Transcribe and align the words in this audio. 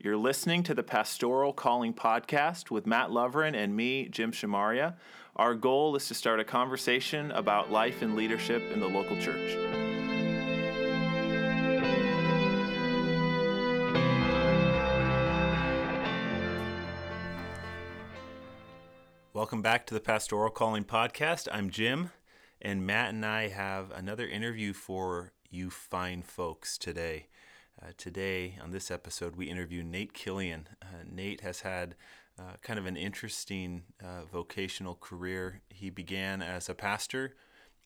You're 0.00 0.16
listening 0.16 0.62
to 0.62 0.74
the 0.74 0.84
Pastoral 0.84 1.52
Calling 1.52 1.92
Podcast 1.92 2.70
with 2.70 2.86
Matt 2.86 3.10
Loverin 3.10 3.56
and 3.56 3.74
me, 3.74 4.08
Jim 4.08 4.30
Shamaria. 4.30 4.94
Our 5.34 5.56
goal 5.56 5.96
is 5.96 6.06
to 6.06 6.14
start 6.14 6.38
a 6.38 6.44
conversation 6.44 7.32
about 7.32 7.72
life 7.72 8.00
and 8.00 8.14
leadership 8.14 8.62
in 8.70 8.78
the 8.78 8.86
local 8.86 9.20
church. 9.20 9.56
Welcome 19.32 19.62
back 19.62 19.84
to 19.88 19.94
the 19.94 20.00
Pastoral 20.00 20.50
Calling 20.50 20.84
Podcast. 20.84 21.48
I'm 21.50 21.70
Jim, 21.70 22.12
and 22.62 22.86
Matt 22.86 23.08
and 23.08 23.26
I 23.26 23.48
have 23.48 23.90
another 23.90 24.28
interview 24.28 24.74
for 24.74 25.32
you 25.50 25.70
fine 25.70 26.22
folks 26.22 26.78
today. 26.78 27.26
Uh, 27.80 27.92
today, 27.96 28.58
on 28.60 28.72
this 28.72 28.90
episode, 28.90 29.36
we 29.36 29.48
interview 29.48 29.84
Nate 29.84 30.12
Killion. 30.12 30.64
Uh, 30.82 31.04
Nate 31.08 31.42
has 31.42 31.60
had 31.60 31.94
uh, 32.36 32.54
kind 32.60 32.78
of 32.78 32.86
an 32.86 32.96
interesting 32.96 33.84
uh, 34.02 34.24
vocational 34.32 34.96
career. 34.96 35.60
He 35.68 35.88
began 35.88 36.42
as 36.42 36.68
a 36.68 36.74
pastor 36.74 37.36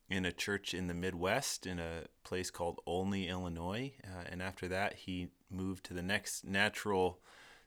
in 0.08 0.24
a 0.24 0.32
church 0.32 0.72
in 0.72 0.86
the 0.86 0.94
Midwest 0.94 1.66
in 1.66 1.78
a 1.78 2.04
place 2.24 2.50
called 2.50 2.80
Olney, 2.86 3.28
Illinois. 3.28 3.92
Uh, 4.02 4.24
and 4.30 4.40
after 4.40 4.66
that, 4.68 4.94
he 4.94 5.28
moved 5.50 5.84
to 5.84 5.94
the 5.94 6.02
next 6.02 6.44
natural 6.44 7.18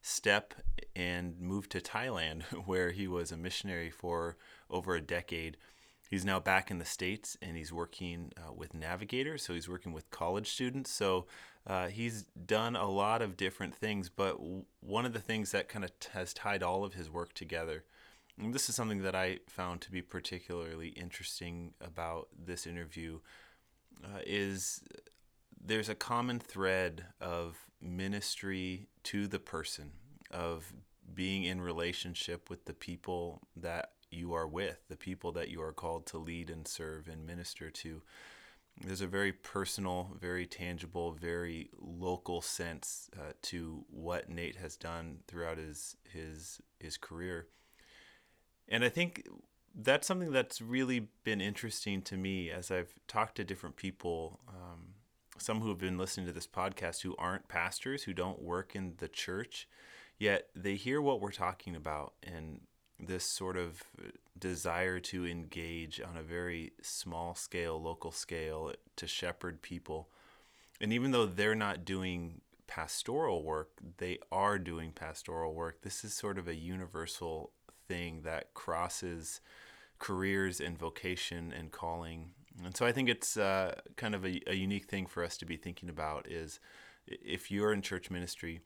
step 0.01 0.55
and 0.95 1.39
moved 1.39 1.71
to 1.71 1.79
Thailand, 1.79 2.43
where 2.65 2.89
he 2.89 3.07
was 3.07 3.31
a 3.31 3.37
missionary 3.37 3.91
for 3.91 4.35
over 4.71 4.95
a 4.95 5.01
decade. 5.01 5.57
He's 6.09 6.25
now 6.25 6.39
back 6.39 6.71
in 6.71 6.79
the 6.79 6.85
States 6.85 7.37
and 7.41 7.57
he's 7.57 7.73
working 7.73 8.31
uh, 8.37 8.53
with 8.53 8.73
Navigator. 8.73 9.37
So 9.37 9.53
he's 9.53 9.69
working 9.69 9.91
with 9.91 10.09
college 10.11 10.49
students. 10.51 10.91
So 10.91 11.25
uh, 11.67 11.87
he's 11.87 12.23
done 12.45 12.75
a 12.75 12.87
lot 12.87 13.21
of 13.21 13.37
different 13.37 13.75
things, 13.75 14.09
but 14.09 14.37
one 14.81 15.05
of 15.05 15.13
the 15.13 15.19
things 15.19 15.51
that 15.51 15.67
kind 15.67 15.83
of 15.83 15.91
has 16.13 16.33
tied 16.33 16.61
all 16.61 16.83
of 16.83 16.93
his 16.93 17.09
work 17.09 17.33
together, 17.33 17.83
and 18.39 18.53
this 18.53 18.69
is 18.69 18.75
something 18.75 19.01
that 19.01 19.15
I 19.15 19.39
found 19.47 19.81
to 19.81 19.91
be 19.91 20.01
particularly 20.01 20.89
interesting 20.89 21.73
about 21.81 22.27
this 22.37 22.67
interview, 22.67 23.19
uh, 24.03 24.19
is 24.25 24.83
there's 25.59 25.89
a 25.89 25.95
common 25.95 26.39
thread 26.39 27.05
of 27.19 27.57
ministry 27.81 28.87
to 29.03 29.27
the 29.27 29.39
person, 29.39 29.91
of 30.31 30.73
being 31.13 31.43
in 31.43 31.61
relationship 31.61 32.49
with 32.49 32.65
the 32.65 32.73
people 32.73 33.41
that 33.55 33.91
you 34.11 34.33
are 34.33 34.47
with, 34.47 34.79
the 34.89 34.97
people 34.97 35.31
that 35.31 35.49
you 35.49 35.61
are 35.61 35.73
called 35.73 36.05
to 36.07 36.17
lead 36.17 36.49
and 36.49 36.67
serve 36.67 37.07
and 37.07 37.25
minister 37.25 37.69
to 37.69 38.01
there's 38.81 39.01
a 39.01 39.07
very 39.07 39.31
personal, 39.31 40.11
very 40.19 40.45
tangible, 40.45 41.11
very 41.13 41.69
local 41.79 42.41
sense 42.41 43.09
uh, 43.17 43.31
to 43.43 43.85
what 43.89 44.29
Nate 44.29 44.57
has 44.57 44.75
done 44.75 45.19
throughout 45.27 45.57
his 45.57 45.95
his 46.11 46.61
his 46.79 46.97
career, 46.97 47.47
and 48.67 48.83
I 48.83 48.89
think 48.89 49.27
that's 49.73 50.07
something 50.07 50.31
that's 50.31 50.61
really 50.61 51.07
been 51.23 51.41
interesting 51.41 52.01
to 52.03 52.17
me 52.17 52.49
as 52.49 52.71
I've 52.71 52.93
talked 53.07 53.35
to 53.37 53.43
different 53.43 53.75
people. 53.75 54.39
Um, 54.47 54.95
some 55.37 55.59
who 55.59 55.69
have 55.69 55.77
been 55.77 55.97
listening 55.97 56.25
to 56.27 56.33
this 56.33 56.47
podcast 56.47 57.01
who 57.01 57.13
aren't 57.17 57.49
pastors, 57.49 58.03
who 58.03 58.13
don't 58.13 58.41
work 58.41 58.73
in 58.73 58.93
the 58.97 59.09
church, 59.09 59.67
yet 60.17 60.47
they 60.55 60.75
hear 60.75 61.01
what 61.01 61.19
we're 61.19 61.31
talking 61.31 61.75
about 61.75 62.13
and 62.23 62.61
this 62.99 63.25
sort 63.25 63.57
of 63.57 63.83
desire 64.37 64.99
to 64.99 65.25
engage 65.25 66.01
on 66.01 66.17
a 66.17 66.21
very 66.21 66.73
small 66.81 67.35
scale, 67.35 67.81
local 67.81 68.11
scale, 68.11 68.73
to 68.95 69.07
shepherd 69.07 69.61
people. 69.61 70.09
And 70.81 70.91
even 70.91 71.11
though 71.11 71.25
they're 71.25 71.55
not 71.55 71.85
doing 71.85 72.41
pastoral 72.67 73.43
work, 73.43 73.69
they 73.97 74.19
are 74.31 74.59
doing 74.59 74.91
pastoral 74.91 75.53
work. 75.53 75.81
This 75.81 76.03
is 76.03 76.13
sort 76.13 76.37
of 76.37 76.47
a 76.47 76.55
universal 76.55 77.51
thing 77.87 78.21
that 78.23 78.53
crosses 78.53 79.41
careers 79.99 80.59
and 80.59 80.77
vocation 80.77 81.53
and 81.57 81.71
calling. 81.71 82.31
And 82.63 82.75
so 82.75 82.85
I 82.85 82.91
think 82.91 83.09
it's 83.09 83.37
uh, 83.37 83.75
kind 83.95 84.15
of 84.15 84.25
a, 84.25 84.41
a 84.47 84.55
unique 84.55 84.85
thing 84.85 85.05
for 85.05 85.23
us 85.23 85.37
to 85.37 85.45
be 85.45 85.57
thinking 85.57 85.89
about 85.89 86.27
is 86.29 86.59
if 87.07 87.51
you're 87.51 87.73
in 87.73 87.81
church 87.81 88.09
ministry, 88.09 88.61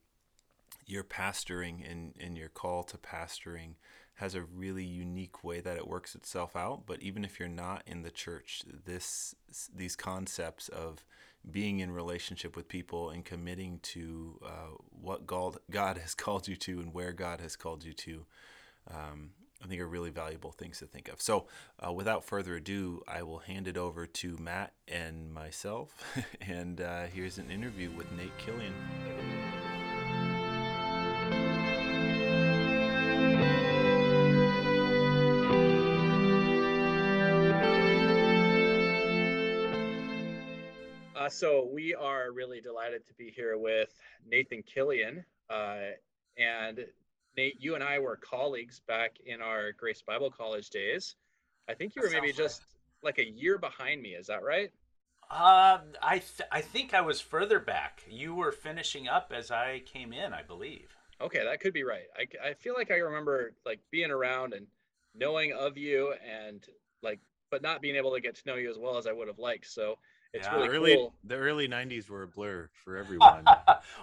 you're 0.85 1.03
pastoring 1.03 1.89
and, 1.89 2.13
and 2.19 2.37
your 2.37 2.49
call 2.49 2.83
to 2.83 2.97
pastoring 2.97 3.75
has 4.19 4.35
a 4.35 4.43
really 4.43 4.83
unique 4.83 5.45
way 5.45 5.61
that 5.61 5.77
it 5.77 5.87
works 5.87 6.13
itself 6.13 6.55
out. 6.55 6.83
But 6.85 7.01
even 7.01 7.23
if 7.23 7.39
you're 7.39 7.47
not 7.47 7.83
in 7.87 8.01
the 8.03 8.11
church, 8.11 8.63
this 8.85 9.33
these 9.73 9.95
concepts 9.95 10.67
of 10.67 11.05
being 11.49 11.79
in 11.79 11.91
relationship 11.91 12.55
with 12.57 12.67
people 12.67 13.11
and 13.11 13.23
committing 13.23 13.79
to 13.81 14.37
uh, 14.45 14.75
what 15.01 15.25
God 15.25 15.57
God 15.71 15.97
has 15.97 16.13
called 16.15 16.49
you 16.49 16.57
to 16.57 16.79
and 16.79 16.93
where 16.93 17.13
God 17.13 17.39
has 17.39 17.55
called 17.55 17.85
you 17.85 17.93
to, 17.93 18.25
um, 18.93 19.29
I 19.63 19.67
think 19.67 19.79
are 19.79 19.87
really 19.87 20.09
valuable 20.09 20.51
things 20.51 20.79
to 20.79 20.85
think 20.85 21.07
of. 21.07 21.21
So, 21.21 21.47
uh, 21.85 21.93
without 21.93 22.25
further 22.25 22.55
ado, 22.57 23.01
I 23.07 23.23
will 23.23 23.39
hand 23.39 23.69
it 23.69 23.77
over 23.77 24.05
to 24.05 24.37
Matt 24.37 24.73
and 24.85 25.33
myself, 25.33 25.93
and 26.41 26.81
uh, 26.81 27.03
here's 27.05 27.37
an 27.37 27.49
interview 27.49 27.89
with 27.91 28.11
Nate 28.11 28.37
Killion. 28.37 28.73
So 41.29 41.69
we 41.71 41.93
are 41.93 42.31
really 42.31 42.61
delighted 42.61 43.05
to 43.07 43.13
be 43.13 43.31
here 43.31 43.57
with 43.57 43.93
Nathan 44.27 44.63
Killion. 44.63 45.23
Uh, 45.49 45.91
and 46.37 46.85
Nate, 47.37 47.61
you 47.61 47.75
and 47.75 47.83
I 47.83 47.99
were 47.99 48.15
colleagues 48.15 48.81
back 48.87 49.17
in 49.25 49.41
our 49.41 49.71
Grace 49.71 50.01
Bible 50.01 50.31
College 50.31 50.69
days. 50.69 51.15
I 51.69 51.73
think 51.73 51.95
you 51.95 52.01
were 52.01 52.09
maybe 52.09 52.33
just 52.33 52.61
like 53.03 53.19
a 53.19 53.29
year 53.29 53.57
behind 53.57 54.01
me. 54.01 54.09
Is 54.09 54.27
that 54.27 54.43
right? 54.43 54.71
Uh, 55.29 55.79
I 56.01 56.19
th- 56.19 56.49
I 56.51 56.61
think 56.61 56.93
I 56.93 57.01
was 57.01 57.21
further 57.21 57.59
back. 57.59 58.03
You 58.09 58.33
were 58.33 58.51
finishing 58.51 59.07
up 59.07 59.31
as 59.35 59.51
I 59.51 59.83
came 59.85 60.11
in, 60.11 60.33
I 60.33 60.41
believe. 60.41 60.89
Okay, 61.21 61.43
that 61.43 61.59
could 61.59 61.73
be 61.73 61.83
right. 61.83 62.07
I, 62.17 62.49
I 62.49 62.53
feel 62.53 62.73
like 62.75 62.89
I 62.89 62.97
remember 62.97 63.53
like 63.65 63.79
being 63.91 64.09
around 64.09 64.53
and 64.53 64.65
knowing 65.13 65.53
of 65.53 65.77
you 65.77 66.13
and 66.27 66.65
like, 67.03 67.19
but 67.51 67.61
not 67.61 67.81
being 67.81 67.95
able 67.95 68.13
to 68.13 68.21
get 68.21 68.35
to 68.35 68.41
know 68.47 68.55
you 68.55 68.71
as 68.71 68.77
well 68.79 68.97
as 68.97 69.05
I 69.05 69.11
would 69.11 69.27
have 69.27 69.37
liked. 69.37 69.67
So 69.67 69.99
it's 70.33 70.47
yeah, 70.47 70.55
really 70.55 70.69
early, 70.69 70.95
cool. 70.95 71.13
The 71.23 71.35
early 71.35 71.67
'90s 71.67 72.09
were 72.09 72.23
a 72.23 72.27
blur 72.27 72.69
for 72.83 72.97
everyone. 73.03 73.43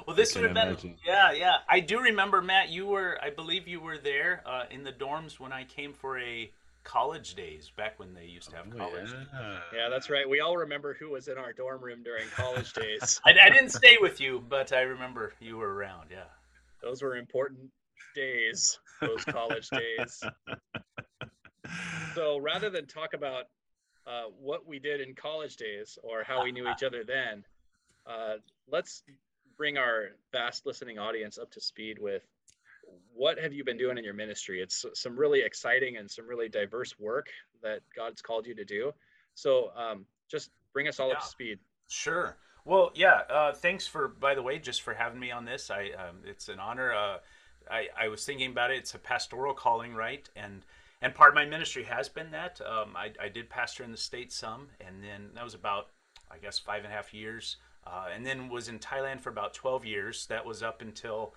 well, 0.07 0.17
this 0.17 0.35
would 0.35 0.45
have 0.45 0.55
been 0.55 0.69
imagine. 0.69 0.97
yeah, 1.07 1.33
yeah. 1.33 1.57
I 1.69 1.81
do 1.81 2.01
remember 2.01 2.43
Matt. 2.43 2.69
You 2.69 2.87
were, 2.87 3.19
I 3.23 3.31
believe, 3.31 3.69
you 3.69 3.81
were 3.81 3.99
there 3.99 4.43
uh, 4.47 4.65
in 4.71 4.83
the 4.83 4.93
dorms 4.93 5.39
when 5.39 5.53
I 5.53 5.65
came 5.65 5.93
for 5.93 6.19
a 6.19 6.51
college 6.83 7.35
days 7.35 7.73
back 7.77 7.99
when 7.99 8.15
they 8.15 8.25
used 8.25 8.51
to 8.51 8.57
have 8.57 8.67
oh, 8.73 8.77
college. 8.77 9.11
Yeah. 9.13 9.59
yeah. 9.75 9.89
that's 9.89 10.09
right. 10.09 10.29
We 10.29 10.41
all 10.41 10.57
remember 10.57 10.95
who 10.95 11.11
was 11.11 11.29
in 11.29 11.39
our 11.39 11.53
dorm 11.53 11.81
room 11.83 12.03
during 12.03 12.29
college 12.29 12.73
days. 12.73 13.21
I, 13.27 13.33
I 13.45 13.51
didn't 13.51 13.71
stay 13.71 13.99
with 14.01 14.21
you, 14.21 14.45
but 14.49 14.73
I 14.73 14.83
remember 14.83 15.33
you 15.41 15.57
were 15.57 15.75
around. 15.75 16.09
Yeah, 16.11 16.25
those 16.83 17.03
were 17.03 17.17
important 17.17 17.71
days. 18.15 18.79
Those 19.01 19.25
college 19.25 19.69
days. 19.71 20.23
So 22.15 22.39
rather 22.39 22.71
than 22.71 22.87
talk 22.87 23.13
about 23.13 23.45
uh, 24.07 24.25
what 24.41 24.67
we 24.67 24.79
did 24.79 25.01
in 25.01 25.15
college 25.15 25.57
days 25.57 25.99
or 26.03 26.23
how 26.23 26.45
we 26.45 26.53
knew 26.53 26.71
each 26.71 26.83
other 26.83 27.05
then, 27.05 27.45
uh, 28.07 28.35
let's 28.69 29.03
bring 29.57 29.79
our 29.79 30.11
vast 30.33 30.67
listening 30.67 30.99
audience 30.99 31.39
up 31.39 31.51
to 31.53 31.61
speed 31.61 31.99
with 31.99 32.23
what 33.15 33.39
have 33.39 33.53
you 33.53 33.65
been 33.65 33.79
doing 33.79 33.99
in 33.99 34.05
your 34.05 34.15
ministry? 34.15 34.61
It's 34.61 34.85
some 34.95 35.17
really 35.17 35.41
exciting 35.41 35.97
and 35.97 36.11
some 36.11 36.27
really 36.27 36.49
diverse 36.49 36.99
work 36.99 37.29
that 37.63 37.81
God's 37.97 38.23
called 38.23 38.47
you 38.47 38.55
to 38.55 38.65
do. 38.65 38.93
So 39.35 39.71
um, 39.75 40.07
just 40.31 40.51
bring 40.73 40.87
us 40.87 41.01
all 41.01 41.09
yeah. 41.09 41.15
up 41.15 41.21
to 41.23 41.27
speed. 41.27 41.59
Sure. 41.89 42.37
Well, 42.65 42.91
yeah. 42.95 43.23
Uh, 43.31 43.53
thanks 43.53 43.87
for, 43.87 44.09
by 44.09 44.35
the 44.35 44.43
way, 44.43 44.59
just 44.59 44.83
for 44.83 44.93
having 44.95 45.19
me 45.19 45.31
on 45.31 45.45
this. 45.45 45.71
I 45.71 45.91
um, 45.97 46.19
it's 46.25 46.49
an 46.49 46.61
honor. 46.61 46.93
Uh, 46.93 47.19
I, 47.71 47.89
I 47.99 48.09
was 48.09 48.25
thinking 48.25 48.51
about 48.51 48.71
it. 48.71 48.79
It's 48.79 48.95
a 48.95 48.99
pastoral 48.99 49.55
calling, 49.55 49.95
right? 49.95 50.29
And 50.37 50.65
and 51.03 51.15
part 51.15 51.31
of 51.31 51.35
my 51.35 51.45
ministry 51.45 51.85
has 51.85 52.09
been 52.09 52.31
that. 52.31 52.61
Um, 52.61 52.97
I, 52.97 53.13
I, 53.23 53.29
did 53.29 53.51
pastor 53.51 53.85
in 53.85 53.91
the 53.91 53.97
States 53.97 54.35
some, 54.35 54.69
and 54.81 55.03
then 55.03 55.31
that 55.35 55.45
was 55.45 55.55
about, 55.55 55.89
I 56.31 56.39
guess, 56.39 56.59
five 56.59 56.85
and 56.85 56.93
a 56.93 56.97
half 56.97 57.13
years. 57.13 57.57
Uh, 57.87 58.07
and 58.15 58.27
then 58.27 58.49
was 58.49 58.69
in 58.69 58.79
Thailand 58.79 59.21
for 59.21 59.31
about 59.31 59.55
12 59.55 59.85
years. 59.85 60.27
That 60.27 60.45
was 60.45 60.63
up 60.63 60.83
until 60.83 61.35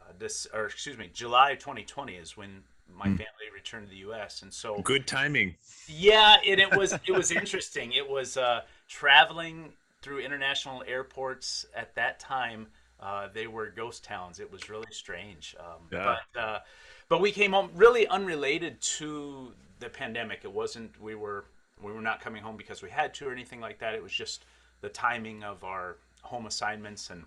uh, 0.00 0.12
this, 0.18 0.46
or 0.54 0.66
excuse 0.66 0.96
me, 0.96 1.10
July 1.12 1.54
2020 1.56 2.14
is 2.14 2.36
when 2.36 2.62
my 2.96 3.06
mm. 3.06 3.16
family 3.16 3.50
returned 3.54 3.86
to 3.86 3.90
the 3.90 3.98
U.S. 3.98 4.42
And 4.42 4.52
so 4.52 4.80
good 4.82 5.06
timing. 5.06 5.54
Yeah, 5.86 6.36
and 6.46 6.60
it 6.60 6.74
was 6.74 6.92
it 6.92 7.12
was 7.12 7.30
interesting. 7.30 7.92
It 7.92 8.08
was 8.08 8.36
uh, 8.36 8.62
traveling 8.88 9.72
through 10.02 10.20
international 10.20 10.82
airports 10.86 11.66
at 11.76 11.94
that 11.96 12.18
time. 12.18 12.68
Uh, 12.98 13.28
they 13.32 13.46
were 13.46 13.70
ghost 13.70 14.04
towns. 14.04 14.40
It 14.40 14.50
was 14.50 14.68
really 14.68 14.90
strange. 14.90 15.54
Um, 15.58 15.88
yeah. 15.90 16.16
But 16.34 16.40
uh, 16.40 16.58
but 17.10 17.20
we 17.20 17.32
came 17.32 17.52
home 17.52 17.68
really 17.74 18.06
unrelated 18.06 18.80
to 18.80 19.52
the 19.80 19.90
pandemic. 19.90 20.40
It 20.44 20.52
wasn't 20.52 20.98
we 21.02 21.14
were 21.14 21.44
we 21.82 21.92
were 21.92 22.00
not 22.00 22.20
coming 22.20 22.42
home 22.42 22.56
because 22.56 22.82
we 22.82 22.88
had 22.88 23.12
to 23.14 23.28
or 23.28 23.32
anything 23.32 23.60
like 23.60 23.80
that. 23.80 23.94
It 23.94 24.02
was 24.02 24.12
just 24.12 24.46
the 24.80 24.88
timing 24.88 25.42
of 25.42 25.62
our 25.64 25.96
home 26.22 26.46
assignments 26.46 27.10
and 27.10 27.24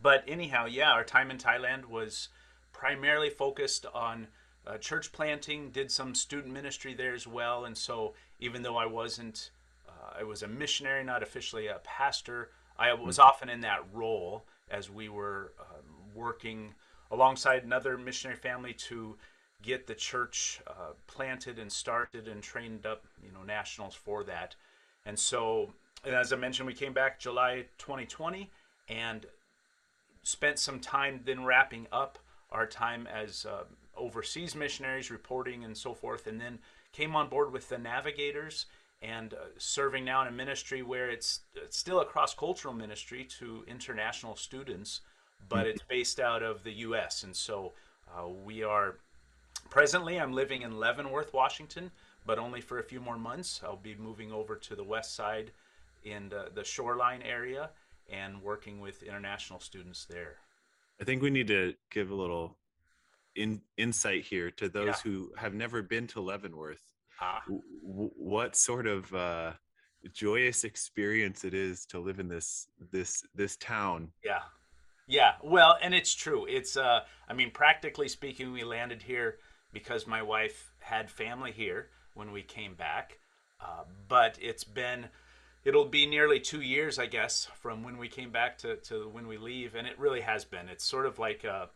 but 0.00 0.24
anyhow, 0.28 0.66
yeah, 0.66 0.92
our 0.92 1.04
time 1.04 1.30
in 1.30 1.38
Thailand 1.38 1.86
was 1.86 2.28
primarily 2.72 3.30
focused 3.30 3.86
on 3.94 4.28
uh, 4.66 4.76
church 4.76 5.10
planting. 5.10 5.70
Did 5.70 5.90
some 5.90 6.14
student 6.14 6.52
ministry 6.52 6.92
there 6.92 7.14
as 7.14 7.26
well, 7.26 7.64
and 7.64 7.76
so 7.76 8.12
even 8.38 8.62
though 8.62 8.76
I 8.76 8.84
wasn't, 8.84 9.50
uh, 9.88 10.20
I 10.20 10.22
was 10.22 10.42
a 10.42 10.48
missionary, 10.48 11.02
not 11.02 11.22
officially 11.22 11.68
a 11.68 11.80
pastor. 11.82 12.50
I 12.78 12.92
was 12.92 13.18
often 13.18 13.48
in 13.48 13.62
that 13.62 13.84
role 13.94 14.44
as 14.70 14.90
we 14.90 15.08
were 15.08 15.52
um, 15.58 15.86
working 16.14 16.74
alongside 17.10 17.64
another 17.64 17.96
missionary 17.96 18.38
family 18.38 18.72
to 18.72 19.16
get 19.62 19.86
the 19.86 19.94
church 19.94 20.60
uh, 20.66 20.92
planted 21.06 21.58
and 21.58 21.70
started 21.70 22.28
and 22.28 22.42
trained 22.42 22.86
up, 22.86 23.04
you 23.22 23.32
know, 23.32 23.42
nationals 23.42 23.94
for 23.94 24.24
that. 24.24 24.54
And 25.04 25.18
so, 25.18 25.72
and 26.04 26.14
as 26.14 26.32
I 26.32 26.36
mentioned, 26.36 26.66
we 26.66 26.74
came 26.74 26.92
back 26.92 27.18
July 27.18 27.66
2020 27.78 28.50
and 28.88 29.26
spent 30.22 30.58
some 30.58 30.80
time 30.80 31.20
then 31.24 31.44
wrapping 31.44 31.86
up 31.92 32.18
our 32.50 32.66
time 32.66 33.06
as 33.06 33.46
uh, 33.46 33.64
overseas 33.96 34.54
missionaries, 34.54 35.10
reporting 35.10 35.64
and 35.64 35.76
so 35.76 35.94
forth, 35.94 36.26
and 36.26 36.40
then 36.40 36.58
came 36.92 37.16
on 37.16 37.28
board 37.28 37.52
with 37.52 37.68
the 37.68 37.78
Navigators 37.78 38.66
and 39.02 39.34
uh, 39.34 39.38
serving 39.58 40.04
now 40.04 40.22
in 40.22 40.28
a 40.28 40.32
ministry 40.32 40.82
where 40.82 41.10
it's, 41.10 41.40
it's 41.54 41.76
still 41.76 42.00
a 42.00 42.04
cross 42.04 42.34
cultural 42.34 42.74
ministry 42.74 43.24
to 43.38 43.64
international 43.68 44.36
students, 44.36 45.02
but 45.48 45.66
it's 45.66 45.82
based 45.82 46.20
out 46.20 46.42
of 46.42 46.62
the 46.64 46.72
U.S. 46.72 47.22
And 47.22 47.34
so 47.34 47.72
uh, 48.16 48.28
we 48.28 48.62
are 48.62 48.96
presently, 49.70 50.18
I'm 50.20 50.32
living 50.32 50.62
in 50.62 50.78
Leavenworth, 50.78 51.32
Washington, 51.32 51.90
but 52.24 52.38
only 52.38 52.60
for 52.60 52.78
a 52.78 52.82
few 52.82 53.00
more 53.00 53.18
months. 53.18 53.60
I'll 53.64 53.76
be 53.76 53.94
moving 53.94 54.32
over 54.32 54.56
to 54.56 54.74
the 54.74 54.84
west 54.84 55.14
side 55.14 55.50
in 56.04 56.28
the, 56.28 56.48
the 56.54 56.64
shoreline 56.64 57.22
area 57.22 57.70
and 58.10 58.42
working 58.42 58.80
with 58.80 59.02
international 59.02 59.60
students 59.60 60.04
there. 60.08 60.36
I 61.00 61.04
think 61.04 61.22
we 61.22 61.30
need 61.30 61.48
to 61.48 61.74
give 61.90 62.10
a 62.10 62.14
little 62.14 62.56
in, 63.34 63.60
insight 63.76 64.24
here 64.24 64.50
to 64.52 64.68
those 64.68 64.86
Yeah. 64.86 64.94
who 65.04 65.32
have 65.36 65.54
never 65.54 65.82
been 65.82 66.06
to 66.08 66.20
Leavenworth. 66.20 66.80
Ah, 67.20 67.42
w- 67.46 68.10
what 68.16 68.54
sort 68.56 68.86
of 68.86 69.12
uh, 69.14 69.52
joyous 70.12 70.64
experience 70.64 71.44
it 71.44 71.54
is 71.54 71.86
to 71.86 71.98
live 71.98 72.20
in 72.20 72.28
this 72.28 72.68
this 72.92 73.24
this 73.34 73.56
town. 73.56 74.10
Yeah. 74.22 74.40
Yeah. 75.06 75.32
Well, 75.42 75.76
and 75.80 75.94
it's 75.94 76.14
true. 76.14 76.46
It's 76.48 76.76
uh 76.76 77.00
I 77.28 77.32
mean 77.32 77.50
practically 77.50 78.08
speaking 78.08 78.52
we 78.52 78.64
landed 78.64 79.02
here 79.02 79.38
because 79.72 80.06
my 80.06 80.22
wife 80.22 80.72
had 80.80 81.10
family 81.10 81.52
here 81.52 81.90
when 82.14 82.32
we 82.32 82.42
came 82.42 82.74
back. 82.74 83.18
Uh, 83.60 83.84
but 84.08 84.38
it's 84.40 84.64
been 84.64 85.06
it'll 85.64 85.84
be 85.86 86.06
nearly 86.06 86.40
2 86.40 86.60
years 86.60 86.98
I 86.98 87.06
guess 87.06 87.48
from 87.60 87.82
when 87.82 87.98
we 87.98 88.08
came 88.08 88.30
back 88.30 88.58
to 88.58 88.76
to 88.76 89.08
when 89.08 89.26
we 89.28 89.36
leave 89.38 89.74
and 89.74 89.86
it 89.86 89.98
really 89.98 90.20
has 90.22 90.44
been. 90.44 90.68
It's 90.68 90.84
sort 90.84 91.06
of 91.06 91.18
like 91.18 91.44
uh 91.44 91.66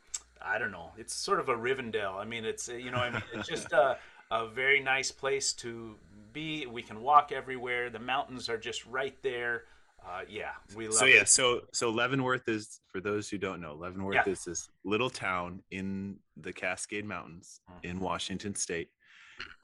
I 0.43 0.59
don't 0.59 0.73
know. 0.73 0.91
It's 0.97 1.15
sort 1.15 1.38
of 1.38 1.49
a 1.49 1.55
Rivendell. 1.55 2.17
I 2.17 2.25
mean, 2.25 2.44
it's 2.44 2.69
you 2.69 2.91
know, 2.91 2.99
I 2.99 3.11
mean, 3.11 3.23
it's 3.35 3.49
just 3.49 3.73
a 3.73 3.99
a 4.33 4.47
very 4.49 4.81
nice 4.81 5.11
place 5.12 5.53
to 5.55 5.97
be. 6.33 6.67
We 6.67 6.83
can 6.83 7.00
walk 7.03 7.31
everywhere. 7.33 7.91
The 7.91 7.99
mountains 7.99 8.49
are 8.49 8.59
just 8.59 8.87
right 8.87 9.17
there. 9.23 9.65
Uh, 10.06 10.23
yeah, 10.29 10.52
we 10.75 10.87
love 10.87 10.94
So 10.97 11.05
it. 11.06 11.14
yeah, 11.14 11.25
so 11.25 11.62
so 11.73 11.91
Leavenworth 11.91 12.49
is 12.49 12.81
for 12.88 13.00
those 13.00 13.29
who 13.29 13.38
don't 13.38 13.61
know, 13.61 13.75
Leavenworth 13.75 14.14
Yeah. 14.26 14.32
is 14.32 14.44
this 14.44 14.69
little 14.85 15.11
town 15.11 15.62
in 15.70 16.19
the 16.37 16.52
Cascade 16.52 17.05
Mountains 17.05 17.61
Mhm. 17.70 17.85
in 17.85 18.00
Washington 18.00 18.55
State, 18.55 18.91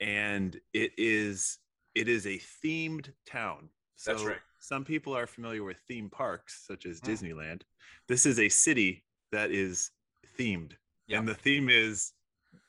and 0.00 0.60
it 0.72 0.92
is 0.98 1.58
it 1.94 2.08
is 2.08 2.26
a 2.26 2.38
themed 2.62 3.10
town. 3.26 3.70
So 3.94 4.12
That's 4.12 4.24
right. 4.24 4.40
Some 4.60 4.84
people 4.84 5.16
are 5.16 5.26
familiar 5.26 5.64
with 5.64 5.78
theme 5.88 6.10
parks 6.10 6.66
such 6.66 6.84
as 6.84 7.00
Mm. 7.00 7.08
Disneyland. 7.08 7.62
This 8.06 8.26
is 8.26 8.38
a 8.38 8.50
city 8.50 9.06
that 9.32 9.50
is 9.50 9.90
themed, 10.38 10.76
Yeah. 11.06 11.18
and 11.20 11.26
the 11.28 11.34
theme 11.34 11.70
is 11.70 12.12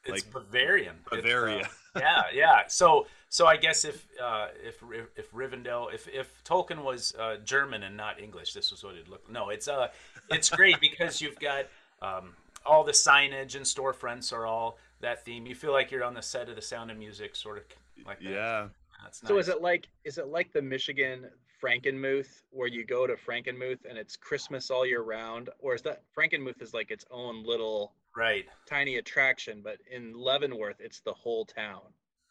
It's 0.06 0.10
like 0.26 0.32
Bavarian. 0.32 1.04
It's, 1.12 1.26
uh, 1.26 1.68
yeah, 1.98 2.24
yeah. 2.32 2.68
So, 2.68 3.08
so 3.30 3.46
I 3.46 3.58
guess 3.58 3.86
if 3.86 4.08
uh, 4.22 4.48
if 4.64 4.82
if 5.16 5.32
Rivendell, 5.32 5.94
if 5.94 6.08
if 6.08 6.44
Tolkien 6.44 6.84
was 6.84 7.14
uh, 7.20 7.38
German 7.44 7.84
and 7.84 7.98
not 7.98 8.22
English, 8.22 8.54
this 8.54 8.72
was 8.72 8.84
what 8.84 8.96
it 8.96 9.08
looked. 9.08 9.30
No, 9.30 9.50
it's 9.50 9.68
uh, 9.68 9.90
it's 10.30 10.50
great 10.50 10.80
because 10.80 11.22
you've 11.22 11.40
got 11.40 11.66
um, 12.02 12.36
all 12.66 12.84
the 12.84 12.92
signage 12.92 13.56
and 13.56 13.66
storefronts 13.66 14.32
are 14.32 14.46
all 14.46 14.78
that 15.02 15.26
theme. 15.26 15.46
You 15.46 15.56
feel 15.56 15.72
like 15.72 15.92
you're 15.92 16.04
on 16.04 16.14
the 16.14 16.22
set 16.22 16.50
of 16.50 16.56
The 16.56 16.62
Sound 16.62 16.92
of 16.92 16.98
Music, 16.98 17.36
sort 17.36 17.58
of 17.58 17.64
like 18.06 18.20
that. 18.20 18.30
yeah. 18.30 18.68
That's 19.04 19.22
nice. 19.22 19.30
So 19.30 19.38
is 19.38 19.50
it 19.50 19.62
like 19.62 19.88
is 20.04 20.18
it 20.18 20.28
like 20.28 20.54
the 20.54 20.62
Michigan 20.62 21.30
Frankenmuth 21.62 22.44
where 22.52 22.68
you 22.68 22.86
go 22.86 23.08
to 23.08 23.16
Frankenmuth 23.16 23.86
and 23.88 23.98
it's 23.98 24.16
Christmas 24.16 24.72
all 24.72 24.86
year 24.86 25.02
round, 25.02 25.50
or 25.60 25.76
is 25.76 25.82
that 25.84 26.04
Frankenmuth 26.18 26.62
is 26.62 26.74
like 26.74 26.92
its 26.92 27.06
own 27.12 27.44
little 27.44 27.94
right? 28.16 28.46
tiny 28.68 28.98
attraction, 28.98 29.62
but 29.64 29.78
in 29.92 30.14
Leavenworth 30.14 30.80
it's 30.80 31.02
the 31.02 31.14
whole 31.14 31.46
town. 31.46 31.82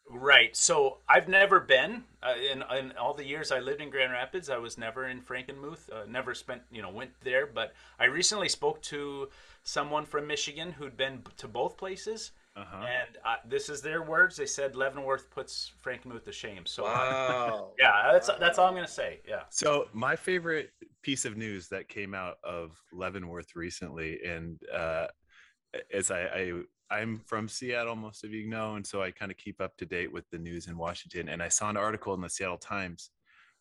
Right. 0.09 0.55
So 0.55 0.99
I've 1.09 1.27
never 1.27 1.59
been 1.59 2.03
uh, 2.23 2.33
in 2.51 2.63
in 2.77 2.93
all 2.97 3.13
the 3.13 3.25
years 3.25 3.51
I 3.51 3.59
lived 3.59 3.81
in 3.81 3.89
Grand 3.89 4.11
Rapids. 4.13 4.49
I 4.49 4.57
was 4.57 4.77
never 4.77 5.07
in 5.07 5.21
Frankenmuth. 5.21 5.91
Uh, 5.91 6.05
never 6.07 6.33
spent 6.33 6.61
you 6.71 6.81
know 6.81 6.89
went 6.89 7.11
there. 7.23 7.45
But 7.45 7.73
I 7.99 8.05
recently 8.05 8.47
spoke 8.49 8.81
to 8.83 9.29
someone 9.63 10.05
from 10.05 10.25
Michigan 10.27 10.71
who'd 10.71 10.95
been 10.95 11.23
to 11.37 11.47
both 11.49 11.75
places, 11.77 12.31
Uh-huh. 12.55 12.85
and 12.87 13.17
uh, 13.25 13.35
this 13.45 13.67
is 13.67 13.81
their 13.81 14.01
words. 14.01 14.37
They 14.37 14.45
said 14.45 14.77
Leavenworth 14.77 15.29
puts 15.29 15.73
Frankenmuth 15.83 16.23
to 16.23 16.31
shame. 16.31 16.65
So 16.65 16.83
Wow. 16.85 17.71
yeah, 17.77 18.09
that's 18.13 18.29
that's 18.39 18.57
all 18.57 18.67
I'm 18.67 18.75
gonna 18.75 18.87
say. 18.87 19.19
Yeah. 19.27 19.43
So 19.49 19.87
my 19.93 20.15
favorite 20.15 20.71
piece 21.03 21.25
of 21.25 21.35
news 21.35 21.67
that 21.67 21.89
came 21.89 22.13
out 22.13 22.37
of 22.45 22.81
Leavenworth 22.93 23.55
recently, 23.57 24.19
and 24.25 24.57
uh, 24.73 25.07
as 25.93 26.11
I, 26.11 26.21
I 26.21 26.51
I'm 26.89 27.19
from 27.19 27.47
Seattle, 27.49 27.95
most 27.95 28.23
of 28.23 28.31
you 28.33 28.47
know, 28.47 28.75
and 28.75 28.85
so 28.85 29.01
I 29.01 29.11
kind 29.11 29.31
of 29.31 29.37
keep 29.37 29.59
up 29.59 29.75
to 29.77 29.85
date 29.85 30.11
with 30.11 30.29
the 30.31 30.37
news 30.37 30.67
in 30.67 30.77
Washington. 30.77 31.29
And 31.29 31.43
I 31.43 31.49
saw 31.49 31.69
an 31.69 31.77
article 31.77 32.13
in 32.13 32.21
the 32.21 32.29
Seattle 32.29 32.57
Times 32.57 33.11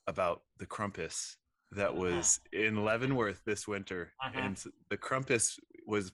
about 0.07 0.43
the 0.59 0.67
Krampus 0.67 1.37
that 1.73 1.95
was 1.95 2.39
in 2.53 2.85
Leavenworth 2.85 3.43
this 3.45 3.67
winter, 3.67 4.13
Mhm. 4.25 4.37
and 4.37 4.65
the 4.89 4.97
Krampus 4.97 5.59
was 5.87 6.13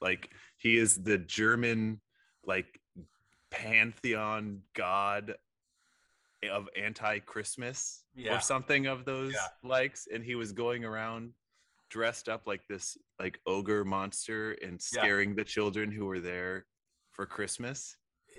like 0.00 0.32
he 0.56 0.76
is 0.76 1.02
the 1.02 1.18
German 1.18 2.00
like 2.44 2.80
pantheon 3.50 4.62
god 4.74 5.36
of 6.50 6.68
anti-Christmas 6.74 8.04
Yeah. 8.14 8.36
or 8.36 8.40
something 8.40 8.86
of 8.86 9.04
those 9.04 9.34
Yeah. 9.34 9.48
likes, 9.62 10.08
and 10.08 10.24
he 10.24 10.34
was 10.34 10.52
going 10.52 10.84
around 10.84 11.34
dressed 11.90 12.28
up 12.28 12.46
like 12.46 12.66
this 12.68 12.96
like 13.18 13.40
ogre 13.46 13.84
monster 13.84 14.52
and 14.52 14.80
Yeah. 14.90 15.10
scaring 15.10 15.34
the 15.34 15.44
children 15.44 15.90
who 15.92 16.06
were 16.06 16.20
there 16.20 16.66
for 17.12 17.26
Christmas. 17.26 17.96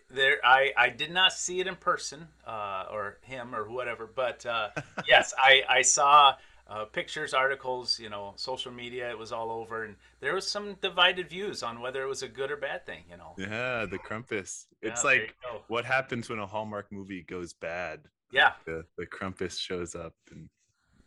There, 0.09 0.37
I, 0.43 0.73
I 0.77 0.89
did 0.89 1.11
not 1.11 1.31
see 1.33 1.59
it 1.59 1.67
in 1.67 1.75
person, 1.75 2.27
uh, 2.45 2.85
or 2.91 3.17
him, 3.21 3.55
or 3.55 3.69
whatever. 3.69 4.07
But 4.13 4.45
uh, 4.45 4.69
yes, 5.07 5.33
I, 5.37 5.63
I 5.69 5.81
saw 5.83 6.35
uh, 6.67 6.85
pictures, 6.85 7.33
articles, 7.33 7.99
you 7.99 8.09
know, 8.09 8.33
social 8.35 8.71
media. 8.71 9.09
It 9.09 9.17
was 9.17 9.31
all 9.31 9.51
over, 9.51 9.83
and 9.85 9.95
there 10.19 10.33
was 10.33 10.49
some 10.49 10.75
divided 10.81 11.29
views 11.29 11.63
on 11.63 11.79
whether 11.81 12.03
it 12.03 12.07
was 12.07 12.23
a 12.23 12.27
good 12.27 12.51
or 12.51 12.57
bad 12.57 12.85
thing. 12.85 13.03
You 13.09 13.17
know, 13.17 13.37
Yeah, 13.37 13.85
the 13.85 13.97
Krampus. 13.99 14.65
It's 14.81 15.03
Yeah, 15.03 15.03
like 15.03 15.35
what 15.67 15.85
happens 15.85 16.29
when 16.29 16.39
a 16.39 16.47
Hallmark 16.47 16.91
movie 16.91 17.23
goes 17.23 17.53
bad. 17.53 18.01
yeah. 18.31 18.53
The 18.65 18.85
the 18.97 19.05
Krampus 19.07 19.57
shows 19.59 19.95
up 19.95 20.13
and 20.31 20.49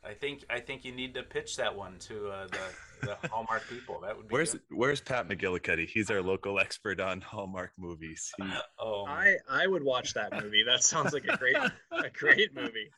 I 0.06 0.12
think 0.14 0.44
I 0.50 0.60
think 0.60 0.84
you 0.84 0.92
need 0.92 1.14
to 1.14 1.22
pitch 1.22 1.56
that 1.56 1.74
one 1.74 1.98
to 2.00 2.28
uh, 2.28 2.46
the 2.48 3.06
the 3.22 3.28
Hallmark 3.30 3.62
people. 3.68 4.00
That 4.00 4.16
would 4.16 4.28
be 4.28 4.32
where's 4.32 4.52
good. 4.52 4.62
where's 4.70 5.00
Pat 5.00 5.28
McGillicuddy? 5.28 5.88
He's 5.88 6.10
our 6.10 6.20
local 6.22 6.60
expert 6.60 7.00
on 7.00 7.20
Hallmark 7.20 7.72
movies. 7.78 8.30
He- 8.36 8.44
Oh. 8.78 9.06
I 9.06 9.36
I 9.48 9.66
would 9.66 9.82
watch 9.82 10.12
that 10.14 10.32
movie. 10.42 10.62
That 10.62 10.82
sounds 10.84 11.12
like 11.14 11.24
a 11.26 11.36
great 11.38 11.56
a 11.56 12.10
great 12.10 12.54
movie. 12.54 12.90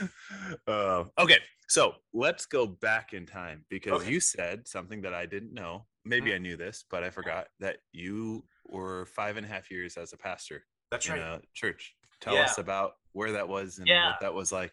uh, 0.66 1.04
okay, 1.18 1.38
so 1.68 1.94
let's 2.12 2.46
go 2.46 2.66
back 2.66 3.12
in 3.12 3.26
time 3.26 3.64
because 3.68 4.02
Okay. 4.02 4.10
you 4.10 4.20
said 4.20 4.66
something 4.66 5.00
that 5.02 5.14
I 5.14 5.26
didn't 5.26 5.52
know. 5.52 5.86
Maybe 6.04 6.30
Mhm. 6.30 6.34
I 6.34 6.38
knew 6.38 6.56
this, 6.56 6.84
but 6.90 7.04
I 7.04 7.10
forgot 7.10 7.48
that 7.60 7.78
you 7.92 8.44
were 8.66 9.06
five 9.06 9.36
and 9.36 9.46
a 9.46 9.48
half 9.48 9.70
years 9.70 9.96
as 9.96 10.12
a 10.12 10.16
pastor 10.16 10.64
that's 10.90 11.06
in 11.06 11.12
right. 11.14 11.20
a 11.22 11.42
church. 11.54 11.94
Tell 12.20 12.34
Yeah. 12.34 12.44
us 12.44 12.58
about 12.58 12.94
where 13.12 13.32
that 13.32 13.48
was 13.48 13.78
and 13.78 13.86
Yeah. 13.86 14.10
what 14.10 14.20
that 14.20 14.34
was 14.34 14.50
like. 14.52 14.72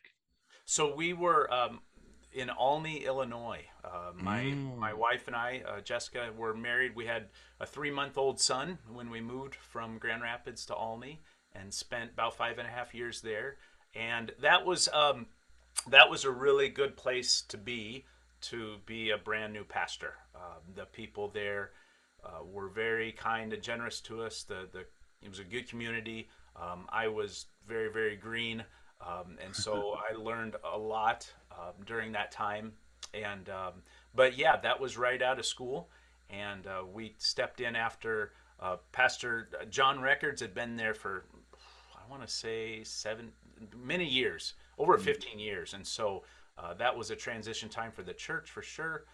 So 0.69 0.93
we 0.93 1.13
were 1.13 1.51
um, 1.51 1.81
in 2.31 2.51
Olney, 2.51 3.03
Illinois. 3.03 3.65
Uh, 3.83 4.11
my 4.13 4.53
my 4.77 4.91
Mm. 4.91 4.97
wife 4.99 5.25
and 5.25 5.35
I, 5.35 5.63
uh, 5.67 5.81
Jessica, 5.81 6.31
were 6.37 6.53
married. 6.53 6.95
We 6.95 7.07
had 7.07 7.29
a 7.59 7.65
three 7.65 7.89
month 7.89 8.19
old 8.19 8.39
son 8.39 8.77
when 8.87 9.09
we 9.09 9.19
moved 9.19 9.55
from 9.55 9.97
Grand 9.97 10.21
Rapids 10.21 10.67
to 10.67 10.75
Olney, 10.75 11.23
and 11.55 11.73
spent 11.73 12.11
about 12.11 12.35
five 12.35 12.59
and 12.59 12.67
a 12.67 12.71
half 12.71 12.93
years 12.93 13.21
there. 13.21 13.57
And 13.95 14.31
that 14.41 14.63
was 14.63 14.87
um, 14.89 15.25
that 15.87 16.07
was 16.11 16.23
a 16.23 16.29
really 16.29 16.69
good 16.69 16.95
place 16.95 17.41
to 17.47 17.57
be 17.57 18.05
to 18.41 18.77
be 18.85 19.09
a 19.09 19.17
brand 19.17 19.53
new 19.53 19.63
pastor. 19.63 20.13
Um, 20.35 20.61
the 20.75 20.85
people 20.85 21.29
there 21.29 21.71
uh, 22.23 22.43
were 22.43 22.69
very 22.69 23.11
kind 23.11 23.53
and 23.53 23.63
generous 23.63 24.01
to 24.01 24.21
us. 24.21 24.43
The 24.43 24.69
the 24.71 24.85
it 25.23 25.29
was 25.29 25.39
a 25.39 25.43
good 25.43 25.67
community. 25.67 26.29
Um, 26.55 26.85
I 26.89 27.07
was 27.07 27.47
very 27.67 27.91
very 27.91 28.15
green, 28.15 28.63
um, 29.05 29.37
and 29.43 29.55
so 29.55 29.95
I 30.09 30.15
learned 30.15 30.55
a 30.63 30.77
lot 30.77 31.31
um, 31.51 31.73
during 31.85 32.11
that 32.13 32.31
time. 32.31 32.73
And 33.13 33.49
um, 33.49 33.73
but 34.15 34.37
yeah, 34.37 34.57
that 34.57 34.79
was 34.79 34.97
right 34.97 35.21
out 35.21 35.39
of 35.39 35.45
school, 35.45 35.89
and 36.29 36.67
uh, 36.67 36.83
we 36.91 37.15
stepped 37.17 37.59
in 37.59 37.75
after 37.75 38.33
uh, 38.59 38.77
Pastor 38.91 39.49
John 39.71 39.99
Records 39.99 40.41
had 40.41 40.53
been 40.53 40.75
there 40.77 40.93
for 40.93 41.25
I 41.95 42.09
want 42.09 42.21
to 42.21 42.27
say 42.27 42.83
seven 42.83 43.31
many 43.75 44.05
years, 44.05 44.53
over 44.77 44.97
Mm. 44.97 45.01
15 45.01 45.39
years, 45.39 45.73
and 45.73 45.85
so 45.85 46.23
uh, 46.57 46.73
that 46.75 46.95
was 46.95 47.09
a 47.09 47.15
transition 47.15 47.67
time 47.67 47.91
for 47.91 48.03
the 48.03 48.13
church 48.13 48.51
for 48.51 48.61
sure, 48.61 49.05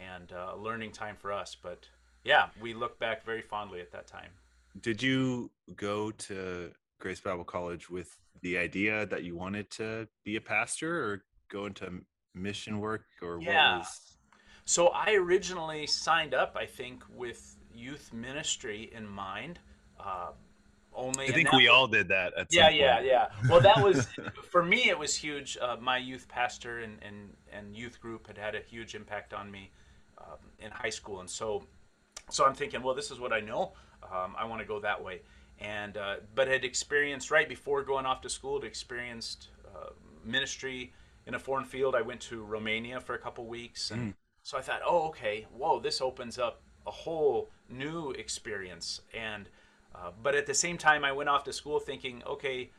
and 0.00 0.32
uh, 0.32 0.52
a 0.54 0.56
learning 0.56 0.90
time 0.90 1.16
for 1.16 1.32
us. 1.32 1.56
But 1.60 1.86
yeah, 2.24 2.48
we 2.60 2.74
look 2.74 2.98
back 2.98 3.24
very 3.24 3.42
fondly 3.42 3.80
at 3.80 3.92
that 3.92 4.06
time. 4.08 4.30
Did 4.80 5.00
you 5.00 5.50
go 5.76 6.10
to 6.10 6.72
Grace 6.98 7.20
Bible 7.20 7.44
College 7.44 7.90
with 7.90 8.16
the 8.42 8.58
idea 8.58 9.06
that 9.06 9.24
you 9.24 9.36
wanted 9.36 9.70
to 9.72 10.08
be 10.24 10.36
a 10.36 10.40
pastor 10.40 11.04
or 11.04 11.24
go 11.48 11.66
into 11.66 12.00
mission 12.34 12.80
work 12.80 13.04
or 13.22 13.40
Yeah. 13.40 13.72
what 13.72 13.78
was 13.80 14.16
So 14.66 14.88
I 14.88 15.12
originally 15.14 15.86
signed 15.86 16.32
up, 16.34 16.56
I 16.58 16.64
think, 16.66 17.04
with 17.10 17.56
youth 17.74 18.12
ministry 18.14 18.90
in 18.94 19.06
mind. 19.06 19.58
Uh, 20.00 20.30
only 20.94 21.26
I 21.28 21.32
think 21.32 21.52
we 21.52 21.64
was- 21.68 21.68
all 21.70 21.86
did 21.86 22.08
that 22.08 22.32
at 22.34 22.46
Yeah, 22.50 22.70
yeah, 22.70 23.00
yeah. 23.00 23.28
Well, 23.50 23.60
that 23.60 23.82
was 23.82 24.06
for 24.50 24.62
me. 24.62 24.88
It 24.88 24.98
was 24.98 25.14
huge. 25.14 25.58
Uh, 25.60 25.76
my 25.80 25.98
youth 25.98 26.26
pastor 26.28 26.78
and, 26.80 26.98
and 27.02 27.36
and 27.52 27.76
youth 27.76 28.00
group 28.00 28.26
had 28.28 28.38
had 28.38 28.54
a 28.54 28.60
huge 28.60 28.94
impact 28.94 29.34
on 29.34 29.50
me 29.50 29.70
um, 30.18 30.38
in 30.60 30.70
high 30.70 30.90
school, 30.90 31.20
and 31.20 31.28
so 31.28 31.66
so 32.30 32.46
I'm 32.46 32.54
thinking, 32.54 32.80
well, 32.82 32.94
this 32.94 33.10
is 33.10 33.18
what 33.20 33.32
I 33.32 33.40
know. 33.40 33.74
Um, 34.02 34.34
I 34.38 34.44
want 34.44 34.60
to 34.60 34.66
go 34.66 34.78
that 34.80 35.02
way, 35.02 35.20
and 35.60 35.96
uh, 35.96 36.16
but 36.34 36.48
had 36.48 36.64
experienced 36.64 37.30
right 37.30 37.48
before 37.48 37.82
going 37.82 38.06
off 38.06 38.20
to 38.22 38.28
school, 38.28 38.60
had 38.60 38.66
experienced 38.66 39.48
uh, 39.74 39.90
ministry 40.24 40.92
in 41.26 41.34
a 41.34 41.38
foreign 41.38 41.64
field. 41.64 41.94
I 41.94 42.02
went 42.02 42.20
to 42.22 42.42
Romania 42.44 43.00
for 43.00 43.14
a 43.14 43.18
couple 43.18 43.46
weeks, 43.46 43.90
and 43.90 44.14
so 44.42 44.58
I 44.58 44.60
thought, 44.60 44.80
oh, 44.84 45.08
okay, 45.08 45.46
whoa, 45.52 45.80
this 45.80 46.00
opens 46.00 46.38
up 46.38 46.62
a 46.86 46.90
whole 46.90 47.50
new 47.68 48.10
experience, 48.10 49.00
and 49.14 49.48
uh, 49.94 50.10
but 50.22 50.34
at 50.34 50.46
the 50.46 50.54
same 50.54 50.76
time, 50.76 51.04
I 51.04 51.12
went 51.12 51.28
off 51.28 51.44
to 51.44 51.52
school 51.52 51.78
thinking, 51.78 52.22
okay, 52.26 52.70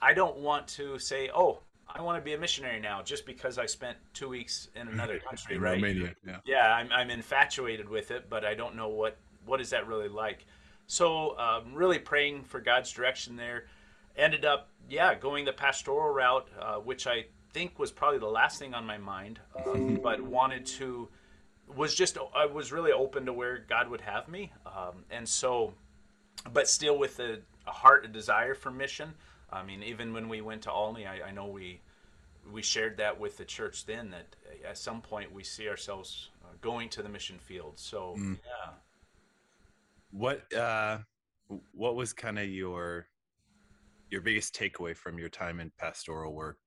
I 0.00 0.14
don't 0.14 0.36
want 0.38 0.68
to 0.68 0.98
say, 0.98 1.30
oh, 1.34 1.60
I 1.88 2.02
want 2.02 2.18
to 2.18 2.24
be 2.24 2.34
a 2.34 2.38
missionary 2.38 2.80
now 2.80 3.02
just 3.02 3.24
because 3.24 3.58
I 3.58 3.66
spent 3.66 3.96
two 4.12 4.28
weeks 4.28 4.68
in 4.76 4.88
another 4.92 5.18
country, 5.18 5.56
In 5.56 5.62
right? 5.62 5.72
Romania, 5.72 6.14
yeah. 6.26 6.36
yeah 6.44 6.74
I'm, 6.74 6.92
I'm 6.92 7.10
infatuated 7.10 7.88
with 7.88 8.10
it 8.10 8.28
but 8.28 8.44
i 8.44 8.54
don't 8.54 8.76
know 8.76 8.88
what 8.88 9.16
what 9.46 9.60
is 9.60 9.70
that 9.70 9.86
really 9.86 10.08
like 10.08 10.44
so 10.88 11.38
um, 11.38 11.74
really 11.74 11.98
praying 11.98 12.42
for 12.42 12.60
god's 12.60 12.90
direction 12.90 13.36
there. 13.36 13.66
Ended 14.16 14.44
up 14.44 14.70
yeah 14.88 15.14
going 15.14 15.44
the 15.44 15.52
pastoral 15.52 16.12
route 16.12 16.48
uh, 16.60 16.76
which 16.76 17.06
i 17.06 17.24
think 17.52 17.78
was 17.78 17.92
probably 17.92 18.18
the 18.18 18.26
last 18.26 18.58
thing 18.58 18.74
on 18.74 18.84
my 18.84 18.98
mind 18.98 19.38
um, 19.66 19.96
but 20.02 20.20
wanted 20.20 20.66
to 20.66 21.08
was 21.76 21.94
just 21.94 22.18
i 22.34 22.44
was 22.44 22.72
really 22.72 22.90
open 22.90 23.26
to 23.26 23.32
where 23.32 23.58
god 23.68 23.88
would 23.88 24.00
have 24.00 24.26
me 24.28 24.50
um, 24.66 25.04
and 25.10 25.28
so 25.28 25.72
but 26.52 26.68
still 26.68 26.98
with 26.98 27.20
a, 27.20 27.38
a 27.66 27.70
heart 27.70 28.04
a 28.04 28.08
desire 28.08 28.54
for 28.54 28.70
mission. 28.70 29.12
I 29.52 29.62
mean 29.62 29.82
even 29.82 30.12
when 30.12 30.28
we 30.28 30.40
went 30.40 30.62
to 30.62 30.72
Olney 30.72 31.06
i, 31.06 31.28
I 31.28 31.30
know 31.30 31.46
we 31.46 31.80
we 32.50 32.62
shared 32.62 32.96
that 32.96 33.20
with 33.20 33.36
the 33.36 33.44
church 33.44 33.86
then 33.86 34.10
that 34.10 34.34
at 34.66 34.78
some 34.78 35.00
point 35.00 35.32
we 35.32 35.44
see 35.44 35.68
ourselves 35.68 36.30
uh, 36.44 36.54
going 36.60 36.88
to 36.90 37.02
the 37.02 37.08
mission 37.08 37.38
field. 37.38 37.74
So 37.76 38.14
yeah 38.18 38.72
What 40.10 40.52
uh 40.54 40.98
what 41.72 41.96
was 41.96 42.12
kind 42.12 42.38
of 42.38 42.48
your 42.48 43.06
your 44.10 44.20
biggest 44.20 44.54
takeaway 44.54 44.96
from 44.96 45.18
your 45.18 45.28
time 45.28 45.60
in 45.60 45.70
pastoral 45.78 46.34
work? 46.34 46.58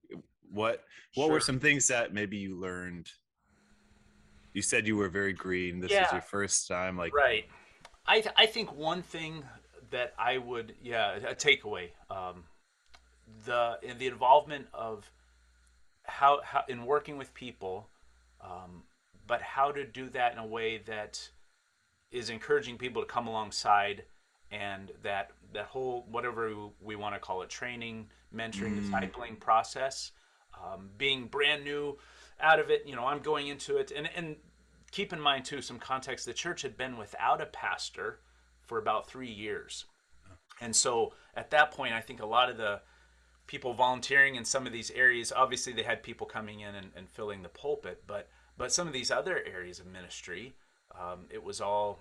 What 0.51 0.83
what 1.15 1.29
were 1.29 1.39
some 1.39 1.59
things 1.59 1.87
that 1.87 2.13
maybe 2.13 2.37
you 2.37 2.59
learned? 2.59 3.09
You 4.53 4.61
said 4.61 4.85
you 4.85 4.97
were 4.97 5.09
very 5.09 5.33
green. 5.33 5.79
This 5.79 5.91
Yeah. 5.91 6.03
was 6.03 6.11
your 6.11 6.21
first 6.21 6.67
time 6.67 6.97
like 6.97 7.13
right 7.13 7.45
I, 8.05 8.19
th- 8.21 8.35
I 8.35 8.45
think 8.47 8.75
one 8.75 9.03
thing 9.03 9.43
that 9.91 10.13
i 10.17 10.37
would 10.37 10.73
yeah 10.81 11.15
a 11.17 11.35
takeaway 11.35 11.89
um, 12.09 12.43
the 13.45 13.77
in 13.83 13.97
the 13.97 14.07
involvement 14.07 14.67
of 14.73 15.09
how, 16.03 16.41
how 16.43 16.63
in 16.67 16.85
working 16.85 17.17
with 17.17 17.33
people 17.33 17.87
um, 18.41 18.83
but 19.27 19.41
how 19.41 19.71
to 19.71 19.85
do 19.85 20.09
that 20.09 20.33
in 20.33 20.39
a 20.39 20.45
way 20.45 20.79
that 20.87 21.29
is 22.11 22.29
encouraging 22.29 22.77
people 22.77 23.01
to 23.01 23.07
come 23.07 23.27
alongside 23.27 24.03
and 24.51 24.91
that 25.03 25.31
that 25.53 25.65
whole 25.65 26.05
whatever 26.09 26.53
we 26.81 26.95
want 26.95 27.15
to 27.15 27.19
call 27.19 27.41
it 27.41 27.49
training 27.49 28.07
mentoring 28.35 28.79
discipling 28.79 29.39
process 29.39 30.11
um, 30.61 30.89
being 30.97 31.25
brand 31.25 31.63
new 31.63 31.97
out 32.39 32.59
of 32.59 32.69
it 32.69 32.83
you 32.85 32.95
know 32.95 33.05
i'm 33.05 33.19
going 33.19 33.47
into 33.47 33.77
it. 33.77 33.91
And 33.95 34.09
and 34.15 34.35
keep 34.91 35.13
in 35.13 35.21
mind 35.21 35.45
too 35.45 35.61
some 35.61 35.79
context 35.79 36.25
the 36.25 36.33
church 36.33 36.61
had 36.61 36.77
been 36.77 36.97
without 36.97 37.41
a 37.41 37.45
pastor 37.45 38.19
for 38.65 38.77
about 38.77 39.09
three 39.09 39.31
years. 39.31 39.85
And 40.59 40.75
so 40.75 41.13
at 41.35 41.49
that 41.51 41.71
point 41.71 41.93
i 41.93 42.01
think 42.01 42.21
a 42.21 42.25
lot 42.25 42.49
of 42.49 42.57
the 42.57 42.81
people 43.47 43.73
volunteering 43.73 44.35
in 44.35 44.45
some 44.45 44.67
of 44.67 44.73
these 44.73 44.91
areas 44.91 45.31
obviously 45.35 45.73
they 45.73 45.83
had 45.83 46.03
people 46.03 46.27
coming 46.27 46.59
in 46.59 46.75
and, 46.75 46.91
and 46.95 47.09
filling 47.09 47.41
the 47.41 47.49
pulpit 47.49 48.03
but 48.05 48.29
but 48.57 48.71
some 48.71 48.87
of 48.87 48.93
these 48.93 49.11
other 49.11 49.41
areas 49.45 49.79
of 49.79 49.87
ministry 49.87 50.53
um, 50.99 51.25
it 51.29 51.43
was 51.43 51.61
all 51.61 51.99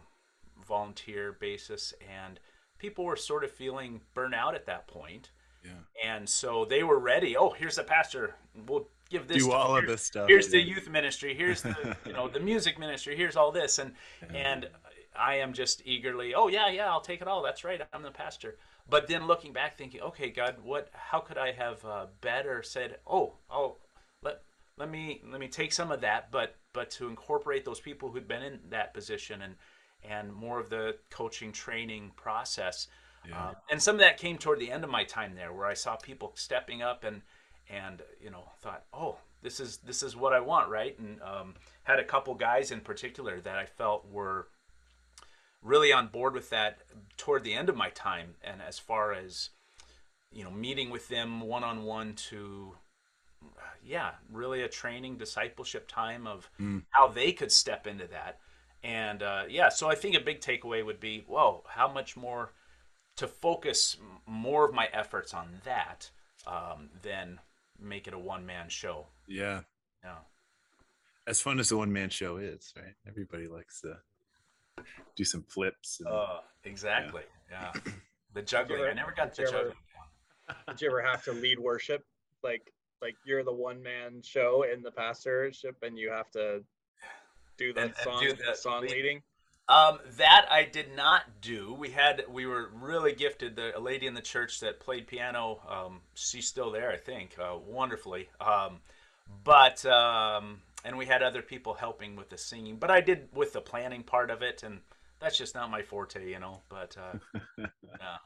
volunteer 0.67 1.37
basis 1.41 1.95
and 2.01 2.39
people 2.79 3.05
were 3.05 3.17
sort 3.17 3.45
of 3.45 3.51
feeling 3.51 4.01
burnout 4.15 4.55
at 4.55 4.67
that 4.67 4.87
point. 4.87 5.31
Yeah. 5.63 5.73
and 6.11 6.27
so 6.27 6.65
they 6.65 6.83
were 6.85 6.99
ready 6.99 7.37
oh 7.37 7.51
here's 7.51 7.77
the 7.77 7.85
pastor. 7.85 8.35
We'll 8.67 8.89
give 9.11 9.29
this 9.29 9.45
Do 9.45 9.53
all 9.53 9.77
of 9.77 9.87
this 9.87 10.03
stuff, 10.03 10.27
here's 10.27 10.49
the 10.49 10.61
youth 10.61 10.89
ministry. 10.89 11.35
Here's 11.35 11.61
the 11.61 11.97
you 12.07 12.15
know 12.15 12.29
the 12.29 12.41
music 12.41 12.79
ministry. 12.79 13.15
Here's 13.15 13.37
all 13.37 13.53
this. 13.53 13.79
And 13.79 13.93
and 14.35 14.69
i 15.19 15.35
am 15.35 15.53
just 15.53 15.83
eagerly 15.85 16.35
oh 16.35 16.47
yeah 16.47 16.71
yeah 16.71 16.89
i'll 16.91 17.01
take 17.01 17.21
it 17.21 17.29
all. 17.29 17.43
That's 17.43 17.63
right. 17.63 17.83
I'm 17.93 18.03
the 18.03 18.11
pastor. 18.11 18.57
But 18.89 19.07
then 19.07 19.27
looking 19.27 19.53
back 19.53 19.77
thinking 19.77 20.01
okay 20.01 20.31
god 20.31 20.57
what 20.63 20.89
how 20.93 21.21
could 21.21 21.37
i 21.37 21.53
have 21.53 21.85
uh, 21.85 22.07
better 22.23 22.63
said 22.63 22.97
oh 23.07 23.35
oh 23.51 23.77
let 24.81 24.91
me 24.91 25.21
let 25.31 25.39
me 25.39 25.47
take 25.47 25.73
some 25.73 25.93
of 25.93 26.01
that 26.01 26.33
but 26.33 26.57
but 26.73 26.91
to 26.91 27.09
incorporate 27.09 27.65
those 27.65 27.79
people 27.79 28.11
who'd 28.11 28.27
been 28.27 28.43
in 28.43 28.59
that 28.71 28.93
position 28.95 29.43
and 29.43 29.55
and 30.03 30.33
more 30.33 30.59
of 30.59 30.71
the 30.71 30.97
coaching 31.11 31.53
training 31.53 32.11
process. 32.17 32.89
Yeah. 33.29 33.49
um, 33.49 33.57
and 33.71 33.83
some 33.83 33.97
of 33.97 34.01
that 34.01 34.17
came 34.17 34.39
toward 34.39 34.61
the 34.61 34.73
end 34.73 34.83
of 34.83 34.89
my 34.89 35.05
time 35.05 35.35
there 35.35 35.53
where 35.53 35.67
i 35.67 35.75
saw 35.75 35.97
people 35.97 36.33
stepping 36.35 36.81
up 36.81 37.05
and 37.05 37.21
and 37.69 38.01
you 38.21 38.31
know 38.31 38.45
thought 38.61 38.85
oh 38.95 39.19
this 39.43 39.61
is 39.61 39.77
this 39.79 40.03
is 40.03 40.17
what 40.17 40.33
i 40.33 40.41
want 40.41 40.71
right? 40.71 40.99
And 40.99 41.21
um, 41.23 41.55
had 41.83 41.99
a 41.99 42.05
couple 42.05 42.35
guys 42.35 42.71
in 42.71 42.81
particular 42.81 43.41
that 43.43 43.59
i 43.59 43.67
felt 43.67 44.11
were 44.11 44.49
really 45.63 45.93
on 45.93 46.09
board 46.09 46.35
with 46.35 46.51
that 46.51 46.79
toward 47.17 47.45
the 47.45 47.53
end 47.55 47.69
of 47.69 47.77
my 47.77 47.91
time. 47.91 48.35
And 48.43 48.63
as 48.63 48.79
far 48.79 49.13
as 49.13 49.51
you 50.33 50.45
know 50.45 50.51
meeting 50.51 50.91
with 50.91 51.09
them 51.09 51.41
one 51.41 51.65
on 51.65 51.85
one 51.85 52.15
to 52.15 52.75
yeah 53.91 54.13
really 54.33 54.63
a 54.63 54.69
training 54.69 55.17
discipleship 55.17 55.89
time 55.89 56.27
of 56.27 56.49
how 56.91 57.09
they 57.09 57.33
could 57.33 57.51
step 57.51 57.87
into 57.89 58.07
that 58.07 58.39
and 58.85 59.23
uh, 59.23 59.43
yeah 59.49 59.69
so 59.69 59.91
i 59.91 59.95
think 59.97 60.15
a 60.15 60.21
big 60.21 60.41
takeaway 60.41 60.85
would 60.85 61.01
be 61.01 61.25
whoa 61.27 61.63
how 61.69 61.91
much 61.93 62.17
more 62.17 62.53
to 63.17 63.27
focus 63.27 63.97
more 64.27 64.65
of 64.65 64.73
my 64.73 64.89
efforts 64.93 65.35
on 65.35 65.49
that 65.65 66.09
um, 66.47 66.89
than 67.03 67.39
make 67.79 68.07
it 68.07 68.15
a 68.15 68.19
one-man 68.19 68.69
show 68.69 69.07
Yeah. 69.27 69.63
yeah 70.05 70.19
As 71.27 71.41
fun 71.41 71.59
as 71.59 71.69
the 71.69 71.77
one 71.77 71.93
man 71.93 72.09
show 72.11 72.37
is, 72.39 72.73
right? 72.77 72.95
Everybody 73.07 73.47
likes 73.49 73.81
to 73.83 73.99
do 75.17 75.25
some 75.25 75.43
flips. 75.43 76.01
And, 76.01 76.09
uh, 76.09 76.41
exactly 76.65 77.23
yeah 77.51 77.73
the 78.35 78.43
juggling 78.43 78.83
i 78.83 78.93
never 78.93 79.13
got 79.13 79.35
did 79.35 79.47
the 79.47 79.51
juggling. 79.53 79.75
Did 80.69 80.81
you 80.81 80.89
ever 80.89 81.03
have 81.03 81.23
to 81.25 81.33
lead 81.33 81.59
worship? 81.59 82.05
Like 82.43 82.73
like 83.03 83.17
you're 83.25 83.45
the 83.45 83.53
one 83.53 83.83
man 83.83 84.23
show 84.23 84.63
in 84.71 84.83
the 84.83 84.91
pastorship 84.91 85.77
and 85.83 85.99
you 85.99 86.11
have 86.11 86.31
to 86.33 86.63
do 87.57 87.73
the 87.73 87.81
And- 87.83 87.91
and 87.91 87.99
song 88.05 88.21
do 88.23 88.33
the 88.35 88.55
song 88.55 88.83
lead- 88.83 88.91
leading? 88.93 89.23
Um, 89.69 90.01
that 90.17 90.49
I 90.51 90.65
did 90.65 90.97
not 90.97 91.41
do. 91.41 91.73
We 91.75 91.91
had 91.91 92.25
we 92.29 92.45
were 92.45 92.71
really 92.73 93.15
gifted. 93.15 93.55
The 93.55 93.77
a 93.77 93.79
lady 93.79 94.07
in 94.09 94.15
the 94.15 94.21
church 94.23 94.59
that 94.61 94.81
played 94.81 95.07
piano. 95.07 95.63
Um, 95.69 96.03
she's 96.15 96.49
still 96.49 96.73
there, 96.73 96.91
I 96.91 96.97
think, 96.97 97.39
uh, 97.39 97.57
wonderfully. 97.57 98.29
Um, 98.41 98.81
but 99.45 99.87
um, 99.87 100.61
and 100.85 100.99
we 100.99 101.07
had 101.07 101.23
other 101.23 101.41
people 101.43 101.75
helping 101.75 102.17
with 102.17 102.31
the 102.31 102.39
singing. 102.39 102.79
But 102.79 102.91
I 102.91 103.01
did 103.01 103.29
with 103.33 103.53
the 103.53 103.61
planning 103.61 104.03
part 104.03 104.31
of 104.33 104.43
it, 104.43 104.65
and 104.65 104.81
that's 105.21 105.39
just 105.39 105.55
not 105.55 105.71
my 105.71 105.83
forte, 105.83 106.29
you 106.29 106.41
know. 106.41 106.63
But 106.69 106.97
uh, 106.99 107.41
yeah. 107.59 108.17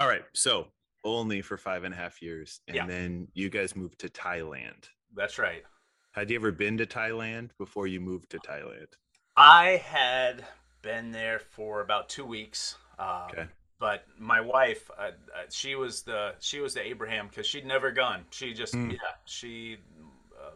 All 0.00 0.08
right. 0.08 0.24
So 0.32 0.66
only 1.04 1.42
for 1.42 1.56
five 1.56 1.84
and 1.84 1.92
a 1.94 1.96
half 1.96 2.20
years. 2.22 2.60
And 2.66 2.76
Yeah. 2.76 2.86
then 2.86 3.28
you 3.34 3.50
guys 3.50 3.76
moved 3.76 3.98
to 4.00 4.08
Thailand. 4.08 4.88
that's 5.14 5.38
right. 5.38 5.62
Had 6.12 6.30
you 6.30 6.36
ever 6.36 6.50
been 6.52 6.76
to 6.78 6.86
Thailand 6.86 7.50
before 7.58 7.86
you 7.86 8.00
moved 8.00 8.30
to 8.30 8.38
Thailand? 8.38 8.88
I 9.36 9.76
had 9.84 10.44
been 10.82 11.12
there 11.12 11.38
for 11.38 11.80
about 11.80 12.08
two 12.08 12.24
weeks. 12.24 12.76
Um, 12.98 13.28
Okay. 13.30 13.46
But 13.80 14.06
my 14.18 14.40
wife, 14.40 14.90
uh, 14.96 15.02
uh, 15.34 15.42
she 15.50 15.74
was 15.74 16.02
the 16.02 16.36
she 16.38 16.60
was 16.60 16.74
the 16.74 16.82
Abraham 16.86 17.28
because 17.28 17.46
she'd 17.46 17.66
never 17.66 17.90
gone. 17.90 18.24
She 18.30 18.54
just 18.54 18.72
Hmm. 18.74 18.90
yeah 18.90 18.98
she 19.24 19.78
uh, 20.40 20.52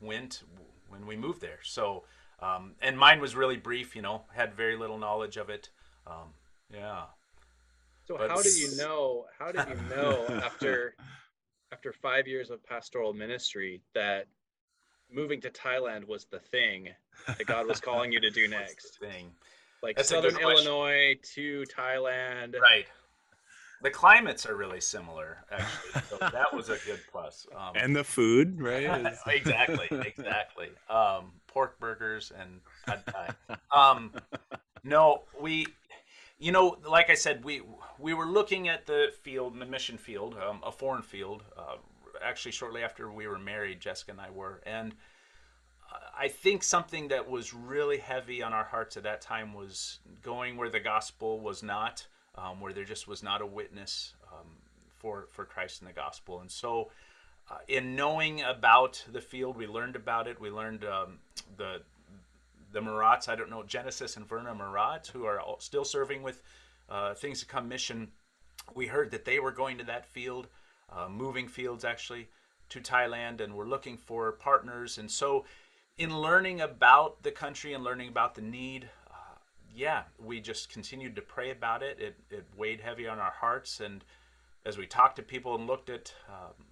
went 0.00 0.42
when 0.88 1.06
we 1.06 1.16
moved 1.16 1.40
there. 1.40 1.60
So, 1.62 2.04
um, 2.40 2.74
and 2.82 2.98
mine 2.98 3.20
was 3.20 3.34
really 3.36 3.56
brief. 3.56 3.94
You 3.96 4.02
know, 4.02 4.26
had 4.34 4.54
very 4.54 4.76
little 4.76 4.98
knowledge 4.98 5.36
of 5.36 5.48
it. 5.48 5.70
Um, 6.06 6.34
yeah. 6.72 7.06
So 8.10 8.16
But 8.18 8.28
how 8.30 8.42
did 8.42 8.58
you 8.58 8.76
know? 8.76 9.26
How 9.38 9.52
did 9.52 9.68
you 9.68 9.76
know 9.96 10.26
after 10.44 10.96
after 11.72 11.92
five 11.92 12.26
years 12.26 12.50
of 12.50 12.64
pastoral 12.66 13.12
ministry 13.14 13.80
that 13.94 14.26
moving 15.12 15.40
to 15.42 15.50
Thailand 15.50 16.08
was 16.08 16.24
the 16.24 16.40
thing 16.40 16.88
that 17.28 17.46
God 17.46 17.68
was 17.68 17.80
calling 17.80 18.10
you 18.10 18.20
to 18.20 18.30
do 18.30 18.42
What's 18.50 18.52
the 18.52 18.58
next? 18.58 18.98
thing? 18.98 19.30
Like 19.80 19.94
That's 19.96 20.08
Southern. 20.08 20.36
Illinois 20.40 21.14
to 21.34 21.64
Thailand. 21.72 22.56
Right. 22.60 22.86
The 23.82 23.90
climates 23.90 24.44
are 24.44 24.56
really 24.56 24.80
similar, 24.80 25.38
actually. 25.50 26.02
So 26.10 26.18
that 26.18 26.52
was 26.52 26.68
a 26.68 26.78
good 26.84 27.00
plus. 27.12 27.46
Um, 27.56 27.72
And 27.76 27.94
the 27.94 28.04
food, 28.04 28.60
right? 28.60 29.06
is- 29.06 29.18
exactly, 29.26 29.86
exactly. 30.04 30.68
Um, 30.90 31.30
pork 31.46 31.78
burgers 31.78 32.32
and 32.38 32.60
pad 32.86 33.04
thai. 33.06 33.56
Um, 33.70 34.12
no, 34.84 35.22
we, 35.40 35.66
you 36.40 36.52
know, 36.52 36.78
like 36.88 37.10
I 37.10 37.14
said, 37.14 37.44
we 37.44 37.62
we 37.98 38.14
were 38.14 38.26
looking 38.26 38.68
at 38.68 38.86
the 38.86 39.12
field, 39.22 39.60
the 39.60 39.66
mission 39.66 39.98
field, 39.98 40.34
um, 40.42 40.60
a 40.64 40.72
foreign 40.72 41.02
field. 41.02 41.44
Uh, 41.56 41.76
actually, 42.24 42.52
shortly 42.52 42.82
after 42.82 43.12
we 43.12 43.28
were 43.28 43.38
married, 43.38 43.78
Jessica 43.78 44.12
and 44.12 44.20
I 44.20 44.30
were, 44.30 44.62
and 44.64 44.94
I 46.18 46.28
think 46.28 46.62
something 46.62 47.08
that 47.08 47.28
was 47.28 47.52
really 47.52 47.98
heavy 47.98 48.42
on 48.42 48.52
our 48.52 48.64
hearts 48.64 48.96
at 48.96 49.02
that 49.02 49.20
time 49.20 49.52
was 49.52 49.98
going 50.22 50.56
where 50.56 50.70
the 50.70 50.80
gospel 50.80 51.40
was 51.40 51.62
not, 51.62 52.06
um, 52.36 52.60
where 52.60 52.72
there 52.72 52.84
just 52.84 53.06
was 53.06 53.22
not 53.22 53.42
a 53.42 53.46
witness 53.46 54.14
um, 54.32 54.46
for 54.98 55.28
for 55.30 55.44
Christ 55.44 55.82
and 55.82 55.90
the 55.90 55.94
gospel, 55.94 56.40
and 56.40 56.50
so. 56.50 56.90
Uh, 57.50 57.56
in 57.66 57.96
knowing 57.96 58.42
about 58.42 59.04
the 59.10 59.20
field, 59.20 59.56
we 59.56 59.66
learned 59.66 59.96
about 59.96 60.28
it. 60.28 60.40
We 60.40 60.50
learned 60.50 60.84
um, 60.84 61.18
the 61.56 61.82
the 62.72 62.80
Marats. 62.80 63.28
I 63.28 63.36
don't 63.36 63.50
know 63.50 63.62
Genesis 63.62 64.16
and 64.16 64.28
Verna 64.28 64.54
Marat, 64.54 65.10
who 65.12 65.24
are 65.24 65.40
still 65.58 65.84
serving 65.84 66.22
with 66.22 66.42
uh, 66.88 67.14
Things 67.14 67.40
to 67.40 67.46
Come 67.46 67.68
mission. 67.68 68.08
We 68.74 68.86
heard 68.86 69.10
that 69.10 69.24
they 69.24 69.38
were 69.38 69.52
going 69.52 69.78
to 69.78 69.84
that 69.84 70.06
field, 70.06 70.48
uh, 70.90 71.08
moving 71.08 71.48
fields 71.48 71.84
actually 71.84 72.28
to 72.70 72.80
Thailand, 72.80 73.40
and 73.40 73.54
were 73.54 73.66
looking 73.66 73.96
for 73.96 74.32
partners. 74.32 74.98
And 74.98 75.10
so, 75.10 75.44
in 75.98 76.18
learning 76.18 76.60
about 76.60 77.22
the 77.22 77.32
country 77.32 77.72
and 77.72 77.82
learning 77.82 78.08
about 78.08 78.34
the 78.34 78.42
need, 78.42 78.88
uh, 79.10 79.38
yeah, 79.74 80.04
we 80.18 80.40
just 80.40 80.70
continued 80.70 81.16
to 81.16 81.22
pray 81.22 81.50
about 81.50 81.82
it. 81.82 81.98
It 82.00 82.16
it 82.30 82.46
weighed 82.56 82.80
heavy 82.80 83.08
on 83.08 83.18
our 83.18 83.32
hearts, 83.32 83.80
and 83.80 84.04
as 84.64 84.76
we 84.76 84.86
talked 84.86 85.16
to 85.16 85.22
people 85.22 85.54
and 85.54 85.66
looked 85.66 85.90
at 85.90 86.12
um, 86.28 86.66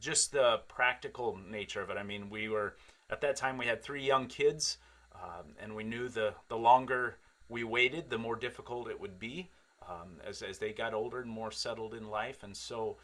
just 0.00 0.32
the 0.32 0.60
practical 0.68 1.38
nature 1.48 1.80
of 1.80 1.90
it. 1.90 1.96
I 1.96 2.02
mean, 2.02 2.30
we 2.30 2.48
were 2.48 2.74
at 3.10 3.20
that 3.20 3.36
time 3.36 3.58
we 3.58 3.66
had 3.66 3.82
three 3.82 4.04
young 4.04 4.26
kids, 4.26 4.78
um, 5.22 5.54
and 5.62 5.74
we 5.74 5.84
knew 5.84 6.08
the 6.08 6.34
the 6.48 6.56
longer 6.56 7.16
we 7.48 7.64
waited, 7.64 8.10
the 8.10 8.18
more 8.18 8.36
difficult 8.36 8.88
it 8.88 9.00
would 9.00 9.18
be 9.18 9.50
um, 9.88 10.20
as 10.26 10.42
as 10.42 10.58
they 10.58 10.72
got 10.72 10.94
older 10.94 11.20
and 11.20 11.30
more 11.30 11.50
settled 11.50 11.94
in 11.94 12.08
life. 12.08 12.42
And 12.42 12.56
so, 12.56 12.96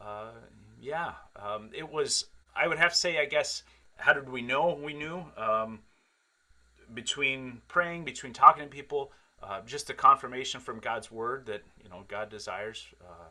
uh, 0.00 0.30
yeah, 0.80 1.12
um, 1.36 1.70
it 1.74 1.90
was. 1.90 2.26
I 2.56 2.66
would 2.66 2.78
have 2.78 2.92
to 2.92 2.96
say, 2.96 3.18
I 3.18 3.26
guess, 3.26 3.62
how 3.96 4.12
did 4.12 4.28
we 4.28 4.42
know? 4.42 4.78
We 4.82 4.94
knew 4.94 5.24
um, 5.36 5.80
between 6.92 7.60
praying, 7.68 8.04
between 8.04 8.32
talking 8.32 8.64
to 8.64 8.68
people, 8.68 9.12
uh, 9.42 9.60
just 9.64 9.90
a 9.90 9.94
confirmation 9.94 10.60
from 10.60 10.80
God's 10.80 11.10
word 11.10 11.46
that 11.46 11.62
you 11.82 11.88
know 11.88 12.04
God 12.08 12.30
desires. 12.30 12.86
Uh, 13.00 13.28